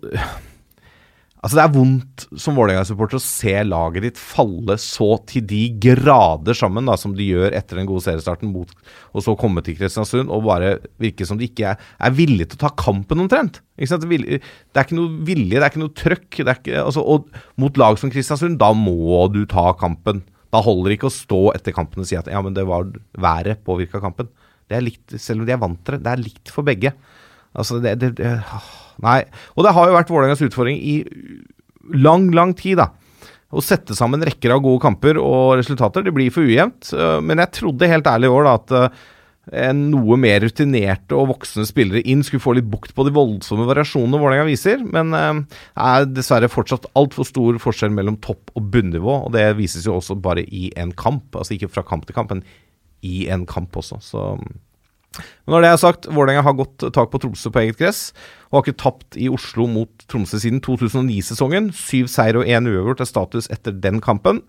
Altså 1.39 1.55
Det 1.55 1.63
er 1.63 1.75
vondt 1.75 2.25
som 2.43 2.57
Vålerenga-supporter 2.59 3.19
å 3.19 3.23
se 3.23 3.53
laget 3.63 4.03
ditt 4.03 4.17
falle 4.19 4.75
så 4.83 5.13
til 5.31 5.45
de 5.47 5.61
grader 5.81 6.57
sammen 6.59 6.89
da, 6.91 6.97
som 6.99 7.13
de 7.15 7.29
gjør 7.29 7.55
etter 7.55 7.79
den 7.79 7.87
gode 7.87 8.03
seriestarten, 8.09 8.51
mot, 8.51 8.73
og 9.15 9.23
så 9.23 9.37
komme 9.39 9.63
til 9.63 9.77
Kristiansund 9.79 10.33
og 10.35 10.49
bare 10.49 10.73
virke 10.99 11.27
som 11.29 11.39
de 11.39 11.47
ikke 11.47 11.71
er, 11.71 11.85
er 12.03 12.17
villige 12.17 12.51
til 12.51 12.59
å 12.59 12.65
ta 12.65 12.73
kampen, 12.83 13.23
omtrent. 13.23 13.61
Det 13.79 13.87
er 13.87 14.83
ikke 14.83 14.99
noe 14.99 15.15
vilje, 15.29 15.55
det 15.55 15.63
er 15.63 15.71
ikke 15.71 15.85
noe 15.85 15.95
trøkk. 16.03 16.41
Ikke, 16.43 16.83
altså, 16.83 17.07
og 17.07 17.31
mot 17.63 17.79
lag 17.79 18.03
som 18.03 18.11
Kristiansund, 18.11 18.59
da 18.59 18.73
må 18.75 19.29
du 19.31 19.45
ta 19.47 19.71
kampen. 19.79 20.25
Da 20.55 20.63
holder 20.65 20.91
det 20.91 20.99
ikke 20.99 21.11
å 21.11 21.15
stå 21.15 21.41
etter 21.55 21.75
kampen 21.77 22.03
og 22.03 22.09
si 22.09 22.17
at 22.19 22.29
ja, 22.31 22.41
men 22.45 22.55
det 22.57 22.65
var 22.69 22.89
været 23.21 23.61
påvirka 23.67 24.01
kampen. 24.01 24.31
Det 24.69 24.79
er 24.79 24.85
likt, 24.85 25.17
selv 25.21 25.43
om 25.43 25.49
de 25.49 25.55
er 25.55 25.61
vant 25.61 25.81
til 25.85 25.97
det, 25.97 26.05
det 26.05 26.13
er 26.13 26.23
likt 26.23 26.53
for 26.53 26.67
begge. 26.67 26.93
Altså, 27.57 27.81
det, 27.85 27.97
det, 28.01 28.15
det 28.21 28.33
Nei. 29.05 29.21
Og 29.55 29.63
det 29.65 29.75
har 29.77 29.89
jo 29.89 29.95
vært 29.95 30.09
Vålerengas 30.11 30.43
utfordring 30.43 30.81
i 30.83 30.97
lang, 31.95 32.27
lang 32.35 32.55
tid, 32.59 32.81
da. 32.81 32.91
Å 33.49 33.63
sette 33.65 33.95
sammen 33.97 34.25
rekker 34.27 34.53
av 34.53 34.61
gode 34.65 34.83
kamper 34.83 35.21
og 35.23 35.55
resultater. 35.61 36.05
Det 36.05 36.13
blir 36.13 36.33
for 36.35 36.45
ujevnt. 36.45 36.91
øh, 36.93 37.21
Men 37.25 37.41
jeg 37.45 37.55
trodde 37.61 37.89
helt 37.89 38.11
ærlig 38.11 38.29
i 38.29 38.35
år 38.35 38.45
da 38.49 38.57
at 38.59 38.75
en 38.77 38.99
noe 39.75 40.19
mer 40.21 40.43
rutinerte 40.45 41.17
og 41.17 41.31
voksne 41.33 41.65
spillere 41.69 42.03
inn 42.05 42.25
skulle 42.27 42.45
få 42.45 42.55
litt 42.59 42.69
bukt 42.69 42.95
på 42.97 43.07
de 43.07 43.15
voldsomme 43.17 43.67
variasjonene 43.69 44.21
Vålerenga 44.21 44.49
viser. 44.49 44.85
Men 44.85 45.15
det 45.15 45.59
er 45.89 46.09
dessverre 46.13 46.51
fortsatt 46.53 46.89
altfor 46.99 47.29
stor 47.29 47.59
forskjell 47.63 47.95
mellom 47.95 48.21
topp- 48.25 48.53
og 48.55 48.71
bunnivå. 48.75 49.15
Og 49.27 49.35
det 49.37 49.47
vises 49.61 49.89
jo 49.89 49.97
også 49.97 50.19
bare 50.21 50.45
i 50.45 50.69
en 50.77 50.93
kamp. 50.93 51.33
Altså 51.35 51.57
ikke 51.57 51.73
fra 51.73 51.87
kamp 51.87 52.07
til 52.09 52.19
kamp, 52.19 52.35
men 52.35 52.45
i 53.07 53.29
en 53.33 53.47
kamp 53.49 53.77
også. 53.79 54.03
Så 54.05 54.25
men 55.19 55.55
når 55.55 55.65
det 55.65 55.71
er 55.71 55.81
sagt, 55.81 56.09
Vålerenga 56.13 56.45
har 56.45 56.57
godt 56.59 56.85
tak 56.95 57.11
på 57.11 57.21
Tromsø 57.23 57.51
på 57.53 57.63
eget 57.63 57.79
gress, 57.81 58.13
og 58.51 58.59
har 58.59 58.67
ikke 58.67 58.83
tapt 58.83 59.17
i 59.19 59.31
Oslo 59.33 59.67
mot 59.71 60.05
Tromsø 60.11 60.41
siden 60.43 60.61
2009-sesongen. 60.65 61.71
Syv 61.75 62.11
seier 62.13 62.39
og 62.39 62.47
én 62.49 62.69
uavgjort 62.69 63.03
er 63.03 63.09
status 63.09 63.49
etter 63.55 63.75
den 63.75 64.03
kampen. 64.05 64.43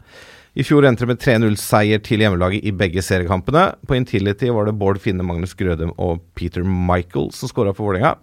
I 0.59 0.63
fjor 0.67 0.83
endte 0.83 1.05
det 1.05 1.13
med 1.13 1.21
3-0-seier 1.23 2.01
til 2.03 2.19
hjemmelaget 2.19 2.65
i 2.67 2.73
begge 2.75 2.99
seriekampene. 3.05 3.61
På 3.87 3.95
Intility 3.95 4.49
var 4.51 4.67
det 4.67 4.73
Bård 4.75 4.97
Finne, 4.99 5.23
Magnus 5.23 5.53
Grødem 5.55 5.93
og 5.95 6.19
Peter 6.35 6.65
Michael 6.67 7.29
som 7.35 7.47
skåra 7.47 7.71
for 7.71 7.87
Vålerenga. 7.87 8.17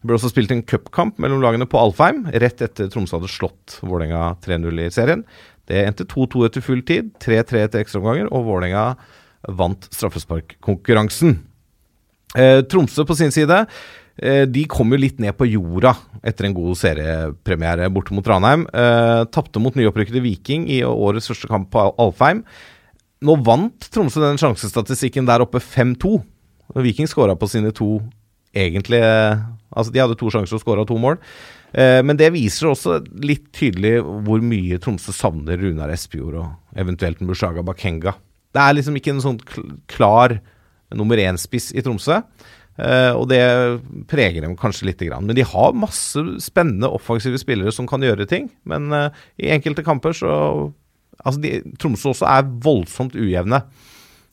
Det 0.00 0.08
ble 0.08 0.16
også 0.16 0.30
spilt 0.32 0.54
en 0.54 0.62
cupkamp 0.64 1.20
mellom 1.20 1.42
lagene 1.44 1.68
på 1.68 1.76
Alfheim, 1.76 2.22
rett 2.32 2.64
etter 2.64 2.88
Tromsø 2.88 3.18
hadde 3.18 3.28
slått 3.28 3.76
Vålerenga 3.84 4.38
3-0 4.46 4.80
i 4.86 4.88
serien. 4.94 5.26
Det 5.68 5.82
endte 5.84 6.08
2-2 6.08 6.46
etter 6.48 6.64
full 6.64 6.80
tid, 6.88 7.12
3-3 7.20 7.60
etter 7.66 7.84
ekstraomganger, 7.84 8.32
og 8.32 8.48
Vålerenga 8.48 8.86
vant 9.60 9.90
straffesparkkonkurransen. 9.92 11.42
Eh, 12.40 12.62
Tromsø 12.72 13.04
på 13.04 13.18
sin 13.20 13.34
side 13.34 13.66
de 14.46 14.62
kom 14.70 14.92
jo 14.94 15.00
litt 15.02 15.18
ned 15.22 15.34
på 15.34 15.48
jorda 15.50 15.96
etter 16.22 16.46
en 16.46 16.54
god 16.54 16.78
seriepremiere 16.78 17.88
borte 17.92 18.14
mot 18.14 18.26
Ranheim. 18.28 18.66
Eh, 18.70 19.22
Tapte 19.34 19.62
mot 19.62 19.74
nyopprykkede 19.74 20.22
Viking 20.22 20.68
i 20.70 20.82
årets 20.86 21.30
første 21.32 21.50
kamp 21.50 21.70
på 21.74 21.86
Alfheim. 22.00 22.44
Nå 23.22 23.36
vant 23.46 23.88
Tromsø 23.94 24.22
den 24.22 24.38
sjansestatistikken 24.40 25.26
der 25.26 25.44
oppe 25.44 25.62
5-2. 25.62 26.20
Viking 26.82 27.10
skåra 27.10 27.34
på 27.38 27.48
sine 27.50 27.74
to 27.74 27.96
egentlige 28.56 29.10
Altså, 29.72 29.88
de 29.88 30.02
hadde 30.02 30.18
to 30.20 30.28
sjanser 30.28 30.58
og 30.58 30.60
skåra 30.60 30.82
to 30.84 30.98
mål. 31.00 31.14
Eh, 31.72 32.02
men 32.04 32.18
det 32.20 32.26
viser 32.34 32.68
også 32.68 32.98
litt 33.24 33.46
tydelig 33.56 33.94
hvor 34.04 34.42
mye 34.44 34.76
Tromsø 34.76 35.14
savner 35.16 35.56
Runar 35.56 35.88
Espejord 35.94 36.36
og 36.42 36.76
eventuelt 36.76 37.22
Mushaga 37.24 37.64
Bakenga. 37.64 38.12
Det 38.52 38.60
er 38.60 38.76
liksom 38.76 38.98
ikke 39.00 39.14
en 39.14 39.22
sånn 39.24 39.38
klar 39.88 40.36
nummer 40.92 41.16
én-spiss 41.16 41.70
i 41.72 41.80
Tromsø. 41.80 42.20
Eh, 42.80 43.12
og 43.12 43.26
det 43.28 43.42
preger 44.08 44.44
dem 44.44 44.56
kanskje 44.58 44.88
lite 44.88 45.08
grann. 45.08 45.26
Men 45.28 45.36
de 45.36 45.44
har 45.46 45.76
masse 45.76 46.22
spennende 46.42 46.90
offensive 46.92 47.40
spillere 47.40 47.72
som 47.74 47.88
kan 47.88 48.04
gjøre 48.04 48.28
ting. 48.30 48.48
Men 48.68 48.92
eh, 48.96 49.24
i 49.44 49.52
enkelte 49.54 49.84
kamper 49.86 50.16
så 50.16 50.36
Altså, 51.22 51.38
de, 51.38 51.50
Tromsø 51.78 52.08
også 52.10 52.26
er 52.26 52.48
voldsomt 52.64 53.12
ujevne. 53.14 53.60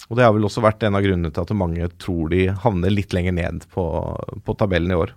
Og 0.09 0.17
det 0.17 0.23
har 0.25 0.31
vel 0.33 0.47
også 0.47 0.63
vært 0.63 0.81
en 0.87 0.95
av 0.97 1.03
grunnene 1.05 1.29
til 1.29 1.43
at 1.43 1.51
mange 1.53 1.85
tror 2.01 2.31
de 2.31 2.47
havner 2.63 2.89
litt 2.89 3.13
lenger 3.13 3.35
ned 3.35 3.67
på, 3.69 3.83
på 4.41 4.55
tabellen 4.57 4.95
i 4.95 4.97
år. 4.97 5.11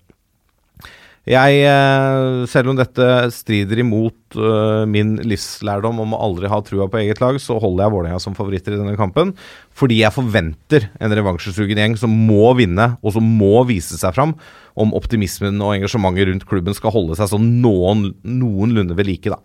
Jeg, 1.22 1.60
eh, 1.62 2.42
selv 2.50 2.72
om 2.72 2.78
dette 2.78 3.04
strider 3.30 3.78
imot 3.78 4.34
eh, 4.34 4.82
min 4.90 5.12
livslærdom 5.22 6.00
om 6.02 6.16
å 6.16 6.18
aldri 6.26 6.48
ha 6.50 6.58
trua 6.66 6.88
på 6.90 6.98
eget 6.98 7.20
lag, 7.22 7.36
så 7.38 7.60
holder 7.62 7.84
jeg 7.84 7.94
Vålerenga 7.94 8.22
som 8.24 8.34
favoritter 8.34 8.74
i 8.74 8.80
denne 8.80 8.96
kampen. 8.98 9.30
Fordi 9.70 10.00
jeg 10.00 10.14
forventer 10.16 10.88
en 10.98 11.14
revansjesugen 11.14 11.78
gjeng 11.78 11.94
som 12.00 12.10
må 12.10 12.50
vinne, 12.58 12.96
og 13.06 13.14
som 13.14 13.28
må 13.38 13.62
vise 13.68 14.00
seg 14.00 14.16
fram 14.16 14.34
om 14.74 14.96
optimismen 14.98 15.62
og 15.62 15.76
engasjementet 15.76 16.26
rundt 16.26 16.48
klubben 16.50 16.74
skal 16.74 16.94
holde 16.96 17.14
seg 17.20 17.30
sånn 17.30 17.46
noen, 17.62 18.08
noenlunde 18.26 18.98
ved 18.98 19.06
like, 19.12 19.30
da. 19.30 19.38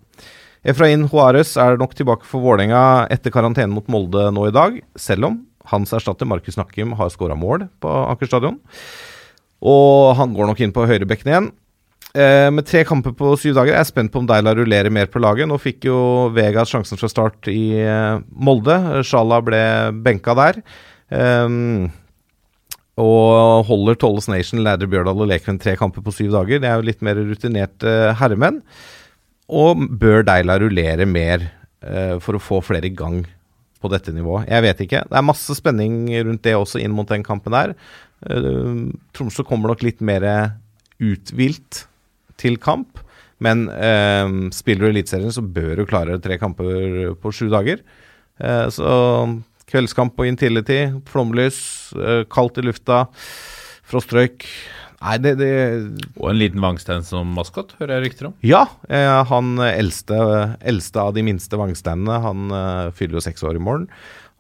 Efrain 0.66 1.06
Juárez 1.06 1.54
er 1.62 1.78
nok 1.78 1.94
tilbake 1.94 2.26
for 2.26 2.42
Vålerenga 2.42 3.06
etter 3.14 3.30
karantene 3.32 3.70
mot 3.70 3.86
Molde 3.94 4.32
nå 4.34 4.48
i 4.50 4.56
dag, 4.56 4.82
selv 4.98 5.30
om 5.30 5.38
hans 5.70 5.94
erstatter 5.94 6.26
Markus 6.26 6.58
Nakkim 6.58 6.98
har 6.98 7.14
skåra 7.14 7.38
mål 7.38 7.68
på 7.84 7.94
Aker 8.16 8.34
stadion. 8.34 8.58
Og 9.62 10.18
han 10.18 10.34
går 10.34 10.50
nok 10.50 10.66
inn 10.66 10.74
på 10.74 10.90
høyrebekken 10.90 11.30
igjen. 11.30 11.54
Eh, 12.18 12.50
med 12.50 12.66
tre 12.66 12.82
kamper 12.88 13.14
på 13.14 13.36
syv 13.38 13.54
dager 13.60 13.76
jeg 13.76 13.84
er 13.84 13.86
spent 13.86 14.10
på 14.14 14.24
om 14.24 14.28
Deila 14.30 14.56
rullerer 14.58 14.90
mer 14.94 15.10
på 15.12 15.22
laget. 15.22 15.46
Nå 15.50 15.60
fikk 15.62 15.86
jo 15.86 15.98
Vegas 16.34 16.72
sjansen 16.72 16.98
fra 16.98 17.10
start 17.12 17.50
i 17.52 17.78
eh, 17.84 18.18
Molde. 18.34 18.78
Sjala 19.06 19.38
ble 19.46 19.62
benka 20.06 20.34
der. 20.38 20.62
Um, 21.14 21.88
og 22.98 23.68
holder 23.68 24.00
Tolles 24.02 24.26
Nation, 24.32 24.64
Lærdre 24.66 24.90
Bjørdal 24.90 25.22
og 25.22 25.30
Lekven 25.30 25.60
tre 25.62 25.76
kamper 25.78 26.02
på 26.02 26.14
syv 26.16 26.32
dager. 26.34 26.64
Det 26.64 26.70
er 26.70 26.80
jo 26.80 26.88
litt 26.88 27.04
mer 27.06 27.20
rutinerte 27.22 27.94
herremenn. 28.18 28.64
Og 29.54 29.84
bør 30.02 30.26
Deila 30.26 30.58
rullere 30.64 31.06
mer 31.06 31.46
eh, 31.86 32.16
for 32.24 32.40
å 32.40 32.42
få 32.42 32.64
flere 32.66 32.90
i 32.90 32.96
gang 32.98 33.20
på 33.78 33.92
dette 33.94 34.16
nivået? 34.16 34.48
Jeg 34.50 34.66
vet 34.66 34.82
ikke. 34.88 35.04
Det 35.06 35.20
er 35.20 35.28
masse 35.28 35.60
spenning 35.60 36.10
rundt 36.18 36.42
det 36.48 36.56
også 36.58 36.82
inn 36.82 36.98
mot 36.98 37.14
den 37.14 37.22
kampen 37.28 37.54
der. 37.54 37.76
Uh, 38.26 38.90
Tromsø 39.14 39.46
kommer 39.46 39.70
nok 39.76 39.86
litt 39.86 40.02
mer 40.02 40.26
uthvilt 40.98 41.86
til 42.40 42.58
kamp. 42.62 43.02
Men 43.44 43.68
eh, 43.70 44.32
spiller 44.56 44.88
du 44.88 44.94
Eliteserien, 44.96 45.34
så 45.34 45.44
bør 45.46 45.82
du 45.82 45.86
klare 45.90 46.18
tre 46.24 46.40
kamper 46.42 47.14
på 47.22 47.34
sju 47.36 47.48
dager. 47.54 47.84
Eh, 48.42 48.66
så 48.74 48.90
kveldskamp 49.68 50.16
på 50.16 50.26
Intility, 50.30 50.86
flomlys, 51.10 51.60
kaldt 52.32 52.62
i 52.62 52.68
lufta, 52.70 53.06
frostrøyk 53.88 54.48
Nei, 54.98 55.18
det, 55.22 55.36
det 55.38 55.50
Og 56.18 56.32
en 56.32 56.40
liten 56.40 56.64
Vangstein 56.64 57.04
som 57.06 57.30
maskot, 57.38 57.76
hører 57.78 58.00
jeg 58.00 58.04
rykter 58.08 58.30
om. 58.32 58.38
Ja, 58.42 58.64
han 59.30 59.52
eldste, 59.62 60.18
eldste 60.66 61.04
av 61.04 61.12
de 61.14 61.22
minste 61.28 61.60
Vangsteinene, 61.60 62.16
han 62.24 62.56
fyller 62.98 63.20
jo 63.20 63.26
seks 63.28 63.46
år 63.46 63.60
i 63.60 63.62
morgen 63.62 63.86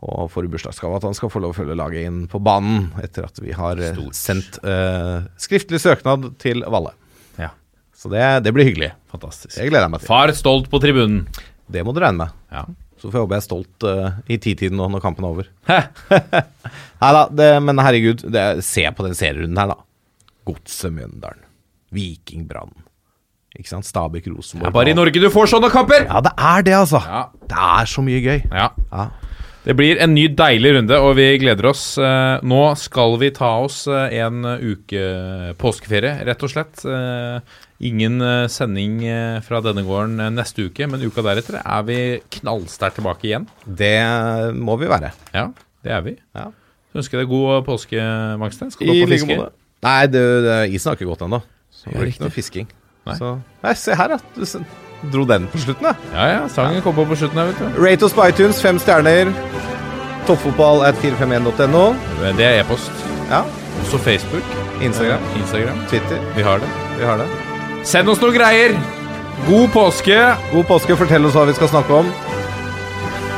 og 0.05 0.29
får 0.29 0.45
i 0.45 0.51
bursdagsgave 0.53 0.97
at 0.99 1.05
han 1.07 1.15
skal 1.17 1.31
få 1.33 1.41
lov 1.41 1.55
å 1.55 1.57
følge 1.57 1.77
laget 1.77 2.05
inn 2.05 2.19
på 2.29 2.41
banen 2.43 2.91
etter 3.01 3.25
at 3.25 3.39
vi 3.41 3.53
har 3.57 3.79
eh, 3.81 3.95
Stort. 3.95 4.17
sendt 4.17 4.59
skriftlig 5.41 5.81
søknad 5.81 6.31
til 6.41 6.65
Valle. 6.69 6.93
Så 7.97 8.11
det, 8.13 8.23
det 8.45 8.53
blir 8.53 8.67
hyggelig. 8.67 8.91
Fantastisk. 9.09 9.55
Det 9.57 9.69
gleder 9.71 9.87
jeg 9.87 9.93
meg 9.95 10.03
til. 10.03 10.09
Far 10.11 10.33
stolt 10.37 10.69
på 10.69 10.81
tribunen. 10.83 11.23
Det 11.67 11.81
må 11.83 11.95
du 11.95 12.01
regne 12.03 12.27
med. 12.27 12.35
Ja. 12.53 12.63
Så 12.97 13.09
får 13.09 13.17
jeg 13.17 13.25
håpe 13.25 13.37
jeg 13.37 13.43
er 13.43 13.45
stolt 13.45 13.85
uh, 13.85 14.19
i 14.29 14.37
titiden 14.41 14.77
nå 14.79 14.87
når 14.93 15.03
kampen 15.03 15.25
er 15.25 15.33
over. 15.33 15.49
Nei 17.01 17.11
da, 17.13 17.23
det, 17.29 17.49
men 17.65 17.81
herregud, 17.81 18.23
det, 18.33 18.45
se 18.65 18.85
på 18.93 19.05
den 19.05 19.17
serierunden 19.17 19.59
her, 19.61 19.73
da. 19.73 19.77
Godset 20.47 20.93
Mjøndalen. 20.95 21.43
Viking 21.93 22.47
Brann. 22.49 22.73
Ikke 23.57 23.71
sant? 23.71 23.87
Stabæk 23.87 24.27
Det 24.27 24.33
Rosenborg. 24.33 24.69
er 24.69 24.75
bare 24.75 24.91
i 24.93 24.97
Norge 24.97 25.21
du 25.21 25.29
får 25.33 25.49
sånne 25.53 25.69
kamper! 25.73 26.05
Ja, 26.05 26.21
det 26.25 26.33
er 26.37 26.65
det, 26.67 26.75
altså. 26.77 27.01
Ja. 27.01 27.23
Det 27.49 27.63
er 27.77 27.89
så 27.89 28.03
mye 28.05 28.21
gøy. 28.21 28.41
Ja. 28.51 28.69
Ja. 28.91 29.07
Det 29.67 29.75
blir 29.75 29.99
en 29.99 30.13
ny 30.15 30.29
deilig 30.31 30.75
runde, 30.77 30.97
og 31.03 31.17
vi 31.17 31.25
gleder 31.41 31.65
oss. 31.73 31.81
Eh, 31.99 32.43
Nå 32.47 32.61
skal 32.79 33.17
vi 33.19 33.33
ta 33.35 33.49
oss 33.65 33.81
eh, 33.91 34.13
en 34.21 34.45
uke 34.45 35.01
påskeferie, 35.59 36.21
rett 36.29 36.45
og 36.45 36.53
slett. 36.53 36.85
Eh, 36.87 37.57
Ingen 37.77 38.21
eh, 38.25 38.47
sending 38.49 39.03
eh, 39.05 39.37
fra 39.45 39.59
denne 39.61 39.83
gården 39.85 40.17
eh, 40.23 40.31
neste 40.33 40.65
uke, 40.65 40.87
men 40.89 41.03
uka 41.05 41.21
deretter 41.25 41.59
er 41.61 41.83
vi 41.85 41.97
knallsterkt 42.39 42.97
tilbake 42.97 43.29
igjen. 43.29 43.45
Det 43.65 43.93
må 44.57 44.79
vi 44.81 44.89
være. 44.89 45.11
Ja, 45.35 45.51
det 45.85 45.93
er 45.93 46.01
vi. 46.07 46.15
Ja. 46.37 46.47
Så 46.89 47.03
ønsker 47.03 47.19
jeg 47.19 47.27
deg 47.27 47.35
god 47.35 47.67
påske, 47.67 48.01
Magstein. 48.41 48.73
Skal 48.73 48.89
du 48.89 48.95
I 48.95 49.03
opp 49.03 49.11
og 49.11 49.13
fiske? 49.13 49.37
måte. 49.37 49.53
Nei, 49.85 50.01
det, 50.09 50.25
det, 50.47 50.57
isen 50.73 50.89
har 50.89 50.97
ikke 50.97 51.11
gått 51.11 51.23
ennå. 51.27 51.41
Så 51.69 51.85
det 51.85 51.93
Ja, 51.93 52.01
blir 52.01 52.13
ikke 52.15 52.25
noe 52.25 52.33
fisking. 52.33 52.69
Nei. 53.05 53.17
Så 53.19 53.35
Nei, 53.61 53.73
se 53.77 53.97
her, 53.99 54.15
ja. 54.17 54.63
Du 54.97 55.11
dro 55.13 55.27
den 55.29 55.45
på 55.51 55.61
slutten, 55.61 55.85
da. 55.85 55.93
Ja, 56.15 56.25
ja. 56.33 56.39
Sangen 56.49 56.81
kom 56.81 56.97
på 56.97 57.05
på 57.05 57.17
slutten 57.19 57.37
her, 57.37 57.51
vet 57.51 57.61
du. 57.61 57.81
Rate 57.83 58.07
oss 58.09 58.15
på 58.17 58.25
iTunes, 58.25 58.61
fem 58.63 58.81
stjerner. 58.81 59.29
Toppfotball 60.25 60.81
at 60.87 60.97
451.no. 61.03 61.83
Det 62.41 62.47
er 62.47 62.63
e-post. 62.63 63.05
Ja. 63.29 63.43
Også 63.83 64.01
Facebook. 64.01 64.55
Instagram. 64.81 65.21
Instagram. 65.37 65.85
Twitter. 65.93 66.25
Vi 66.35 66.41
har 66.49 66.57
det. 66.65 66.71
Vi 66.97 67.05
har 67.05 67.21
det. 67.21 67.46
Send 67.87 68.09
oss 68.11 68.19
noen 68.19 68.33
greier! 68.35 68.73
God 69.47 69.69
påske! 69.71 70.15
God 70.51 70.65
påske. 70.67 70.95
Fortell 70.99 71.23
oss 71.23 71.35
hva 71.37 71.45
vi 71.47 71.53
skal 71.55 71.69
snakke 71.71 71.93
om. 72.01 72.09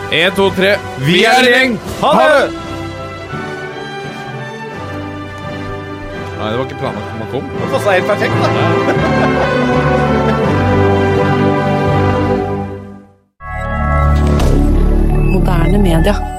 Én, 0.10 0.34
to, 0.34 0.50
tre. 0.58 0.72
Vi 1.06 1.22
er 1.30 1.38
en 1.38 1.46
gjeng! 1.52 1.76
Ha 2.02 2.10
det! 2.18 2.50
Nei, 6.40 6.48
det 6.50 6.58
var 6.58 6.66
ikke 6.66 6.82
planlagt 6.82 7.06
at 7.06 7.18
man 7.20 7.30
kom. 7.36 7.46
Det 7.60 7.68
passa 7.76 7.94
helt 7.94 8.10
perfekt, 8.10 8.34
da. 8.42 8.50
Moderne 15.30 15.78
media. 15.86 16.39